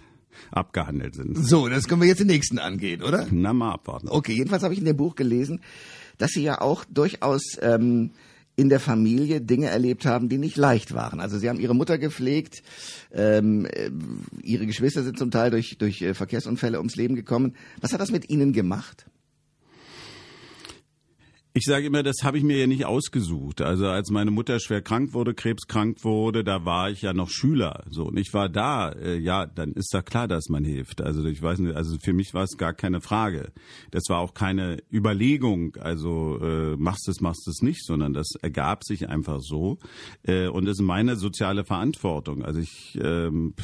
abgehandelt 0.50 1.14
sind. 1.14 1.36
So, 1.36 1.68
das 1.68 1.86
können 1.86 2.00
wir 2.00 2.08
jetzt 2.08 2.20
den 2.20 2.26
nächsten 2.26 2.58
angehen, 2.58 3.02
oder? 3.02 3.26
Na, 3.30 3.52
mal 3.52 3.72
abwarten. 3.72 4.08
Okay, 4.08 4.32
jedenfalls 4.32 4.62
habe 4.62 4.74
ich 4.74 4.80
in 4.80 4.86
dem 4.86 4.96
Buch 4.96 5.14
gelesen, 5.14 5.60
dass 6.18 6.30
Sie 6.30 6.42
ja 6.42 6.60
auch 6.60 6.84
durchaus 6.84 7.42
ähm, 7.60 8.10
in 8.56 8.68
der 8.68 8.80
Familie 8.80 9.40
Dinge 9.40 9.66
erlebt 9.66 10.06
haben, 10.06 10.28
die 10.28 10.38
nicht 10.38 10.56
leicht 10.56 10.94
waren. 10.94 11.20
Also 11.20 11.38
sie 11.38 11.48
haben 11.48 11.58
ihre 11.58 11.74
Mutter 11.74 11.98
gepflegt, 11.98 12.62
ähm, 13.12 13.66
äh, 13.66 13.90
ihre 14.42 14.66
Geschwister 14.66 15.02
sind 15.02 15.18
zum 15.18 15.30
Teil 15.30 15.50
durch, 15.50 15.76
durch 15.78 16.00
äh, 16.02 16.14
Verkehrsunfälle 16.14 16.78
ums 16.78 16.96
Leben 16.96 17.16
gekommen. 17.16 17.54
Was 17.80 17.92
hat 17.92 18.00
das 18.00 18.12
mit 18.12 18.30
Ihnen 18.30 18.52
gemacht? 18.52 19.06
Ich 21.56 21.66
sage 21.66 21.86
immer, 21.86 22.02
das 22.02 22.24
habe 22.24 22.36
ich 22.36 22.42
mir 22.42 22.58
ja 22.58 22.66
nicht 22.66 22.84
ausgesucht. 22.84 23.60
Also 23.62 23.86
als 23.86 24.10
meine 24.10 24.32
Mutter 24.32 24.58
schwer 24.58 24.82
krank 24.82 25.14
wurde, 25.14 25.34
krebskrank 25.34 26.02
wurde, 26.02 26.42
da 26.42 26.64
war 26.64 26.90
ich 26.90 27.02
ja 27.02 27.12
noch 27.12 27.30
Schüler. 27.30 27.84
So 27.90 28.06
und 28.06 28.18
ich 28.18 28.34
war 28.34 28.48
da. 28.48 28.90
Äh, 28.90 29.18
ja, 29.18 29.46
dann 29.46 29.72
ist 29.74 29.94
da 29.94 30.02
klar, 30.02 30.26
dass 30.26 30.48
man 30.48 30.64
hilft. 30.64 31.00
Also 31.00 31.24
ich 31.26 31.40
weiß 31.40 31.60
nicht. 31.60 31.76
Also 31.76 31.96
für 32.02 32.12
mich 32.12 32.34
war 32.34 32.42
es 32.42 32.56
gar 32.56 32.74
keine 32.74 33.00
Frage. 33.00 33.52
Das 33.92 34.02
war 34.08 34.18
auch 34.18 34.34
keine 34.34 34.82
Überlegung. 34.92 35.76
Also 35.76 36.40
äh, 36.42 36.76
machst 36.76 37.08
es, 37.08 37.20
machst 37.20 37.46
es 37.46 37.62
nicht, 37.62 37.84
sondern 37.84 38.14
das 38.14 38.32
ergab 38.42 38.82
sich 38.82 39.08
einfach 39.08 39.38
so. 39.40 39.78
Äh, 40.24 40.48
und 40.48 40.64
das 40.64 40.78
ist 40.78 40.84
meine 40.84 41.14
soziale 41.14 41.64
Verantwortung. 41.64 42.44
Also 42.44 42.58
ich 42.58 42.98
ähm, 43.00 43.54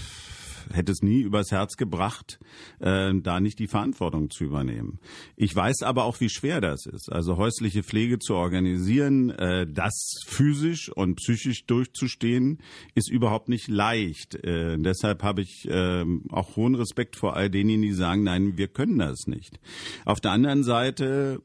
hätte 0.72 0.92
es 0.92 1.02
nie 1.02 1.20
übers 1.20 1.50
Herz 1.50 1.76
gebracht, 1.76 2.38
äh, 2.80 3.12
da 3.14 3.40
nicht 3.40 3.58
die 3.58 3.66
Verantwortung 3.66 4.30
zu 4.30 4.44
übernehmen. 4.44 4.98
Ich 5.36 5.54
weiß 5.54 5.82
aber 5.82 6.04
auch, 6.04 6.20
wie 6.20 6.28
schwer 6.28 6.60
das 6.60 6.86
ist. 6.86 7.10
Also 7.10 7.36
häusliche 7.36 7.82
Pflege 7.82 8.18
zu 8.18 8.34
organisieren, 8.34 9.30
äh, 9.30 9.66
das 9.66 10.20
physisch 10.26 10.90
und 10.90 11.16
psychisch 11.16 11.66
durchzustehen, 11.66 12.58
ist 12.94 13.10
überhaupt 13.10 13.48
nicht 13.48 13.68
leicht. 13.68 14.34
Äh, 14.34 14.78
deshalb 14.78 15.22
habe 15.22 15.42
ich 15.42 15.68
äh, 15.68 16.04
auch 16.30 16.56
hohen 16.56 16.74
Respekt 16.74 17.16
vor 17.16 17.36
all 17.36 17.50
denen, 17.50 17.82
die 17.82 17.92
sagen, 17.92 18.24
nein, 18.24 18.56
wir 18.56 18.68
können 18.68 18.98
das 18.98 19.26
nicht. 19.26 19.60
Auf 20.04 20.20
der 20.20 20.32
anderen 20.32 20.64
Seite 20.64 21.40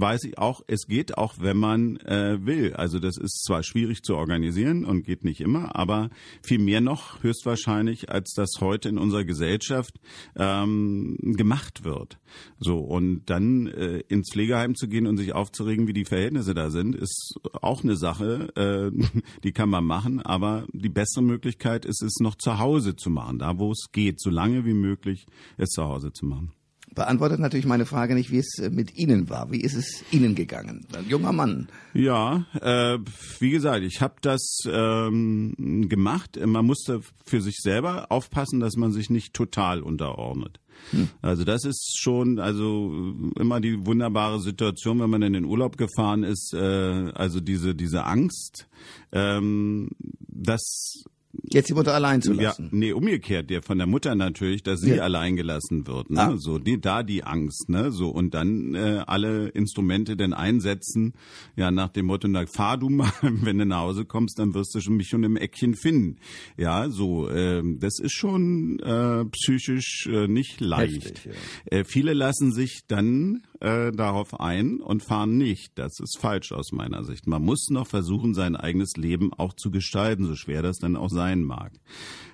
weiß 0.00 0.24
ich 0.24 0.38
auch, 0.38 0.62
es 0.66 0.86
geht 0.86 1.16
auch, 1.16 1.34
wenn 1.38 1.56
man 1.56 1.96
äh, 1.98 2.38
will. 2.44 2.74
Also 2.74 2.98
das 2.98 3.16
ist 3.16 3.44
zwar 3.44 3.62
schwierig 3.62 4.02
zu 4.02 4.16
organisieren 4.16 4.84
und 4.84 5.04
geht 5.04 5.24
nicht 5.24 5.40
immer, 5.40 5.76
aber 5.76 6.10
viel 6.42 6.58
mehr 6.58 6.80
noch 6.80 7.22
höchstwahrscheinlich, 7.22 8.10
als 8.10 8.32
das 8.34 8.60
heute 8.60 8.88
in 8.88 8.98
unserer 8.98 9.24
Gesellschaft 9.24 10.00
ähm, 10.36 11.16
gemacht 11.20 11.84
wird. 11.84 12.18
So 12.58 12.78
und 12.78 13.24
dann 13.26 13.66
äh, 13.68 14.00
ins 14.08 14.30
Pflegeheim 14.32 14.74
zu 14.74 14.88
gehen 14.88 15.06
und 15.06 15.16
sich 15.16 15.32
aufzuregen, 15.34 15.86
wie 15.86 15.92
die 15.92 16.04
Verhältnisse 16.04 16.54
da 16.54 16.70
sind, 16.70 16.96
ist 16.96 17.34
auch 17.62 17.82
eine 17.84 17.96
Sache, 17.96 18.48
äh, 18.56 19.20
die 19.44 19.52
kann 19.52 19.68
man 19.68 19.84
machen, 19.84 20.20
aber 20.20 20.66
die 20.72 20.88
bessere 20.88 21.22
Möglichkeit 21.22 21.84
ist 21.84 22.02
es 22.02 22.16
noch 22.20 22.34
zu 22.34 22.58
Hause 22.58 22.96
zu 22.96 23.10
machen, 23.10 23.38
da 23.38 23.58
wo 23.58 23.70
es 23.70 23.86
geht, 23.92 24.20
so 24.20 24.30
lange 24.30 24.64
wie 24.64 24.74
möglich 24.74 25.26
es 25.56 25.70
zu 25.70 25.84
Hause 25.84 26.12
zu 26.12 26.26
machen 26.26 26.52
beantwortet 26.94 27.40
natürlich 27.40 27.66
meine 27.66 27.86
Frage 27.86 28.14
nicht, 28.14 28.30
wie 28.30 28.38
es 28.38 28.58
äh, 28.58 28.70
mit 28.70 28.96
Ihnen 28.96 29.28
war. 29.28 29.50
Wie 29.50 29.60
ist 29.60 29.74
es 29.74 30.04
Ihnen 30.10 30.34
gegangen? 30.34 30.86
Ein 30.96 31.08
junger 31.08 31.32
Mann. 31.32 31.68
Ja, 31.92 32.46
äh, 32.60 32.98
wie 33.40 33.50
gesagt, 33.50 33.84
ich 33.84 34.00
habe 34.00 34.14
das 34.20 34.58
ähm, 34.66 35.86
gemacht. 35.88 36.38
Man 36.44 36.64
musste 36.64 37.00
für 37.24 37.40
sich 37.40 37.58
selber 37.60 38.10
aufpassen, 38.10 38.60
dass 38.60 38.76
man 38.76 38.92
sich 38.92 39.10
nicht 39.10 39.34
total 39.34 39.82
unterordnet. 39.82 40.60
Hm. 40.90 41.08
Also 41.22 41.44
das 41.44 41.64
ist 41.64 41.98
schon 42.00 42.38
also 42.38 43.14
immer 43.38 43.60
die 43.60 43.86
wunderbare 43.86 44.40
Situation, 44.40 45.00
wenn 45.00 45.10
man 45.10 45.22
in 45.22 45.32
den 45.32 45.44
Urlaub 45.44 45.76
gefahren 45.76 46.24
ist. 46.24 46.52
Äh, 46.54 47.12
also 47.14 47.40
diese 47.40 47.74
diese 47.74 48.04
Angst, 48.04 48.68
ähm, 49.12 49.90
dass 50.28 51.04
Jetzt 51.42 51.68
die 51.68 51.74
Mutter 51.74 51.94
allein 51.94 52.22
zu 52.22 52.32
lassen. 52.32 52.64
Ja, 52.64 52.68
nee, 52.72 52.92
umgekehrt, 52.92 53.50
der 53.50 53.62
von 53.62 53.78
der 53.78 53.86
Mutter 53.86 54.14
natürlich, 54.14 54.62
dass 54.62 54.80
sie 54.80 54.96
ja. 54.96 55.02
allein 55.02 55.36
gelassen 55.36 55.86
wird, 55.86 56.10
ne? 56.10 56.20
Ah. 56.20 56.36
So, 56.36 56.58
die, 56.58 56.80
da 56.80 57.02
die 57.02 57.24
Angst, 57.24 57.68
ne? 57.68 57.90
So, 57.92 58.08
und 58.08 58.34
dann 58.34 58.74
äh, 58.74 59.02
alle 59.06 59.48
Instrumente 59.48 60.16
denn 60.16 60.32
einsetzen, 60.32 61.14
ja, 61.56 61.70
nach 61.70 61.88
dem 61.88 62.06
Motto, 62.06 62.28
na, 62.28 62.44
fahr 62.46 62.78
du 62.78 62.88
mal, 62.88 63.12
wenn 63.22 63.58
du 63.58 63.66
nach 63.66 63.80
Hause 63.80 64.04
kommst, 64.04 64.38
dann 64.38 64.54
wirst 64.54 64.74
du 64.74 64.80
schon 64.80 64.96
mich 64.96 65.08
schon 65.08 65.24
im 65.24 65.36
Eckchen 65.36 65.74
finden. 65.74 66.16
Ja, 66.56 66.88
so, 66.90 67.28
äh, 67.28 67.62
das 67.78 67.98
ist 67.98 68.14
schon 68.14 68.78
äh, 68.80 69.24
psychisch 69.26 70.08
äh, 70.10 70.28
nicht 70.28 70.60
leicht. 70.60 71.04
Heftig, 71.04 71.24
ja. 71.70 71.78
äh, 71.78 71.84
viele 71.84 72.14
lassen 72.14 72.52
sich 72.52 72.82
dann 72.86 73.42
äh, 73.64 73.92
darauf 73.92 74.38
ein 74.40 74.80
und 74.80 75.02
fahren 75.02 75.38
nicht. 75.38 75.72
Das 75.76 75.98
ist 75.98 76.18
falsch 76.18 76.52
aus 76.52 76.70
meiner 76.72 77.02
Sicht. 77.02 77.26
Man 77.26 77.42
muss 77.42 77.70
noch 77.70 77.86
versuchen, 77.86 78.34
sein 78.34 78.56
eigenes 78.56 78.96
Leben 78.96 79.32
auch 79.32 79.54
zu 79.54 79.70
gestalten, 79.70 80.26
so 80.26 80.36
schwer 80.36 80.60
das 80.60 80.76
dann 80.76 80.96
auch 80.96 81.08
sein 81.08 81.42
mag. 81.42 81.72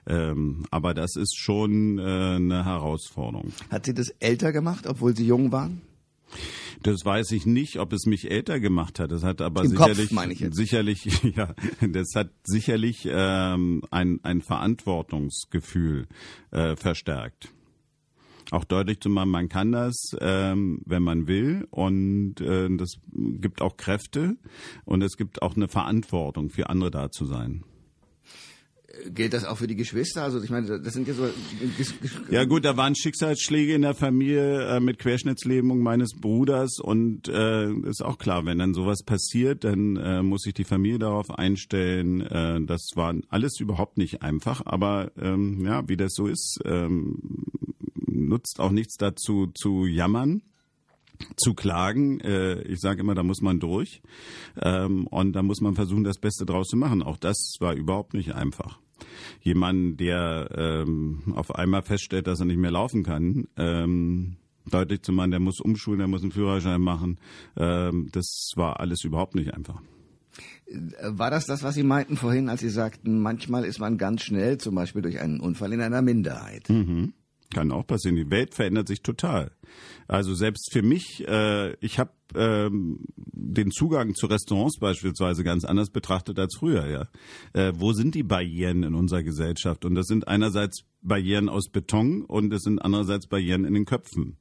Ähm, 0.06 0.66
aber 0.70 0.92
das 0.92 1.14
ist 1.14 1.38
schon 1.38 1.98
äh, 1.98 2.02
eine 2.02 2.64
Herausforderung. 2.64 3.52
Hat 3.70 3.86
sie 3.86 3.94
das 3.94 4.08
älter 4.18 4.52
gemacht, 4.52 4.86
obwohl 4.88 5.16
sie 5.16 5.26
jung 5.26 5.52
waren? 5.52 5.82
Das 6.82 7.04
weiß 7.04 7.32
ich 7.32 7.46
nicht, 7.46 7.78
ob 7.78 7.92
es 7.92 8.06
mich 8.06 8.30
älter 8.30 8.58
gemacht 8.58 8.98
hat. 8.98 9.12
Das 9.12 9.22
hat 9.22 9.40
aber 9.40 9.62
Im 9.62 9.70
sicherlich, 9.70 10.10
Kopf, 10.10 10.54
sicherlich, 10.54 11.22
ja, 11.36 11.54
das 11.80 12.08
hat 12.16 12.30
sicherlich 12.44 13.06
ähm, 13.08 13.82
ein, 13.90 14.18
ein 14.24 14.40
Verantwortungsgefühl 14.40 16.08
äh, 16.50 16.74
verstärkt 16.74 17.52
auch 18.50 18.64
deutlich 18.64 19.00
zu 19.00 19.08
machen, 19.08 19.30
man 19.30 19.48
kann 19.48 19.72
das, 19.72 20.16
ähm, 20.20 20.82
wenn 20.86 21.02
man 21.02 21.26
will. 21.26 21.66
Und 21.70 22.40
äh, 22.40 22.68
das 22.76 22.94
gibt 23.12 23.62
auch 23.62 23.76
Kräfte 23.76 24.36
und 24.84 25.02
es 25.02 25.16
gibt 25.16 25.42
auch 25.42 25.56
eine 25.56 25.68
Verantwortung, 25.68 26.50
für 26.50 26.68
andere 26.68 26.90
da 26.90 27.10
zu 27.10 27.24
sein. 27.24 27.64
Gilt 29.14 29.32
das 29.32 29.44
auch 29.44 29.56
für 29.56 29.68
die 29.68 29.76
Geschwister? 29.76 30.24
Also 30.24 30.42
ich 30.42 30.50
meine, 30.50 30.80
das 30.80 30.92
sind 30.92 31.06
ja 31.06 31.14
so. 31.14 31.28
Ja 32.28 32.44
gut, 32.44 32.64
da 32.64 32.76
waren 32.76 32.96
Schicksalsschläge 32.96 33.74
in 33.74 33.82
der 33.82 33.94
Familie 33.94 34.66
äh, 34.66 34.80
mit 34.80 34.98
Querschnittslähmung 34.98 35.80
meines 35.80 36.10
Bruders 36.20 36.78
und 36.80 37.28
äh, 37.28 37.70
ist 37.88 38.04
auch 38.04 38.18
klar, 38.18 38.46
wenn 38.46 38.58
dann 38.58 38.74
sowas 38.74 39.04
passiert, 39.04 39.62
dann 39.62 39.96
äh, 39.96 40.22
muss 40.22 40.42
sich 40.42 40.54
die 40.54 40.64
Familie 40.64 40.98
darauf 40.98 41.30
einstellen. 41.30 42.20
Äh, 42.20 42.62
das 42.62 42.90
war 42.96 43.14
alles 43.28 43.60
überhaupt 43.60 43.96
nicht 43.96 44.22
einfach, 44.22 44.62
aber 44.64 45.12
ähm, 45.16 45.64
ja, 45.64 45.88
wie 45.88 45.96
das 45.96 46.12
so 46.14 46.26
ist, 46.26 46.58
ähm, 46.64 47.18
nutzt 48.20 48.60
auch 48.60 48.70
nichts 48.70 48.96
dazu 48.96 49.48
zu 49.54 49.86
jammern 49.86 50.42
zu 51.36 51.54
klagen. 51.54 52.20
Äh, 52.20 52.62
ich 52.62 52.80
sage 52.80 53.00
immer, 53.00 53.14
da 53.14 53.22
muss 53.22 53.40
man 53.40 53.60
durch 53.60 54.02
ähm, 54.60 55.06
und 55.06 55.32
da 55.32 55.42
muss 55.42 55.60
man 55.60 55.74
versuchen, 55.74 56.04
das 56.04 56.18
Beste 56.18 56.46
draus 56.46 56.68
zu 56.68 56.76
machen. 56.76 57.02
Auch 57.02 57.16
das 57.16 57.56
war 57.60 57.74
überhaupt 57.74 58.14
nicht 58.14 58.34
einfach. 58.34 58.78
Jemand, 59.40 60.00
der 60.00 60.50
ähm, 60.56 61.22
auf 61.34 61.54
einmal 61.54 61.82
feststellt, 61.82 62.26
dass 62.26 62.40
er 62.40 62.46
nicht 62.46 62.58
mehr 62.58 62.70
laufen 62.70 63.02
kann, 63.02 63.48
ähm, 63.56 64.36
deutlich 64.70 65.02
zu 65.02 65.12
machen, 65.12 65.30
der 65.30 65.40
muss 65.40 65.60
umschulen, 65.60 65.98
der 65.98 66.08
muss 66.08 66.22
einen 66.22 66.32
Führerschein 66.32 66.80
machen, 66.80 67.18
ähm, 67.56 68.08
das 68.12 68.52
war 68.56 68.78
alles 68.80 69.04
überhaupt 69.04 69.34
nicht 69.34 69.54
einfach. 69.54 69.80
War 71.02 71.30
das 71.30 71.46
das, 71.46 71.62
was 71.64 71.74
Sie 71.74 71.82
meinten 71.82 72.16
vorhin, 72.16 72.48
als 72.48 72.60
Sie 72.60 72.68
sagten, 72.68 73.20
manchmal 73.20 73.64
ist 73.64 73.80
man 73.80 73.98
ganz 73.98 74.22
schnell, 74.22 74.58
zum 74.58 74.74
Beispiel 74.74 75.02
durch 75.02 75.18
einen 75.18 75.40
Unfall, 75.40 75.72
in 75.72 75.80
einer 75.80 76.02
Minderheit? 76.02 76.68
Mhm. 76.68 77.14
Kann 77.52 77.72
auch 77.72 77.86
passieren. 77.86 78.16
Die 78.16 78.30
Welt 78.30 78.54
verändert 78.54 78.86
sich 78.86 79.02
total. 79.02 79.50
Also 80.06 80.34
selbst 80.34 80.72
für 80.72 80.82
mich, 80.82 81.26
äh, 81.26 81.74
ich 81.80 81.98
habe 81.98 82.12
ähm, 82.34 83.04
den 83.16 83.70
Zugang 83.70 84.14
zu 84.14 84.26
Restaurants 84.26 84.78
beispielsweise 84.78 85.42
ganz 85.42 85.64
anders 85.64 85.90
betrachtet 85.90 86.38
als 86.38 86.56
früher. 86.56 86.86
Ja, 86.88 87.08
äh, 87.52 87.72
wo 87.76 87.92
sind 87.92 88.14
die 88.14 88.22
Barrieren 88.22 88.84
in 88.84 88.94
unserer 88.94 89.22
Gesellschaft? 89.22 89.84
Und 89.84 89.94
das 89.96 90.06
sind 90.06 90.28
einerseits 90.28 90.84
Barrieren 91.02 91.48
aus 91.48 91.68
Beton 91.68 92.22
und 92.24 92.52
es 92.52 92.62
sind 92.62 92.78
andererseits 92.80 93.26
Barrieren 93.26 93.64
in 93.64 93.74
den 93.74 93.84
Köpfen. 93.84 94.36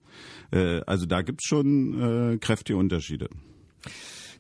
Äh, 0.51 0.81
also 0.85 1.05
da 1.05 1.21
gibt's 1.21 1.47
schon 1.47 2.33
äh, 2.33 2.37
kräftige 2.37 2.77
Unterschiede. 2.77 3.29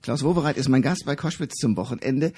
Klaus 0.01 0.23
Wobereit 0.23 0.55
ist 0.55 0.69
mein 0.69 0.81
Gast 0.81 1.03
bei 1.05 1.17
Koschwitz 1.17 1.55
zum 1.55 1.75
Wochenende. 1.75 2.31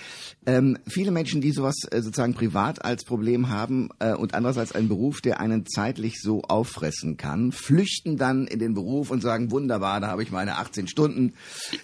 Ähm, 0.48 0.80
viele 0.88 1.12
Menschen, 1.12 1.42
die 1.42 1.52
sowas 1.52 1.76
äh, 1.92 2.02
sozusagen 2.02 2.34
privat 2.34 2.84
als 2.84 3.04
Problem 3.04 3.50
haben 3.50 3.90
äh, 4.00 4.16
und 4.16 4.34
andererseits 4.34 4.72
einen 4.72 4.88
Beruf, 4.88 5.22
der 5.22 5.40
einen 5.40 5.68
zeitlich 5.68 6.22
so 6.22 6.42
auffressen 6.42 7.18
kann, 7.18 7.52
flüchten 7.52 8.18
dann 8.18 8.48
in 8.48 8.58
den 8.58 8.74
Beruf 8.74 9.12
und 9.12 9.22
sagen, 9.22 9.52
wunderbar, 9.52 10.00
da 10.02 10.08
habe 10.08 10.24
ich 10.24 10.32
meine 10.32 10.58
18 10.58 10.88
Stunden, 10.88 11.34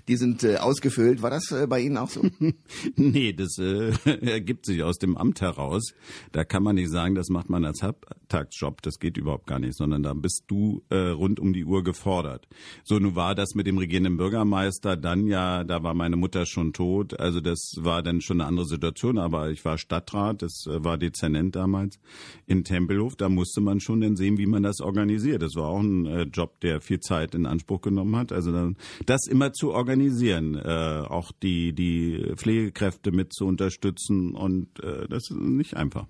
die 0.08 0.18
sind 0.18 0.44
äh, 0.44 0.58
ausgefüllt. 0.58 1.22
War 1.22 1.30
das 1.30 1.52
äh, 1.52 1.68
bei 1.68 1.80
Ihnen 1.80 1.98
auch 1.98 2.10
so? 2.10 2.26
nee, 2.96 3.34
das 3.34 3.60
äh, 3.60 3.92
ergibt 4.22 4.66
sich 4.66 4.82
aus 4.82 4.98
dem 4.98 5.16
Amt 5.16 5.42
heraus. 5.42 5.94
Da 6.32 6.44
kann 6.44 6.64
man 6.64 6.76
nicht 6.76 6.90
sagen, 6.90 7.14
das 7.14 7.30
macht 7.30 7.50
man 7.50 7.66
als 7.66 7.84
Halbtagsjob, 7.84 8.82
das 8.82 8.98
geht 8.98 9.18
überhaupt 9.18 9.46
gar 9.46 9.60
nicht, 9.60 9.78
sondern 9.78 10.02
da 10.02 10.16
bist 10.16 10.46
du 10.48 10.82
äh, 10.90 11.10
rund 11.10 11.40
um 11.40 11.54
die 11.54 11.66
Uhr 11.66 11.84
gefordert. 11.84 12.48
So, 12.84 12.98
nun 12.98 13.16
war 13.16 13.36
das 13.36 13.54
mit 13.54 13.68
dem 13.68 13.78
regierenden 13.78 14.18
Bürgermeister 14.18 14.98
dann 14.98 15.28
ja 15.28 15.67
da 15.68 15.84
war 15.84 15.94
meine 15.94 16.16
Mutter 16.16 16.46
schon 16.46 16.74
tot. 16.74 17.20
Also 17.20 17.42
das 17.42 17.74
war 17.78 18.02
dann 18.02 18.22
schon 18.22 18.42
eine 18.42 18.48
andere 18.48 18.66
Situation. 18.66 19.18
Aber 19.18 19.52
ich 19.52 19.64
war 19.66 19.78
Stadtrat, 19.78 20.42
das 20.42 20.66
äh, 20.68 20.84
war 20.84 20.98
Dezernent 20.98 21.56
damals 21.56 22.00
in 22.46 22.64
Tempelhof. 22.64 23.16
Da 23.16 23.30
musste 23.30 23.62
man 23.62 23.80
schon 23.80 24.02
dann 24.02 24.16
sehen, 24.16 24.38
wie 24.38 24.46
man 24.46 24.64
das 24.64 24.82
organisiert. 24.82 25.42
Das 25.42 25.56
war 25.56 25.68
auch 25.68 25.82
ein 25.82 26.06
äh, 26.06 26.24
Job, 26.24 26.60
der 26.62 26.82
viel 26.82 27.00
Zeit 27.00 27.36
in 27.36 27.46
Anspruch 27.46 27.82
genommen 27.82 28.16
hat. 28.16 28.32
Also 28.32 28.74
das 29.06 29.28
immer 29.28 29.54
zu 29.54 29.72
organisieren, 29.72 30.56
äh, 30.56 31.04
auch 31.08 31.32
die, 31.32 31.74
die 31.74 32.34
Pflegekräfte 32.36 33.12
mit 33.12 33.34
zu 33.34 33.46
unterstützen. 33.46 34.34
Und 34.34 34.68
das 35.10 35.30
ist 35.30 35.32
nicht 35.32 35.76
einfach. 35.76 36.08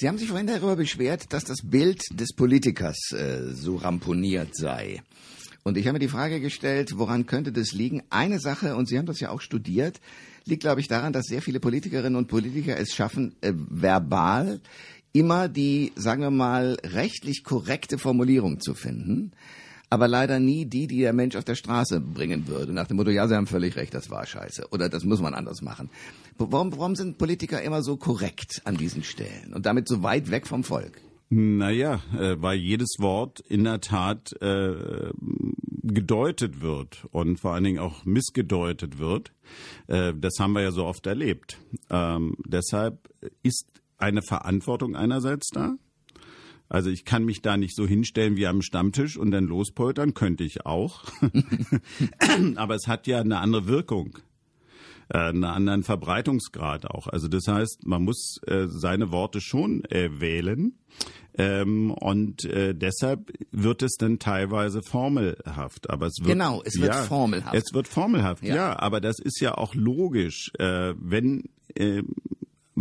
Sie 0.00 0.06
haben 0.06 0.16
sich 0.16 0.28
vorhin 0.28 0.46
darüber 0.46 0.76
beschwert, 0.76 1.32
dass 1.32 1.42
das 1.42 1.58
Bild 1.64 2.00
des 2.12 2.32
Politikers 2.32 3.10
äh, 3.10 3.52
so 3.52 3.74
ramponiert 3.74 4.54
sei. 4.54 5.02
Und 5.64 5.76
ich 5.76 5.86
habe 5.86 5.94
mir 5.94 5.98
die 5.98 6.08
Frage 6.08 6.40
gestellt, 6.40 6.92
woran 6.96 7.26
könnte 7.26 7.52
das 7.52 7.72
liegen? 7.72 8.02
Eine 8.10 8.40
Sache, 8.40 8.76
und 8.76 8.88
Sie 8.88 8.98
haben 8.98 9.06
das 9.06 9.20
ja 9.20 9.30
auch 9.30 9.40
studiert, 9.40 10.00
liegt, 10.44 10.62
glaube 10.62 10.80
ich, 10.80 10.88
daran, 10.88 11.12
dass 11.12 11.26
sehr 11.26 11.42
viele 11.42 11.60
Politikerinnen 11.60 12.16
und 12.16 12.28
Politiker 12.28 12.78
es 12.78 12.94
schaffen, 12.94 13.34
äh, 13.40 13.52
verbal 13.54 14.60
immer 15.12 15.48
die, 15.48 15.92
sagen 15.96 16.22
wir 16.22 16.30
mal, 16.30 16.76
rechtlich 16.84 17.44
korrekte 17.44 17.98
Formulierung 17.98 18.60
zu 18.60 18.74
finden, 18.74 19.32
aber 19.90 20.06
leider 20.06 20.38
nie 20.38 20.66
die, 20.66 20.86
die 20.86 21.00
der 21.00 21.12
Mensch 21.12 21.34
auf 21.34 21.44
der 21.44 21.54
Straße 21.54 22.00
bringen 22.00 22.46
würde. 22.46 22.72
Nach 22.72 22.86
dem 22.86 22.98
Motto, 22.98 23.10
ja, 23.10 23.26
Sie 23.26 23.34
haben 23.34 23.46
völlig 23.46 23.76
recht, 23.76 23.94
das 23.94 24.10
war 24.10 24.26
scheiße. 24.26 24.68
Oder 24.70 24.88
das 24.88 25.04
muss 25.04 25.20
man 25.20 25.34
anders 25.34 25.62
machen. 25.62 25.88
Warum, 26.36 26.72
warum 26.72 26.94
sind 26.94 27.18
Politiker 27.18 27.62
immer 27.62 27.82
so 27.82 27.96
korrekt 27.96 28.60
an 28.64 28.76
diesen 28.76 29.02
Stellen 29.02 29.54
und 29.54 29.64
damit 29.64 29.88
so 29.88 30.02
weit 30.02 30.30
weg 30.30 30.46
vom 30.46 30.62
Volk? 30.62 31.00
Naja, 31.30 32.00
äh, 32.18 32.36
weil 32.38 32.58
jedes 32.58 32.96
Wort 32.98 33.40
in 33.40 33.64
der 33.64 33.80
Tat 33.80 34.32
äh, 34.40 35.10
gedeutet 35.82 36.62
wird 36.62 37.06
und 37.10 37.38
vor 37.38 37.52
allen 37.52 37.64
Dingen 37.64 37.78
auch 37.78 38.06
missgedeutet 38.06 38.98
wird. 38.98 39.32
Äh, 39.88 40.14
das 40.18 40.34
haben 40.38 40.52
wir 40.52 40.62
ja 40.62 40.72
so 40.72 40.86
oft 40.86 41.06
erlebt. 41.06 41.58
Ähm, 41.90 42.36
deshalb 42.46 43.10
ist 43.42 43.66
eine 43.98 44.22
Verantwortung 44.22 44.96
einerseits 44.96 45.48
da. 45.50 45.76
Also 46.70 46.90
ich 46.90 47.04
kann 47.04 47.24
mich 47.24 47.42
da 47.42 47.56
nicht 47.56 47.74
so 47.74 47.86
hinstellen 47.86 48.36
wie 48.36 48.46
am 48.46 48.62
Stammtisch 48.62 49.16
und 49.16 49.30
dann 49.30 49.44
lospoltern, 49.44 50.14
könnte 50.14 50.44
ich 50.44 50.66
auch. 50.66 51.04
Aber 52.56 52.74
es 52.74 52.86
hat 52.86 53.06
ja 53.06 53.20
eine 53.20 53.38
andere 53.38 53.66
Wirkung. 53.66 54.18
Äh, 55.08 55.18
einen 55.18 55.44
anderen 55.44 55.82
Verbreitungsgrad 55.82 56.86
auch. 56.86 57.06
Also 57.06 57.28
das 57.28 57.46
heißt, 57.46 57.86
man 57.86 58.02
muss 58.02 58.38
äh, 58.46 58.66
seine 58.68 59.10
Worte 59.12 59.40
schon 59.40 59.84
äh, 59.84 60.20
wählen. 60.20 60.78
Ähm, 61.36 61.92
und 61.92 62.44
äh, 62.46 62.74
deshalb 62.74 63.32
wird 63.52 63.82
es 63.82 63.96
dann 63.96 64.18
teilweise 64.18 64.82
formelhaft. 64.82 65.88
Aber 65.88 66.06
es 66.06 66.16
wird, 66.18 66.30
genau, 66.30 66.62
es 66.64 66.80
wird 66.80 66.94
ja, 66.94 67.02
formelhaft. 67.02 67.54
Es 67.54 67.72
wird 67.72 67.86
formelhaft, 67.86 68.42
ja. 68.42 68.54
ja. 68.54 68.78
Aber 68.78 69.00
das 69.00 69.20
ist 69.20 69.40
ja 69.40 69.56
auch 69.56 69.74
logisch, 69.74 70.50
äh, 70.58 70.94
wenn 70.98 71.44
äh, 71.76 72.02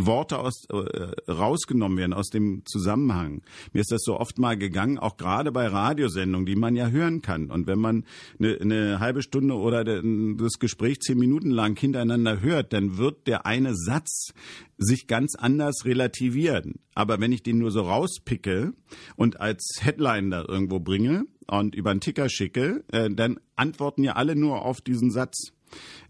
Worte 0.06 0.39
aus, 0.39 0.66
äh, 0.70 1.32
rausgenommen 1.32 1.98
werden 1.98 2.14
aus 2.14 2.30
dem 2.30 2.64
Zusammenhang. 2.66 3.41
Mir 3.74 3.82
ist 3.82 3.91
das 3.91 4.04
so 4.04 4.20
oft 4.20 4.38
mal 4.38 4.58
gegangen, 4.58 5.00
auch 5.00 5.18
gerade 5.18 5.52
bei 5.52 5.68
Radiosendungen, 5.68 6.45
die 6.45 6.56
man 6.56 6.76
ja 6.76 6.89
hören 6.89 7.22
kann. 7.22 7.50
Und 7.50 7.68
wenn 7.68 7.80
man 7.80 8.06
eine, 8.39 8.60
eine 8.62 9.00
halbe 9.00 9.24
Stunde 9.24 9.56
oder 9.56 9.84
das 9.84 10.60
Gespräch 10.60 11.00
zehn 11.00 11.18
Minuten 11.18 11.50
lang 11.50 11.78
hintereinander 11.80 12.41
hört, 12.41 12.74
dann 12.74 12.98
wird 12.98 13.28
der 13.28 13.45
eine 13.45 13.76
Satz 13.76 14.34
sich 14.78 15.08
ganz 15.08 15.36
anders 15.36 15.86
relativieren. 15.86 16.76
Aber 16.93 17.20
wenn 17.20 17.32
ich 17.32 17.43
den 17.43 17.58
nur 17.58 17.72
so 17.72 17.82
rauspicke 17.82 18.74
und 19.16 19.41
als 19.41 19.80
Headline 19.82 20.30
da 20.30 20.45
irgendwo 20.48 20.80
bringe 20.80 21.26
und 21.48 21.76
über 21.76 21.91
einen 21.91 22.02
Ticker 22.02 22.30
schicke, 22.30 22.84
äh, 22.91 23.10
dann 23.10 23.39
antworten 23.56 24.04
ja 24.04 24.14
alle 24.14 24.36
nur 24.36 24.64
auf 24.64 24.82
diesen 24.82 25.12
Satz. 25.12 25.52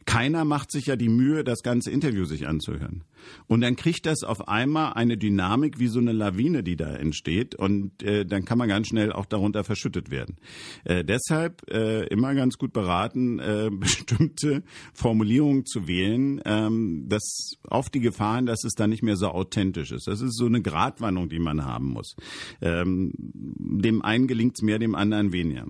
Keiner 0.07 0.45
macht 0.45 0.71
sich 0.71 0.85
ja 0.85 0.95
die 0.95 1.09
Mühe, 1.09 1.43
das 1.43 1.63
ganze 1.63 1.91
Interview 1.91 2.23
sich 2.23 2.47
anzuhören. 2.47 3.03
Und 3.47 3.59
dann 3.59 3.75
kriegt 3.75 4.05
das 4.05 4.23
auf 4.23 4.47
einmal 4.47 4.93
eine 4.93 5.17
Dynamik 5.17 5.79
wie 5.79 5.87
so 5.87 5.99
eine 5.99 6.13
Lawine, 6.13 6.63
die 6.63 6.77
da 6.77 6.95
entsteht. 6.95 7.55
Und 7.55 8.01
äh, 8.03 8.25
dann 8.25 8.45
kann 8.45 8.57
man 8.57 8.69
ganz 8.69 8.87
schnell 8.87 9.11
auch 9.11 9.25
darunter 9.25 9.65
verschüttet 9.65 10.09
werden. 10.09 10.37
Äh, 10.85 11.03
deshalb 11.03 11.69
äh, 11.69 12.05
immer 12.07 12.33
ganz 12.35 12.57
gut 12.57 12.71
beraten, 12.71 13.39
äh, 13.39 13.69
bestimmte 13.77 14.63
Formulierungen 14.93 15.65
zu 15.65 15.89
wählen, 15.89 16.41
ähm, 16.45 17.07
das 17.09 17.57
auf 17.67 17.89
die 17.89 17.99
Gefahren, 17.99 18.45
dass 18.45 18.63
es 18.63 18.75
dann 18.75 18.89
nicht 18.89 19.03
mehr 19.03 19.17
so 19.17 19.27
authentisch 19.27 19.91
ist. 19.91 20.07
Das 20.07 20.21
ist 20.21 20.37
so 20.37 20.45
eine 20.45 20.61
Gratwanderung, 20.61 21.27
die 21.27 21.39
man 21.39 21.65
haben 21.65 21.87
muss. 21.87 22.15
Ähm, 22.61 23.11
dem 23.17 24.01
einen 24.03 24.27
gelingt 24.27 24.55
es 24.55 24.61
mehr, 24.61 24.79
dem 24.79 24.95
anderen 24.95 25.33
weniger. 25.33 25.67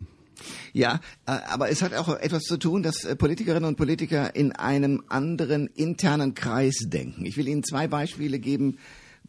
Ja, 0.74 1.02
äh, 1.26 1.32
aber 1.32 1.70
es 1.70 1.82
hat 1.82 1.94
auch 1.94 2.10
etwas 2.20 2.44
zu 2.44 2.58
tun, 2.58 2.84
dass 2.84 3.04
äh, 3.04 3.16
Politikerinnen 3.16 3.68
und 3.68 3.76
Politiker 3.76 4.36
in 4.36 4.52
einem 4.52 5.04
anderen 5.10 5.68
internen 5.68 6.34
Kreis 6.34 6.86
denken. 6.88 7.26
Ich 7.26 7.38
will 7.38 7.48
Ihnen 7.48 7.64
zwei 7.64 7.88
Beispiele 7.88 8.40
geben, 8.40 8.78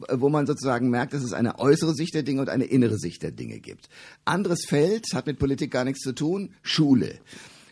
wo 0.09 0.29
man 0.29 0.47
sozusagen 0.47 0.89
merkt, 0.89 1.13
dass 1.13 1.23
es 1.23 1.33
eine 1.33 1.59
äußere 1.59 1.93
Sicht 1.93 2.13
der 2.13 2.23
Dinge 2.23 2.41
und 2.41 2.49
eine 2.49 2.65
innere 2.65 2.97
Sicht 2.97 3.21
der 3.23 3.31
Dinge 3.31 3.59
gibt. 3.59 3.89
Anderes 4.25 4.65
Feld 4.65 5.07
hat 5.13 5.25
mit 5.25 5.39
Politik 5.39 5.71
gar 5.71 5.83
nichts 5.83 6.01
zu 6.01 6.13
tun, 6.13 6.53
Schule. 6.61 7.19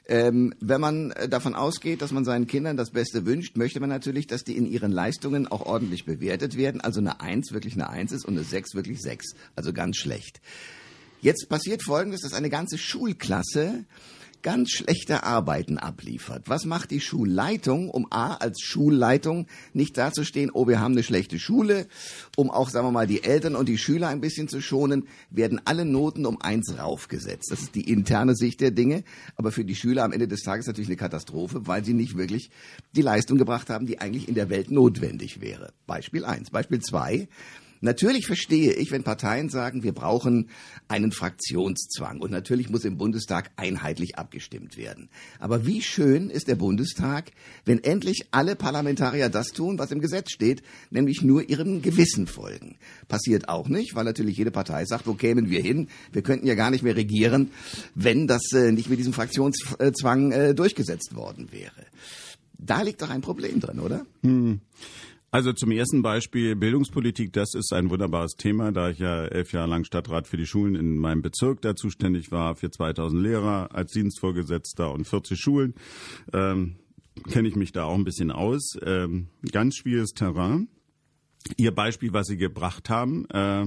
Ähm, 0.09 0.53
wenn 0.61 0.79
man 0.79 1.11
äh, 1.11 1.27
davon 1.27 1.53
ausgeht, 1.53 2.01
dass 2.01 2.13
man 2.13 2.23
seinen 2.23 2.47
Kindern 2.47 2.77
das 2.77 2.91
Beste 2.91 3.25
wünscht, 3.25 3.57
möchte 3.57 3.81
man 3.81 3.89
natürlich, 3.89 4.25
dass 4.25 4.45
die 4.45 4.55
in 4.55 4.65
ihren 4.65 4.91
Leistungen 4.91 5.47
auch 5.47 5.65
ordentlich 5.65 6.05
bewertet 6.05 6.57
werden. 6.57 6.79
Also 6.79 7.01
eine 7.01 7.19
Eins 7.19 7.51
wirklich 7.51 7.73
eine 7.73 7.89
Eins 7.89 8.13
ist 8.13 8.25
und 8.25 8.35
eine 8.35 8.45
Sechs 8.45 8.73
wirklich 8.73 9.01
Sechs. 9.01 9.35
Also 9.55 9.73
ganz 9.73 9.97
schlecht. 9.97 10.39
Jetzt 11.27 11.49
passiert 11.49 11.83
Folgendes, 11.83 12.21
dass 12.21 12.31
eine 12.31 12.49
ganze 12.49 12.77
Schulklasse 12.77 13.83
ganz 14.43 14.69
schlechte 14.71 15.23
Arbeiten 15.23 15.77
abliefert. 15.77 16.43
Was 16.47 16.63
macht 16.63 16.89
die 16.89 17.01
Schulleitung, 17.01 17.89
um 17.89 18.07
A 18.11 18.35
als 18.35 18.61
Schulleitung 18.61 19.45
nicht 19.73 19.97
dazustehen, 19.97 20.51
oh, 20.53 20.69
wir 20.69 20.79
haben 20.79 20.93
eine 20.93 21.03
schlechte 21.03 21.37
Schule, 21.37 21.87
um 22.37 22.49
auch, 22.49 22.69
sagen 22.69 22.87
wir 22.87 22.93
mal, 22.93 23.07
die 23.07 23.25
Eltern 23.25 23.57
und 23.57 23.67
die 23.67 23.77
Schüler 23.77 24.07
ein 24.07 24.21
bisschen 24.21 24.47
zu 24.47 24.61
schonen, 24.61 25.05
werden 25.29 25.59
alle 25.65 25.83
Noten 25.83 26.25
um 26.25 26.41
eins 26.41 26.79
raufgesetzt. 26.79 27.51
Das 27.51 27.59
ist 27.59 27.75
die 27.75 27.91
interne 27.91 28.33
Sicht 28.33 28.61
der 28.61 28.71
Dinge, 28.71 29.03
aber 29.35 29.51
für 29.51 29.65
die 29.65 29.75
Schüler 29.75 30.05
am 30.05 30.13
Ende 30.13 30.29
des 30.29 30.43
Tages 30.43 30.65
natürlich 30.65 30.87
eine 30.87 30.95
Katastrophe, 30.95 31.67
weil 31.67 31.83
sie 31.83 31.93
nicht 31.93 32.17
wirklich 32.17 32.51
die 32.95 33.01
Leistung 33.01 33.37
gebracht 33.37 33.69
haben, 33.69 33.85
die 33.85 33.99
eigentlich 33.99 34.29
in 34.29 34.35
der 34.35 34.49
Welt 34.49 34.71
notwendig 34.71 35.41
wäre. 35.41 35.73
Beispiel 35.87 36.23
eins. 36.23 36.51
Beispiel 36.51 36.79
zwei. 36.79 37.27
Natürlich 37.81 38.27
verstehe 38.27 38.73
ich, 38.73 38.91
wenn 38.91 39.03
Parteien 39.03 39.49
sagen, 39.49 39.83
wir 39.83 39.93
brauchen 39.93 40.49
einen 40.87 41.11
Fraktionszwang. 41.11 42.19
Und 42.19 42.31
natürlich 42.31 42.69
muss 42.69 42.85
im 42.85 42.97
Bundestag 42.97 43.51
einheitlich 43.55 44.17
abgestimmt 44.17 44.77
werden. 44.77 45.09
Aber 45.39 45.65
wie 45.65 45.81
schön 45.81 46.29
ist 46.29 46.47
der 46.47 46.55
Bundestag, 46.55 47.31
wenn 47.65 47.83
endlich 47.83 48.27
alle 48.31 48.55
Parlamentarier 48.55 49.29
das 49.29 49.49
tun, 49.49 49.79
was 49.79 49.91
im 49.91 50.01
Gesetz 50.01 50.31
steht, 50.31 50.63
nämlich 50.89 51.21
nur 51.21 51.49
ihrem 51.49 51.81
Gewissen 51.81 52.27
folgen. 52.27 52.77
Passiert 53.07 53.49
auch 53.49 53.69
nicht, 53.69 53.95
weil 53.95 54.05
natürlich 54.05 54.37
jede 54.37 54.51
Partei 54.51 54.85
sagt, 54.85 55.07
wo 55.07 55.13
kämen 55.13 55.49
wir 55.49 55.61
hin? 55.61 55.89
Wir 56.11 56.21
könnten 56.21 56.47
ja 56.47 56.55
gar 56.55 56.71
nicht 56.71 56.83
mehr 56.83 56.95
regieren, 56.95 57.51
wenn 57.95 58.27
das 58.27 58.51
äh, 58.53 58.71
nicht 58.71 58.89
mit 58.89 58.99
diesem 58.99 59.13
Fraktionszwang 59.13 60.31
äh, 60.31 60.55
durchgesetzt 60.55 61.15
worden 61.15 61.51
wäre. 61.51 61.85
Da 62.57 62.81
liegt 62.81 63.01
doch 63.01 63.09
ein 63.09 63.21
Problem 63.21 63.59
drin, 63.59 63.79
oder? 63.79 64.05
Hm. 64.23 64.61
Also 65.29 65.51
zum 65.51 65.71
ersten 65.71 66.01
Beispiel 66.01 66.55
Bildungspolitik, 66.55 67.33
das 67.33 67.53
ist 67.53 67.73
ein 67.73 67.89
wunderbares 67.89 68.35
Thema, 68.37 68.71
da 68.71 68.89
ich 68.89 68.99
ja 68.99 69.25
elf 69.25 69.51
Jahre 69.51 69.69
lang 69.69 69.83
Stadtrat 69.83 70.25
für 70.25 70.37
die 70.37 70.45
Schulen 70.45 70.75
in 70.75 70.97
meinem 70.97 71.21
Bezirk 71.21 71.61
da 71.61 71.75
zuständig 71.75 72.31
war, 72.31 72.55
für 72.55 72.71
2000 72.71 73.21
Lehrer 73.21 73.75
als 73.75 73.91
Dienstvorgesetzter 73.91 74.89
und 74.91 75.05
40 75.05 75.37
Schulen, 75.37 75.75
ähm, 76.31 76.77
kenne 77.29 77.49
ich 77.49 77.57
mich 77.57 77.73
da 77.73 77.83
auch 77.83 77.95
ein 77.95 78.05
bisschen 78.05 78.31
aus. 78.31 78.77
Ähm, 78.81 79.27
ganz 79.51 79.75
schwieriges 79.75 80.11
Terrain. 80.11 80.69
Ihr 81.57 81.73
Beispiel, 81.73 82.13
was 82.13 82.27
Sie 82.27 82.37
gebracht 82.37 82.89
haben, 82.89 83.25
äh, 83.29 83.65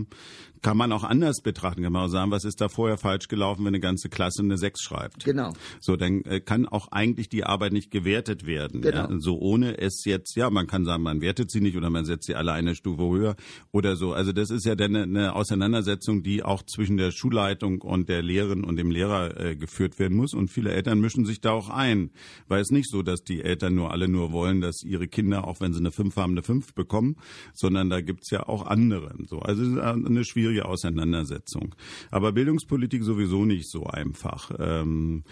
kann 0.62 0.76
man 0.76 0.92
auch 0.92 1.04
anders 1.04 1.40
betrachten. 1.42 1.82
Kann 1.82 1.92
man 1.92 2.04
auch 2.04 2.08
sagen, 2.08 2.30
was 2.30 2.44
ist 2.44 2.61
da 2.61 2.68
vorher 2.68 2.98
falsch 2.98 3.28
gelaufen, 3.28 3.64
wenn 3.64 3.68
eine 3.68 3.80
ganze 3.80 4.08
Klasse 4.08 4.42
eine 4.42 4.58
6 4.58 4.82
schreibt. 4.82 5.24
Genau. 5.24 5.52
So, 5.80 5.96
dann 5.96 6.22
äh, 6.22 6.40
kann 6.40 6.66
auch 6.66 6.88
eigentlich 6.92 7.28
die 7.28 7.44
Arbeit 7.44 7.72
nicht 7.72 7.90
gewertet 7.90 8.46
werden. 8.46 8.82
Genau. 8.82 9.08
Ja? 9.08 9.16
So 9.18 9.38
ohne 9.38 9.78
es 9.78 10.04
jetzt, 10.04 10.36
ja, 10.36 10.50
man 10.50 10.66
kann 10.66 10.84
sagen, 10.84 11.02
man 11.02 11.20
wertet 11.20 11.50
sie 11.50 11.61
nicht 11.61 11.76
oder 11.76 11.90
man 11.90 12.04
setzt 12.04 12.26
sie 12.26 12.34
alle 12.34 12.52
eine 12.52 12.74
Stufe 12.74 13.02
höher 13.02 13.36
oder 13.72 13.96
so. 13.96 14.12
Also 14.12 14.32
das 14.32 14.50
ist 14.50 14.66
ja 14.66 14.74
dann 14.74 14.94
eine, 14.94 15.34
Auseinandersetzung, 15.34 16.22
die 16.22 16.42
auch 16.42 16.62
zwischen 16.62 16.96
der 16.96 17.12
Schulleitung 17.12 17.80
und 17.80 18.08
der 18.08 18.22
Lehrerin 18.22 18.64
und 18.64 18.76
dem 18.76 18.90
Lehrer 18.90 19.40
äh, 19.40 19.56
geführt 19.56 19.98
werden 19.98 20.16
muss. 20.16 20.34
Und 20.34 20.48
viele 20.48 20.72
Eltern 20.72 21.00
mischen 21.00 21.24
sich 21.24 21.40
da 21.40 21.52
auch 21.52 21.70
ein. 21.70 22.11
Weil 22.48 22.61
es 22.61 22.70
nicht 22.70 22.90
so, 22.90 23.02
dass 23.02 23.22
die 23.22 23.42
Eltern 23.42 23.74
nur 23.74 23.90
alle 23.92 24.08
nur 24.08 24.32
wollen, 24.32 24.61
dass 24.61 24.82
ihre 24.82 25.08
Kinder, 25.08 25.46
auch 25.46 25.61
wenn 25.61 25.72
sie 25.72 25.80
eine 25.80 25.90
5 25.90 26.16
haben, 26.16 26.32
eine 26.32 26.42
5 26.42 26.74
bekommen, 26.74 27.16
sondern 27.54 27.88
da 27.88 28.00
gibt's 28.00 28.30
ja 28.30 28.46
auch 28.48 28.66
andere. 28.66 29.14
So, 29.26 29.38
also 29.38 29.80
eine 29.80 30.24
schwierige 30.24 30.49
schwierige 30.51 30.66
Auseinandersetzung. 30.66 31.74
Aber 32.11 32.32
Bildungspolitik 32.32 33.03
sowieso 33.03 33.44
nicht 33.44 33.68
so 33.68 33.86
einfach. 33.86 34.51
Ähm, 34.59 35.22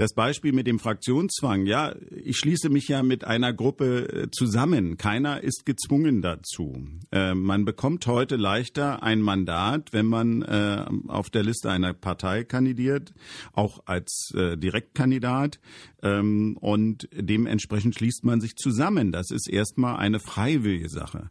das 0.00 0.14
Beispiel 0.14 0.52
mit 0.54 0.66
dem 0.66 0.78
Fraktionszwang, 0.78 1.66
ja, 1.66 1.94
ich 2.10 2.38
schließe 2.38 2.70
mich 2.70 2.88
ja 2.88 3.02
mit 3.02 3.24
einer 3.24 3.52
Gruppe 3.52 4.08
äh, 4.08 4.30
zusammen. 4.30 4.96
Keiner 4.96 5.42
ist 5.42 5.66
gezwungen 5.66 6.22
dazu. 6.22 6.88
Äh, 7.12 7.34
man 7.34 7.66
bekommt 7.66 8.06
heute 8.06 8.36
leichter 8.36 9.02
ein 9.02 9.20
Mandat, 9.20 9.92
wenn 9.92 10.06
man 10.06 10.40
äh, 10.40 10.86
auf 11.08 11.28
der 11.28 11.42
Liste 11.42 11.70
einer 11.70 11.92
Partei 11.92 12.44
kandidiert, 12.44 13.12
auch 13.52 13.80
als 13.84 14.32
äh, 14.34 14.56
Direktkandidat. 14.56 15.60
Ähm, 16.02 16.56
und 16.58 17.06
dementsprechend 17.12 17.94
schließt 17.94 18.24
man 18.24 18.40
sich 18.40 18.56
zusammen. 18.56 19.12
Das 19.12 19.30
ist 19.30 19.50
erstmal 19.50 19.96
eine 19.96 20.18
freiwillige 20.18 20.88
Sache. 20.88 21.28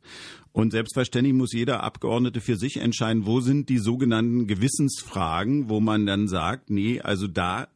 Und 0.51 0.73
selbstverständlich 0.73 1.33
muss 1.33 1.53
jeder 1.53 1.81
Abgeordnete 1.81 2.39
für 2.39 2.55
sich 2.55 2.77
entscheiden, 2.77 3.25
wo 3.25 3.41
sind 3.41 3.67
die 3.69 3.79
sogenannten 3.79 4.45
Gewissensfragen, 4.45 5.69
wo 5.69 5.79
man 5.79 6.05
dann 6.05 6.27
sagt, 6.27 6.69
nee, 6.69 7.01
also 7.01 7.25
da 7.25 7.67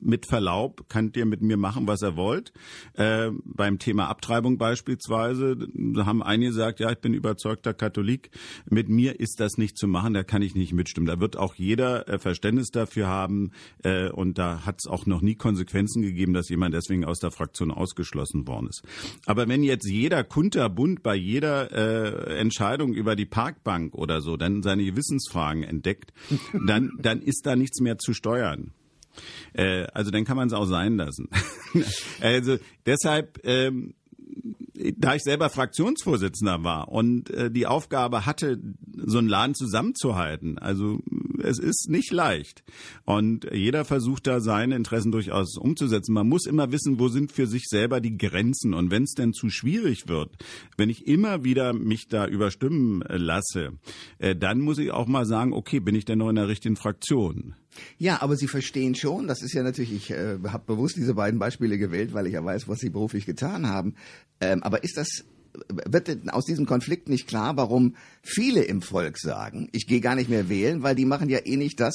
mit 0.00 0.26
Verlaub, 0.26 0.88
könnt 0.88 1.16
ihr 1.16 1.26
mit 1.26 1.42
mir 1.42 1.56
machen, 1.56 1.86
was 1.86 2.02
ihr 2.02 2.16
wollt. 2.16 2.52
Äh, 2.94 3.30
beim 3.44 3.78
Thema 3.78 4.08
Abtreibung 4.08 4.58
beispielsweise 4.58 5.56
haben 5.96 6.22
einige 6.22 6.50
gesagt, 6.50 6.80
ja, 6.80 6.90
ich 6.90 6.98
bin 6.98 7.14
überzeugter 7.14 7.74
Katholik, 7.74 8.30
mit 8.68 8.88
mir 8.88 9.20
ist 9.20 9.38
das 9.38 9.56
nicht 9.56 9.78
zu 9.78 9.86
machen, 9.86 10.14
da 10.14 10.24
kann 10.24 10.42
ich 10.42 10.54
nicht 10.54 10.72
mitstimmen. 10.72 11.06
Da 11.06 11.20
wird 11.20 11.36
auch 11.36 11.54
jeder 11.54 12.08
äh, 12.08 12.18
Verständnis 12.18 12.70
dafür 12.70 13.06
haben 13.06 13.52
äh, 13.84 14.10
und 14.10 14.38
da 14.38 14.66
hat 14.66 14.76
es 14.80 14.90
auch 14.90 15.06
noch 15.06 15.22
nie 15.22 15.36
Konsequenzen 15.36 16.02
gegeben, 16.02 16.32
dass 16.32 16.48
jemand 16.48 16.74
deswegen 16.74 17.04
aus 17.04 17.20
der 17.20 17.30
Fraktion 17.30 17.70
ausgeschlossen 17.70 18.46
worden 18.46 18.68
ist. 18.68 18.82
Aber 19.26 19.48
wenn 19.48 19.62
jetzt 19.62 19.88
jeder 19.88 20.24
kunterbunt 20.24 21.02
bei 21.02 21.14
jeder 21.14 21.70
äh, 21.72 22.38
Entscheidung 22.38 22.92
über 22.92 23.14
die 23.16 23.26
Parkbank 23.26 23.94
oder 23.94 24.20
so 24.20 24.36
dann 24.36 24.62
seine 24.62 24.84
Gewissensfragen 24.84 25.62
entdeckt, 25.62 26.12
dann, 26.66 26.90
dann 26.98 27.22
ist 27.22 27.46
da 27.46 27.54
nichts 27.56 27.80
mehr 27.80 27.98
zu 27.98 28.12
steuern. 28.12 28.72
Äh, 29.52 29.86
also 29.94 30.10
dann 30.10 30.24
kann 30.24 30.36
man 30.36 30.48
es 30.48 30.54
auch 30.54 30.66
sein 30.66 30.96
lassen. 30.96 31.28
also 32.20 32.58
deshalb, 32.86 33.40
ähm, 33.44 33.94
da 34.96 35.14
ich 35.14 35.22
selber 35.22 35.50
Fraktionsvorsitzender 35.50 36.64
war 36.64 36.88
und 36.88 37.30
äh, 37.30 37.50
die 37.50 37.66
Aufgabe 37.66 38.26
hatte, 38.26 38.58
so 38.96 39.18
einen 39.18 39.28
Laden 39.28 39.54
zusammenzuhalten, 39.54 40.58
also 40.58 41.00
es 41.40 41.58
ist 41.58 41.88
nicht 41.88 42.12
leicht. 42.12 42.62
Und 43.04 43.46
jeder 43.52 43.84
versucht 43.84 44.26
da 44.26 44.40
seine 44.40 44.76
Interessen 44.76 45.12
durchaus 45.12 45.56
umzusetzen. 45.56 46.12
Man 46.12 46.28
muss 46.28 46.46
immer 46.46 46.72
wissen, 46.72 46.98
wo 46.98 47.08
sind 47.08 47.32
für 47.32 47.46
sich 47.46 47.64
selber 47.68 48.00
die 48.00 48.16
Grenzen. 48.16 48.74
Und 48.74 48.90
wenn 48.90 49.04
es 49.04 49.14
denn 49.14 49.32
zu 49.32 49.50
schwierig 49.50 50.08
wird, 50.08 50.30
wenn 50.76 50.90
ich 50.90 51.06
immer 51.06 51.44
wieder 51.44 51.72
mich 51.72 52.08
da 52.08 52.26
überstimmen 52.26 53.04
lasse, 53.08 53.72
äh, 54.18 54.36
dann 54.36 54.60
muss 54.60 54.78
ich 54.78 54.90
auch 54.90 55.06
mal 55.06 55.26
sagen, 55.26 55.52
okay, 55.52 55.80
bin 55.80 55.94
ich 55.94 56.04
denn 56.04 56.18
noch 56.18 56.30
in 56.30 56.36
der 56.36 56.48
richtigen 56.48 56.76
Fraktion? 56.76 57.54
Ja, 57.98 58.20
aber 58.22 58.36
Sie 58.36 58.48
verstehen 58.48 58.94
schon, 58.94 59.26
das 59.26 59.42
ist 59.42 59.52
ja 59.52 59.62
natürlich, 59.62 59.92
ich 59.92 60.10
äh, 60.10 60.38
habe 60.48 60.64
bewusst 60.66 60.96
diese 60.96 61.14
beiden 61.14 61.38
Beispiele 61.38 61.78
gewählt, 61.78 62.12
weil 62.12 62.26
ich 62.26 62.34
ja 62.34 62.44
weiß, 62.44 62.68
was 62.68 62.80
Sie 62.80 62.90
beruflich 62.90 63.26
getan 63.26 63.68
haben. 63.68 63.94
Ähm, 64.40 64.62
aber 64.62 64.82
ist 64.82 64.96
das 64.96 65.24
wird 65.68 66.32
aus 66.32 66.44
diesem 66.44 66.66
Konflikt 66.66 67.08
nicht 67.08 67.26
klar, 67.26 67.56
warum 67.56 67.96
viele 68.22 68.62
im 68.62 68.82
Volk 68.82 69.18
sagen, 69.18 69.68
ich 69.72 69.86
gehe 69.86 70.00
gar 70.00 70.14
nicht 70.14 70.30
mehr 70.30 70.48
wählen, 70.48 70.82
weil 70.82 70.94
die 70.94 71.04
machen 71.04 71.28
ja 71.28 71.38
eh 71.44 71.56
nicht 71.56 71.80
das, 71.80 71.94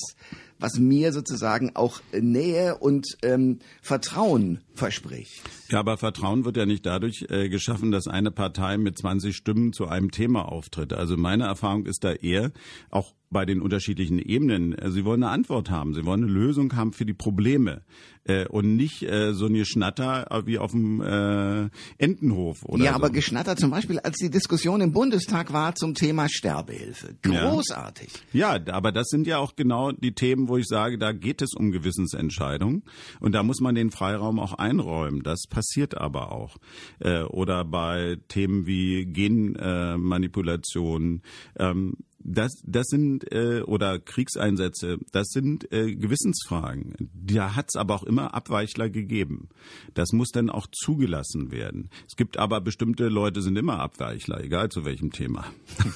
was 0.60 0.80
mir 0.80 1.12
sozusagen 1.12 1.76
auch 1.76 2.02
Nähe 2.14 2.78
und 2.78 3.18
ähm, 3.24 3.60
Vertrauen 3.82 4.62
verspricht. 4.74 5.42
Ja, 5.70 5.80
aber 5.80 5.98
Vertrauen 5.98 6.46
wird 6.46 6.58
ja 6.58 6.66
nicht 6.66 6.86
dadurch 6.86 7.26
äh, 7.30 7.50
geschaffen, 7.50 7.92
dass 7.92 8.08
eine 8.08 8.32
Partei 8.32 8.78
mit 8.78 8.98
20 8.98 9.36
Stimmen 9.36 9.74
zu 9.74 9.88
einem 9.88 10.12
Thema 10.12 10.50
auftritt. 10.50 10.94
Also 10.94 11.18
meine 11.18 11.46
Erfahrung 11.46 11.86
ist 11.86 12.04
da 12.04 12.14
eher, 12.14 12.52
auch 12.90 13.14
bei 13.32 13.46
den 13.46 13.62
unterschiedlichen 13.62 14.20
Ebenen, 14.20 14.74
äh, 14.74 14.92
sie 14.92 15.04
wollen 15.04 15.24
eine 15.24 15.32
Antwort 15.32 15.70
haben, 15.70 15.94
sie 15.94 16.06
wollen 16.06 16.24
eine 16.24 16.32
Lösung 16.32 16.74
haben 16.76 16.94
für 16.94 17.06
die 17.06 17.14
Probleme 17.14 17.82
äh, 18.24 18.48
und 18.48 18.78
nicht 18.78 19.04
äh, 19.04 19.34
so 19.34 19.48
eine 19.48 19.58
Geschnatter 19.58 20.44
wie 20.46 20.58
auf 20.58 20.72
dem 20.72 21.02
äh, 21.02 21.70
Entenhof. 21.98 22.64
Oder 22.64 22.84
ja, 22.84 22.92
so. 22.92 22.96
aber 22.96 23.10
Geschnatter 23.10 23.58
zum 23.58 23.72
Beispiel, 23.72 24.00
als 24.00 24.18
die 24.18 24.30
Diskussion 24.30 24.80
im 24.80 24.94
Bundestag 24.94 25.52
war 25.52 25.76
zum 25.76 25.96
Thema 25.96 26.15
Sterbehilfe. 26.30 27.16
Großartig. 27.22 28.10
Ja. 28.34 28.56
ja, 28.56 28.74
aber 28.74 28.92
das 28.92 29.10
sind 29.10 29.28
ja 29.28 29.38
auch 29.38 29.56
genau 29.56 29.92
die 29.92 30.14
Themen, 30.14 30.48
wo 30.48 30.58
ich 30.58 30.66
sage, 30.68 30.98
da 30.98 31.12
geht 31.12 31.42
es 31.42 31.54
um 31.54 31.72
Gewissensentscheidungen 31.72 32.84
und 33.20 33.34
da 33.34 33.44
muss 33.44 33.60
man 33.60 33.76
den 33.76 33.92
Freiraum 33.92 34.40
auch 34.40 34.54
einräumen. 34.54 35.22
Das 35.24 35.44
passiert 35.50 35.98
aber 35.98 36.32
auch. 36.32 36.56
Äh, 37.00 37.24
oder 37.24 37.66
bei 37.66 38.18
Themen 38.28 38.66
wie 38.66 39.06
Genmanipulation. 39.06 41.22
Äh, 41.56 41.70
ähm, 41.70 41.98
das, 42.26 42.54
das 42.66 42.88
sind 42.88 43.32
äh, 43.32 43.62
oder 43.62 44.00
Kriegseinsätze, 44.00 44.98
das 45.12 45.28
sind 45.30 45.72
äh, 45.72 45.96
Gewissensfragen. 45.96 46.96
Da 47.14 47.56
hat 47.56 47.68
es 47.70 47.76
aber 47.76 47.96
auch 47.96 48.04
immer 48.04 48.34
Abweichler 48.34 48.90
gegeben. 48.90 49.50
Das 49.94 50.12
muss 50.12 50.30
dann 50.30 50.50
auch 50.50 50.68
zugelassen 50.72 51.52
werden. 51.52 51.90
Es 52.08 52.16
gibt 52.16 52.38
aber 52.38 52.62
bestimmte 52.62 53.08
Leute 53.10 53.42
sind 53.42 53.58
immer 53.58 53.80
Abweichler, 53.80 54.44
egal 54.44 54.70
zu 54.70 54.86
welchem 54.86 55.12
Thema. 55.12 55.46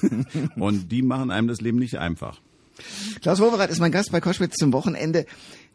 Und 0.56 0.92
die 0.92 1.02
machen 1.02 1.30
einem 1.32 1.48
das 1.48 1.60
Leben 1.60 1.78
nicht 1.78 1.98
einfach. 1.98 2.40
Klaus 3.20 3.40
Wowereit 3.40 3.70
ist 3.70 3.80
mein 3.80 3.92
Gast 3.92 4.12
bei 4.12 4.20
Koschwitz 4.20 4.54
zum 4.56 4.72
Wochenende. 4.72 5.26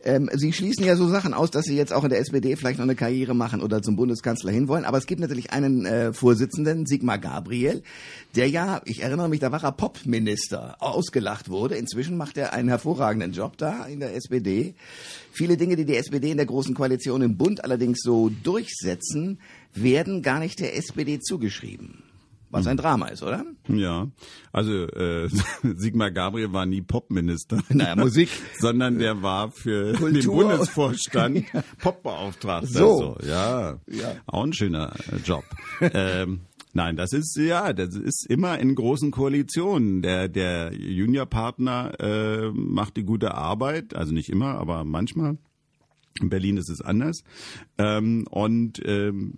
Ähm, 0.06 0.30
Sie 0.34 0.54
schließen 0.54 0.86
ja 0.86 0.96
so 0.96 1.08
Sachen 1.08 1.34
aus, 1.34 1.50
dass 1.50 1.66
Sie 1.66 1.76
jetzt 1.76 1.92
auch 1.92 2.04
in 2.04 2.12
der 2.12 2.20
SPD 2.20 2.56
vielleicht 2.56 2.78
noch 2.78 2.86
eine 2.86 2.96
Karriere 2.96 3.34
machen 3.34 3.62
oder 3.62 3.82
zum 3.82 3.96
Bundeskanzler 3.96 4.52
hinwollen. 4.52 4.86
Aber 4.86 5.00
es 5.00 5.08
gibt 5.08 5.20
natürlich 5.20 5.52
einen 5.52 5.86
äh, 5.86 6.14
Vorsitzenden, 6.14 6.86
Sigmar 6.86 7.18
Gabriel, 7.18 7.82
der 8.36 8.48
ja, 8.48 8.82
ich 8.86 9.02
erinnere 9.02 9.30
mich, 9.30 9.40
da 9.40 9.52
war 9.52 9.64
er 9.64 9.72
Popminister, 9.72 10.78
ausgelacht 10.80 11.50
wurde. 11.50 11.76
Inzwischen 11.76 12.18
macht 12.18 12.38
er 12.38 12.54
einen 12.54 12.70
hervorragenden 12.70 13.32
Job 13.32 13.58
da 13.58 13.86
in 13.86 14.00
der 14.00 14.16
SPD. 14.16 14.76
Viele 15.32 15.58
Dinge, 15.58 15.76
die 15.76 15.86
die 15.86 15.98
SPD 15.98 16.30
in 16.30 16.38
der 16.38 16.46
Großen 16.46 16.76
Koalition 16.76 17.24
im 17.24 17.36
Bund 17.36 17.64
allerdings 17.64 18.00
so 18.02 18.30
durchsetzen, 18.44 19.40
werden 19.74 20.22
gar 20.22 20.40
nicht 20.40 20.60
der 20.60 20.78
SPD 20.78 21.20
zugeschrieben. 21.20 22.04
Was 22.56 22.68
ein 22.68 22.78
Drama 22.78 23.08
ist, 23.08 23.22
oder? 23.24 23.46
Ja, 23.68 24.08
also 24.54 24.72
äh, 24.74 25.28
Sigmar 25.64 26.12
Gabriel 26.12 26.54
war 26.54 26.66
nie 26.66 26.82
Popminister. 26.82 27.62
Naja, 27.70 27.96
Musik. 27.96 28.30
sondern 28.60 28.98
der 29.00 29.22
war 29.22 29.52
für 29.52 29.94
Kultur. 29.94 30.12
den 30.12 30.26
Bundesvorstand 30.50 31.46
Popbeauftragter. 31.80 32.68
So. 32.68 32.98
so. 33.20 33.28
Ja, 33.28 33.80
Ja. 33.88 34.16
auch 34.28 34.44
ein 34.44 34.54
schöner 34.54 34.94
äh, 35.12 35.18
Job. 35.24 35.44
ähm, 35.82 36.42
Nein, 36.78 36.98
das 36.98 37.14
ist 37.14 37.38
ja, 37.38 37.72
das 37.72 37.96
ist 37.96 38.26
immer 38.30 38.60
in 38.60 38.76
großen 38.76 39.10
Koalitionen. 39.12 40.02
Der 40.02 40.28
der 40.28 40.74
Juniorpartner 40.74 41.94
äh, 42.02 42.52
macht 42.52 42.98
die 42.98 43.04
gute 43.04 43.34
Arbeit, 43.34 43.96
also 43.96 44.14
nicht 44.14 44.28
immer, 44.30 44.56
aber 44.60 44.84
manchmal. 44.84 45.38
In 46.22 46.30
Berlin 46.30 46.58
ist 46.58 46.70
es 46.70 46.82
anders. 46.82 47.24
Ähm, 47.78 48.26
und 48.30 48.82
ähm, 48.86 49.34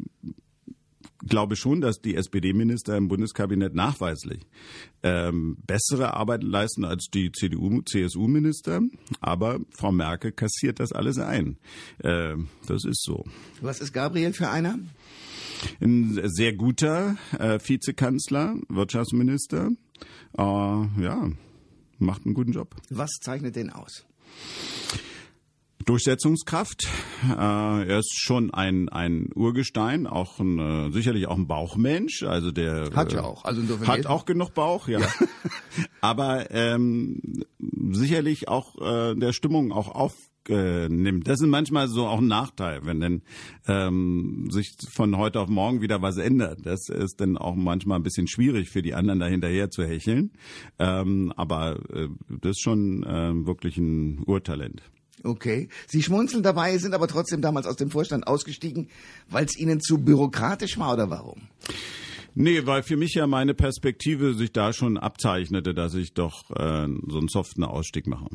glaube 1.19 1.55
schon, 1.55 1.81
dass 1.81 2.01
die 2.01 2.15
SPD-Minister 2.15 2.97
im 2.97 3.07
Bundeskabinett 3.07 3.73
nachweislich 3.73 4.41
ähm, 5.03 5.57
bessere 5.65 6.13
Arbeit 6.13 6.43
leisten 6.43 6.85
als 6.85 7.07
die 7.13 7.31
CDU, 7.31 7.81
CSU-Minister. 7.81 8.81
Aber 9.19 9.59
Frau 9.71 9.91
Merkel 9.91 10.31
kassiert 10.31 10.79
das 10.79 10.91
alles 10.91 11.17
ein. 11.17 11.57
Ähm, 12.03 12.47
das 12.67 12.85
ist 12.85 13.03
so. 13.03 13.25
Was 13.61 13.79
ist 13.79 13.93
Gabriel 13.93 14.33
für 14.33 14.49
einer? 14.49 14.79
Ein 15.81 16.19
sehr 16.23 16.53
guter 16.53 17.17
äh, 17.39 17.59
Vizekanzler, 17.59 18.55
Wirtschaftsminister. 18.69 19.71
Äh, 20.37 20.41
ja, 20.41 21.31
macht 21.97 22.25
einen 22.25 22.35
guten 22.35 22.51
Job. 22.51 22.75
Was 22.89 23.11
zeichnet 23.21 23.55
den 23.55 23.71
aus? 23.71 24.05
Durchsetzungskraft. 25.87 26.87
Äh, 27.29 27.33
er 27.33 27.99
ist 27.99 28.19
schon 28.19 28.53
ein, 28.53 28.89
ein 28.89 29.29
Urgestein, 29.33 30.05
auch 30.05 30.39
ein, 30.39 30.59
äh, 30.59 30.91
sicherlich 30.91 31.27
auch 31.27 31.37
ein 31.37 31.47
Bauchmensch. 31.47 32.23
Also 32.23 32.51
der 32.51 32.89
Hat 32.93 33.13
äh, 33.13 33.15
ja 33.15 33.23
auch. 33.23 33.45
Also 33.45 33.61
insofern 33.61 33.87
hat 33.87 34.05
auch 34.05 34.25
genug 34.25 34.53
Bauch, 34.53 34.87
ja. 34.89 34.99
Aber 36.01 36.51
ähm, 36.51 37.21
sicherlich 37.91 38.49
auch 38.49 38.75
äh, 38.81 39.15
der 39.15 39.31
Stimmung 39.31 39.71
auch 39.71 39.87
aufnimmt. 39.87 41.25
Das 41.25 41.39
ist 41.39 41.47
manchmal 41.47 41.87
so 41.87 42.05
auch 42.05 42.19
ein 42.19 42.27
Nachteil, 42.27 42.81
wenn 42.83 42.99
dann 42.99 43.21
ähm, 43.67 44.49
sich 44.51 44.75
von 44.89 45.17
heute 45.17 45.39
auf 45.39 45.47
morgen 45.47 45.81
wieder 45.81 46.01
was 46.01 46.17
ändert. 46.17 46.65
Das 46.65 46.89
ist 46.89 47.21
dann 47.21 47.37
auch 47.37 47.55
manchmal 47.55 47.97
ein 47.97 48.03
bisschen 48.03 48.27
schwierig 48.27 48.69
für 48.69 48.81
die 48.81 48.93
anderen 48.93 49.21
da 49.21 49.27
hinterher 49.27 49.69
zu 49.69 49.85
hecheln. 49.85 50.31
Ähm, 50.79 51.31
aber 51.37 51.79
äh, 51.93 52.09
das 52.41 52.51
ist 52.51 52.61
schon 52.61 53.03
äh, 53.03 53.45
wirklich 53.45 53.77
ein 53.77 54.23
Urtalent. 54.25 54.81
Okay. 55.23 55.69
Sie 55.87 56.03
schmunzeln 56.03 56.43
dabei, 56.43 56.77
sind 56.77 56.93
aber 56.93 57.07
trotzdem 57.07 57.41
damals 57.41 57.65
aus 57.65 57.75
dem 57.75 57.89
Vorstand 57.89 58.27
ausgestiegen, 58.27 58.89
weil 59.29 59.45
es 59.45 59.57
Ihnen 59.57 59.81
zu 59.81 59.97
bürokratisch 59.97 60.77
war 60.77 60.93
oder 60.93 61.09
warum? 61.09 61.47
Nee, 62.35 62.65
weil 62.65 62.83
für 62.83 62.97
mich 62.97 63.15
ja 63.15 63.25
meine 63.25 63.55
Perspektive 63.55 64.35
sich 64.35 64.51
da 64.51 64.71
schon 64.71 64.97
abzeichnete, 64.97 65.73
dass 65.73 65.95
ich 65.95 66.13
doch 66.13 66.51
äh, 66.51 66.87
so 67.07 67.17
einen 67.17 67.29
soften 67.29 67.63
Ausstieg 67.63 68.05
mache. 68.05 68.27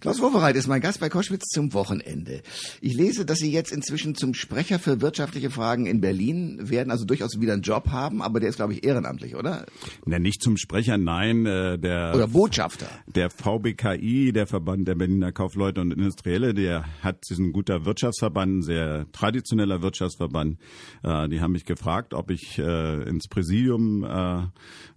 Klaus 0.00 0.20
Wowereit 0.20 0.54
ist 0.54 0.68
mein 0.68 0.80
Gast 0.80 1.00
bei 1.00 1.08
Koschwitz 1.08 1.46
zum 1.48 1.74
Wochenende. 1.74 2.42
Ich 2.80 2.94
lese, 2.94 3.26
dass 3.26 3.38
Sie 3.38 3.50
jetzt 3.50 3.72
inzwischen 3.72 4.14
zum 4.14 4.32
Sprecher 4.32 4.78
für 4.78 5.00
wirtschaftliche 5.00 5.50
Fragen 5.50 5.86
in 5.86 6.00
Berlin 6.00 6.70
werden, 6.70 6.92
also 6.92 7.04
durchaus 7.04 7.40
wieder 7.40 7.54
einen 7.54 7.62
Job 7.62 7.88
haben, 7.88 8.22
aber 8.22 8.38
der 8.38 8.48
ist, 8.48 8.56
glaube 8.56 8.74
ich, 8.74 8.84
ehrenamtlich, 8.84 9.34
oder? 9.34 9.66
Na, 10.06 10.20
nicht 10.20 10.40
zum 10.40 10.56
Sprecher, 10.56 10.98
nein, 10.98 11.46
äh, 11.46 11.80
der 11.80 12.12
Oder 12.14 12.28
Botschafter. 12.28 12.86
der 13.12 13.28
VBKI, 13.30 14.32
der 14.32 14.46
Verband 14.46 14.86
der 14.86 14.94
Berliner 14.94 15.32
Kaufleute 15.32 15.80
und 15.80 15.92
Industrielle, 15.92 16.54
der 16.54 16.84
hat 17.02 17.24
diesen 17.28 17.50
guter 17.50 17.84
Wirtschaftsverband, 17.84 18.58
ein 18.58 18.62
sehr 18.62 19.06
traditioneller 19.10 19.82
Wirtschaftsverband. 19.82 20.58
Äh, 21.02 21.28
die 21.28 21.40
haben 21.40 21.50
mich 21.50 21.64
gefragt, 21.64 22.14
ob 22.14 22.30
ich 22.30 22.56
äh, 22.60 23.02
ins 23.02 23.26
Präsidium 23.26 24.04
äh, 24.04 24.46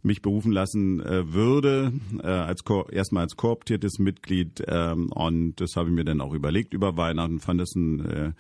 mich 0.04 0.22
berufen 0.22 0.52
lassen 0.52 1.00
äh, 1.00 1.34
würde, 1.34 1.92
äh, 2.22 2.28
als 2.28 2.62
erstmal 2.92 3.24
als 3.24 3.36
kooptiertes 3.36 3.98
Mitglied. 3.98 4.64
Ähm, 4.92 5.12
und 5.12 5.56
das 5.62 5.76
habe 5.76 5.90
ich 5.90 5.96
mir 5.96 6.04
dann 6.04 6.22
auch 6.22 6.34
überlegt 6.34 6.74
über 6.74 6.98
Weihnachten, 6.98 7.40
fand 7.40 7.62
das 7.62 7.76
ein 7.76 8.06
äh, 8.06 8.32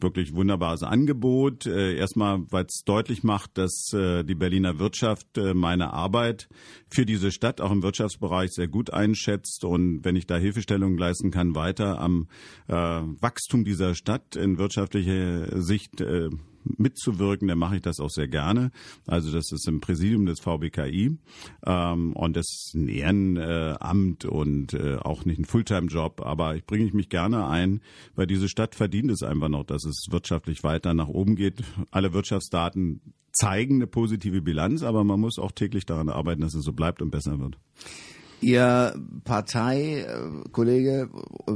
wirklich 0.00 0.34
wunderbares 0.34 0.82
Angebot. 0.82 1.66
Äh, 1.66 1.96
erstmal, 1.96 2.40
weil 2.50 2.64
es 2.64 2.82
deutlich 2.84 3.22
macht, 3.22 3.58
dass 3.58 3.92
äh, 3.92 4.24
die 4.24 4.34
Berliner 4.34 4.78
Wirtschaft 4.78 5.38
meine 5.54 5.92
Arbeit 5.92 6.48
für 6.88 7.06
diese 7.06 7.30
Stadt 7.30 7.60
auch 7.60 7.70
im 7.70 7.82
Wirtschaftsbereich 7.82 8.50
sehr 8.50 8.68
gut 8.68 8.92
einschätzt 8.92 9.64
und 9.64 10.04
wenn 10.04 10.16
ich 10.16 10.26
da 10.26 10.36
Hilfestellung 10.36 10.98
leisten 10.98 11.30
kann, 11.30 11.54
weiter 11.54 12.00
am 12.00 12.26
Wachstum 12.66 13.64
dieser 13.64 13.94
Stadt 13.94 14.36
in 14.36 14.58
wirtschaftlicher 14.58 15.60
Sicht 15.60 16.02
mitzuwirken, 16.64 17.48
dann 17.48 17.58
mache 17.58 17.76
ich 17.76 17.82
das 17.82 18.00
auch 18.00 18.10
sehr 18.10 18.28
gerne. 18.28 18.70
Also 19.06 19.32
das 19.32 19.50
ist 19.52 19.66
im 19.68 19.80
Präsidium 19.80 20.26
des 20.26 20.40
VBKI 20.40 21.18
ähm, 21.66 22.12
und 22.12 22.36
das 22.36 22.46
ist 22.46 22.74
ein 22.74 22.88
Ehrenamt 22.88 24.24
und 24.24 24.74
äh, 24.74 24.96
auch 24.96 25.24
nicht 25.24 25.38
ein 25.38 25.44
Fulltime-Job, 25.44 26.22
aber 26.24 26.56
ich 26.56 26.64
bringe 26.64 26.84
ich 26.84 26.94
mich 26.94 27.08
gerne 27.08 27.46
ein, 27.46 27.80
weil 28.14 28.26
diese 28.26 28.48
Stadt 28.48 28.74
verdient 28.74 29.10
es 29.10 29.22
einfach 29.22 29.48
noch, 29.48 29.64
dass 29.64 29.84
es 29.84 30.06
wirtschaftlich 30.10 30.62
weiter 30.62 30.94
nach 30.94 31.08
oben 31.08 31.36
geht. 31.36 31.62
Alle 31.90 32.12
Wirtschaftsdaten 32.12 33.00
zeigen 33.32 33.76
eine 33.76 33.86
positive 33.86 34.42
Bilanz, 34.42 34.82
aber 34.82 35.04
man 35.04 35.20
muss 35.20 35.38
auch 35.38 35.52
täglich 35.52 35.86
daran 35.86 36.08
arbeiten, 36.08 36.40
dass 36.40 36.54
es 36.54 36.64
so 36.64 36.72
bleibt 36.72 37.02
und 37.02 37.10
besser 37.10 37.38
wird. 37.38 37.58
Ihr 38.40 38.94
Parteikollege 39.24 41.10
äh, 41.46 41.52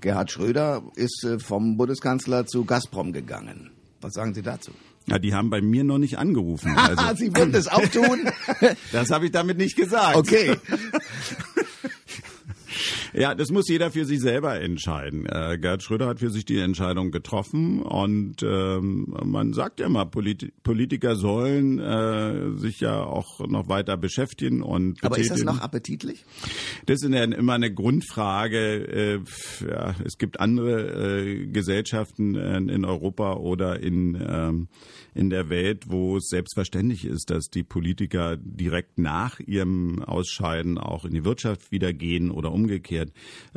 Gerhard 0.00 0.32
Schröder 0.32 0.82
ist 0.96 1.24
äh, 1.24 1.38
vom 1.38 1.76
Bundeskanzler 1.76 2.46
zu 2.46 2.64
Gazprom 2.64 3.12
gegangen. 3.12 3.70
Was 4.00 4.14
sagen 4.14 4.34
Sie 4.34 4.42
dazu? 4.42 4.70
Ja, 5.06 5.18
die 5.18 5.34
haben 5.34 5.48
bei 5.48 5.60
mir 5.60 5.84
noch 5.84 5.98
nicht 5.98 6.18
angerufen. 6.18 6.76
Also, 6.76 7.16
Sie 7.16 7.34
würden 7.34 7.54
es 7.54 7.66
auch 7.68 7.86
tun? 7.88 8.30
das 8.92 9.10
habe 9.10 9.26
ich 9.26 9.32
damit 9.32 9.58
nicht 9.58 9.76
gesagt. 9.76 10.16
Okay. 10.16 10.56
Ja, 13.14 13.34
das 13.34 13.50
muss 13.50 13.68
jeder 13.68 13.90
für 13.90 14.04
sich 14.04 14.20
selber 14.20 14.60
entscheiden. 14.60 15.26
Äh, 15.26 15.58
Gerd 15.58 15.82
Schröder 15.82 16.06
hat 16.06 16.20
für 16.20 16.30
sich 16.30 16.44
die 16.44 16.58
Entscheidung 16.58 17.10
getroffen 17.10 17.82
und 17.82 18.42
ähm, 18.42 19.14
man 19.24 19.52
sagt 19.52 19.80
ja 19.80 19.88
mal, 19.88 20.04
Polit 20.04 20.52
Politiker 20.62 21.16
sollen 21.16 21.78
äh, 21.78 22.56
sich 22.58 22.80
ja 22.80 23.02
auch 23.02 23.46
noch 23.48 23.68
weiter 23.68 23.96
beschäftigen 23.96 24.62
und 24.62 25.02
Aber 25.02 25.18
ist 25.18 25.30
das 25.30 25.42
noch 25.42 25.60
appetitlich? 25.60 26.24
Das 26.86 27.02
ist 27.02 27.10
ja 27.10 27.24
immer 27.24 27.54
eine 27.54 27.72
Grundfrage. 27.72 28.58
Äh, 28.58 29.20
ja, 29.68 29.94
es 30.04 30.18
gibt 30.18 30.40
andere 30.40 31.20
äh, 31.20 31.46
Gesellschaften 31.46 32.34
in 32.34 32.84
Europa 32.84 33.34
oder 33.34 33.80
in 33.80 34.18
ähm, 34.26 34.68
in 35.18 35.30
der 35.30 35.48
Welt, 35.48 35.90
wo 35.90 36.16
es 36.16 36.28
selbstverständlich 36.28 37.04
ist, 37.04 37.30
dass 37.30 37.46
die 37.46 37.64
Politiker 37.64 38.36
direkt 38.36 38.98
nach 38.98 39.40
ihrem 39.40 40.00
Ausscheiden 40.02 40.78
auch 40.78 41.04
in 41.04 41.12
die 41.12 41.24
Wirtschaft 41.24 41.72
wieder 41.72 41.92
gehen 41.92 42.30
oder 42.30 42.52
umgekehrt. 42.52 42.97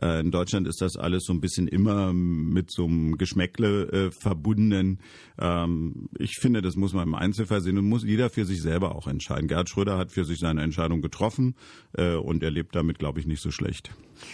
Äh, 0.02 0.22
in 0.22 0.32
Deutschland 0.32 0.68
ist 0.68 0.82
das 0.82 0.98
alles 0.98 1.24
so 1.26 1.34
ein 1.34 1.42
bisschen 1.42 1.68
immer 1.68 2.14
mit 2.14 2.72
so 2.72 2.86
einem 2.86 3.18
Geschmäckle 3.18 3.92
äh, 3.92 4.12
verbunden. 4.12 5.00
Ähm, 5.40 6.10
ich 6.18 6.38
finde, 6.40 6.62
das 6.62 6.76
muss 6.76 6.94
man 6.94 7.08
im 7.08 7.16
Einzelfall 7.16 7.62
sehen 7.62 7.78
und 7.78 7.86
muss 7.86 8.04
jeder 8.04 8.30
für 8.30 8.46
sich 8.46 8.62
selber 8.62 8.96
auch 8.96 9.08
entscheiden. 9.08 9.48
Gerhard 9.48 9.70
Schröder 9.70 9.98
hat 9.98 10.12
für 10.12 10.26
sich 10.26 10.40
seine 10.40 10.62
Entscheidung 10.62 11.02
getroffen 11.02 11.56
äh, 11.98 12.16
und 12.16 12.44
er 12.44 12.52
lebt 12.52 12.76
damit, 12.76 13.00
glaube 13.00 13.20
ich, 13.20 13.26
nicht 13.26 13.42
so 13.42 13.52
schlecht. 13.52 13.92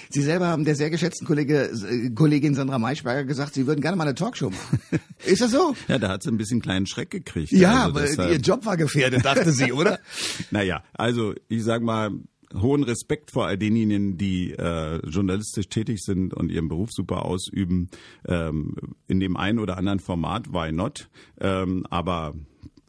Sie 0.10 0.22
selber 0.22 0.48
haben 0.48 0.66
der 0.66 0.76
sehr 0.76 0.90
geschätzten 0.90 1.26
Kollege, 1.26 1.72
Kollegin 2.14 2.56
Sandra 2.56 2.78
Maischberger 2.78 3.24
gesagt, 3.24 3.54
Sie 3.54 3.68
würden 3.68 3.82
gerne 3.82 3.96
mal 3.98 4.04
eine 4.04 4.16
Talkshow 4.16 4.50
machen. 4.50 4.80
ist 5.26 5.42
das 5.42 5.52
so? 5.52 5.76
Ja, 5.88 5.98
da 5.98 6.10
hat 6.10 6.24
sie 6.24 6.30
ein 6.30 6.38
bisschen 6.38 6.62
kleinen 6.62 6.88
Schreck 6.88 7.10
gekriegt. 7.10 7.52
Ja, 7.52 7.86
also 7.86 8.22
aber 8.22 8.32
ihr 8.32 8.40
Job 8.40 8.66
war 8.66 8.78
gefährdet, 8.78 9.24
dachte 9.24 9.52
sie, 9.52 9.72
oder? 9.72 10.00
naja, 10.52 10.84
also 10.94 11.34
ich 11.48 11.64
sag 11.64 11.82
mal, 11.82 12.12
hohen 12.54 12.84
Respekt 12.84 13.32
vor 13.32 13.48
all 13.48 13.58
denjenigen, 13.58 14.18
die 14.18 14.52
äh, 14.52 15.06
journalistisch 15.08 15.68
tätig 15.70 16.00
sind 16.02 16.34
und 16.34 16.52
ihren 16.52 16.70
Beruf 16.70 16.90
super 16.92 17.26
ausüben. 17.26 17.90
Ähm, 18.28 18.76
in 19.08 19.20
dem 19.20 19.38
einen 19.38 19.60
oder 19.60 19.78
anderen 19.78 20.00
Format, 20.00 20.54
why 20.54 20.72
not? 20.72 21.10
Ähm, 21.40 21.86
aber 21.90 22.36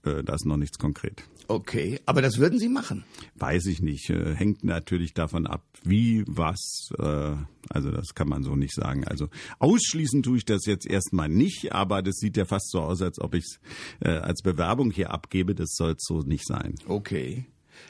äh, 0.04 0.22
da 0.22 0.34
ist 0.34 0.46
noch 0.46 0.56
nichts 0.56 0.78
konkret. 0.78 1.24
Okay, 1.50 1.98
aber 2.04 2.20
das 2.20 2.36
würden 2.36 2.58
Sie 2.58 2.68
machen? 2.68 3.04
Weiß 3.36 3.64
ich 3.66 3.80
nicht. 3.80 4.10
Äh, 4.10 4.34
hängt 4.34 4.64
natürlich 4.64 5.14
davon 5.14 5.46
ab, 5.46 5.64
wie, 5.82 6.22
was. 6.26 6.90
Äh, 6.98 7.36
also 7.70 7.90
das 7.90 8.14
kann 8.14 8.28
man 8.28 8.42
so 8.42 8.54
nicht 8.54 8.74
sagen. 8.74 9.04
Also 9.06 9.28
ausschließen 9.58 10.22
tue 10.22 10.36
ich 10.36 10.44
das 10.44 10.66
jetzt 10.66 10.86
erstmal 10.86 11.30
nicht, 11.30 11.72
aber 11.72 12.02
das 12.02 12.16
sieht 12.16 12.36
ja 12.36 12.44
fast 12.44 12.70
so 12.70 12.80
aus, 12.80 13.00
als 13.00 13.18
ob 13.18 13.34
ich 13.34 13.44
es 13.44 13.60
äh, 14.00 14.10
als 14.10 14.42
Bewerbung 14.42 14.90
hier 14.90 15.10
abgebe. 15.10 15.54
Das 15.54 15.70
soll 15.74 15.94
so 15.98 16.20
nicht 16.20 16.46
sein. 16.46 16.74
Okay. 16.86 17.46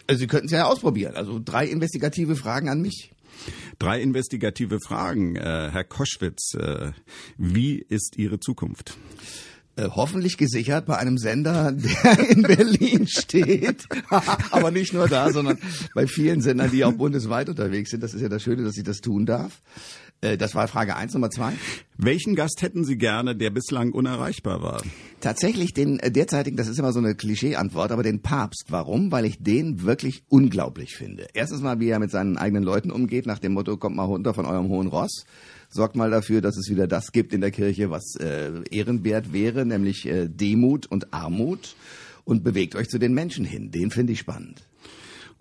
Also 0.07 0.21
Sie 0.21 0.27
könnten 0.27 0.47
es 0.47 0.53
ja 0.53 0.65
ausprobieren. 0.65 1.17
Also 1.17 1.41
drei 1.43 1.67
investigative 1.67 2.37
Fragen 2.37 2.69
an 2.69 2.81
mich. 2.81 3.13
Drei 3.79 4.01
investigative 4.01 4.79
Fragen, 4.81 5.37
äh, 5.37 5.71
Herr 5.71 5.85
Koschwitz. 5.85 6.55
Äh, 6.55 6.93
wie 7.37 7.77
ist 7.77 8.17
Ihre 8.17 8.41
Zukunft? 8.41 8.97
Äh, 9.79 9.91
hoffentlich 9.95 10.39
gesichert 10.39 10.87
bei 10.87 10.97
einem 10.97 11.19
Sender, 11.19 11.71
der 12.05 12.31
in 12.31 12.43
Berlin 12.43 13.07
steht. 13.07 13.87
Aber 14.51 14.73
nicht 14.73 14.93
nur 14.93 15.07
da, 15.07 15.31
sondern 15.33 15.59
bei 15.95 16.09
vielen 16.09 16.41
Sendern, 16.41 16.73
die 16.73 16.85
auch 16.85 16.93
bundesweit 16.93 17.49
unterwegs 17.49 17.91
sind. 17.91 18.03
Das 18.03 18.13
ist 18.13 18.21
ja 18.21 18.29
das 18.29 18.43
Schöne, 18.43 18.65
dass 18.65 18.77
ich 18.77 18.83
das 18.83 19.01
tun 19.01 19.25
darf. 19.25 19.63
Äh, 20.21 20.37
das 20.37 20.55
war 20.55 20.69
Frage 20.69 20.97
eins, 20.97 21.15
Nummer 21.15 21.31
zwei. 21.31 21.53
Welchen 21.97 22.35
Gast 22.35 22.63
hätten 22.63 22.85
Sie 22.85 22.97
gerne, 22.97 23.37
der 23.37 23.51
bislang 23.51 23.93
unerreichbar 23.93 24.63
war? 24.63 24.83
Tatsächlich 25.21 25.75
den 25.75 25.99
äh, 26.01 26.11
derzeitigen, 26.11 26.57
das 26.57 26.69
ist 26.69 26.79
immer 26.79 26.93
so 26.93 26.99
eine 27.01 27.15
Klischee-Antwort, 27.15 27.93
aber 27.93 28.03
den 28.03 28.23
Papst. 28.23 28.67
Warum? 28.69 29.13
Weil 29.13 29.25
ich 29.25 29.43
den 29.43 29.83
wirklich 29.83 30.25
unglaublich 30.29 30.97
finde. 30.97 31.27
Erstens 31.35 31.61
mal, 31.61 31.81
wie 31.81 31.89
er 31.89 31.99
mit 31.99 32.11
seinen 32.11 32.37
eigenen 32.37 32.63
Leuten 32.63 32.91
umgeht, 32.91 33.27
nach 33.27 33.39
dem 33.39 33.53
Motto, 33.53 33.77
kommt 33.77 33.97
mal 33.97 34.05
runter 34.05 34.35
von 34.35 34.47
eurem 34.47 34.69
hohen 34.69 34.89
Ross 34.89 35.25
sorgt 35.71 35.97
mal 35.97 36.11
dafür, 36.11 36.41
dass 36.41 36.57
es 36.57 36.71
wieder 36.71 36.87
das 36.87 37.13
gibt 37.13 37.33
in 37.33 37.41
der 37.41 37.51
Kirche, 37.51 37.91
was 37.91 38.17
äh, 38.17 38.63
ehrenwert 38.71 39.33
wäre, 39.33 39.67
nämlich 39.67 40.07
äh, 40.07 40.29
Demut 40.29 40.87
und 40.87 41.13
Armut 41.13 41.77
und 42.25 42.43
bewegt 42.43 42.75
euch 42.75 42.89
zu 42.89 42.99
den 42.99 43.15
Menschen 43.15 43.45
hin. 43.45 43.71
Den 43.71 43.91
finde 43.91 44.13
ich 44.13 44.21
spannend. 44.21 44.68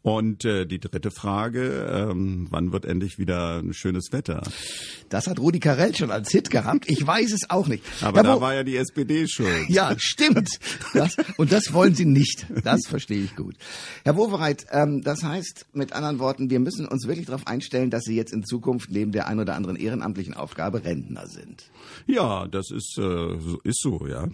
Und 0.08 0.45
äh, 0.45 0.66
die 0.66 0.80
dritte 0.80 1.12
Frage, 1.12 2.08
ähm, 2.10 2.47
wann 2.49 2.72
wird 2.72 2.86
endlich 2.86 3.20
wieder 3.20 3.58
ein 3.58 3.74
schönes 3.74 4.14
Wetter? 4.14 4.41
Das 5.10 5.28
hat 5.28 5.38
Rudi 5.38 5.60
Carell 5.60 5.93
schon 5.93 6.12
als 6.12 6.32
Hit 6.32 6.49
gehabt. 6.49 6.89
Ich 6.89 7.05
weiß 7.05 7.34
es 7.34 7.49
auch 7.49 7.68
nicht. 7.68 7.84
Aber 7.99 8.24
da 8.24 8.39
war 8.39 8.53
ja 8.53 8.64
die 8.64 8.78
SPD 8.78 9.28
schuld. 9.28 9.68
Ja, 9.68 9.93
stimmt. 9.97 10.47
Das, 10.93 11.18
und 11.36 11.51
das 11.51 11.74
wollen 11.74 11.93
Sie 11.93 12.05
nicht. 12.05 12.47
Das 12.64 12.88
verstehe 12.88 13.22
ich 13.22 13.36
gut. 13.36 13.55
Herr 14.05 14.16
Wovereit, 14.16 14.68
ähm, 14.72 15.01
das 15.01 15.24
heißt 15.24 15.66
mit 15.74 15.91
anderen 15.91 16.20
Worten, 16.20 16.49
wir 16.49 16.62
müssen 16.62 16.88
uns 16.88 17.05
wirklich 17.05 17.26
darauf 17.26 17.45
einstellen, 17.45 17.89
dass 17.89 18.03
Sie 18.03 18.16
jetzt 18.16 18.32
in 18.32 18.45
Zukunft 18.45 18.89
neben 18.89 19.12
der 19.12 19.28
ein 19.28 19.41
oder 19.41 19.55
anderen 19.55 19.76
ehrenamtlichen 19.76 20.36
Aufgabe 20.36 20.86
Rentner 20.86 21.28
sind. 21.28 21.66
Ja, 22.05 22.47
das 22.47 22.72
ist, 22.72 22.97
äh, 22.97 23.36
ist 23.66 23.82
so, 23.82 24.08
ja. 24.08 24.30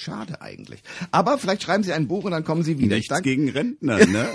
Schade 0.00 0.40
eigentlich. 0.40 0.80
Aber 1.10 1.38
vielleicht 1.38 1.64
schreiben 1.64 1.82
Sie 1.82 1.92
ein 1.92 2.06
Buch 2.06 2.22
und 2.22 2.30
dann 2.30 2.44
kommen 2.44 2.62
Sie 2.62 2.78
wieder. 2.78 2.94
Nichts 2.94 3.20
gegen 3.22 3.48
Rentner, 3.48 3.96
ne? 4.06 4.28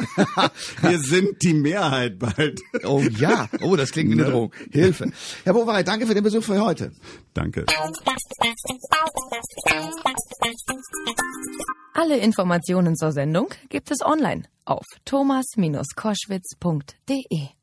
Wir 0.81 0.99
sind 0.99 1.41
die 1.41 1.53
Mehrheit 1.53 2.19
bald. 2.19 2.59
Oh 2.83 3.01
ja, 3.17 3.47
oh, 3.61 3.77
das 3.77 3.91
klingt 3.91 4.09
wie 4.09 4.15
eine 4.15 4.23
ne? 4.23 4.31
Drohung. 4.31 4.53
Hilfe. 4.71 5.09
Herr 5.45 5.53
Bowereit, 5.53 5.87
danke 5.87 6.05
für 6.05 6.15
den 6.15 6.23
Besuch 6.25 6.43
für 6.43 6.61
heute. 6.61 6.91
Danke. 7.33 7.65
Alle 11.93 12.17
Informationen 12.17 12.97
zur 12.97 13.13
Sendung 13.13 13.47
gibt 13.69 13.89
es 13.89 14.01
online 14.01 14.43
auf 14.65 14.83
thomas-koschwitz.de. 15.05 17.62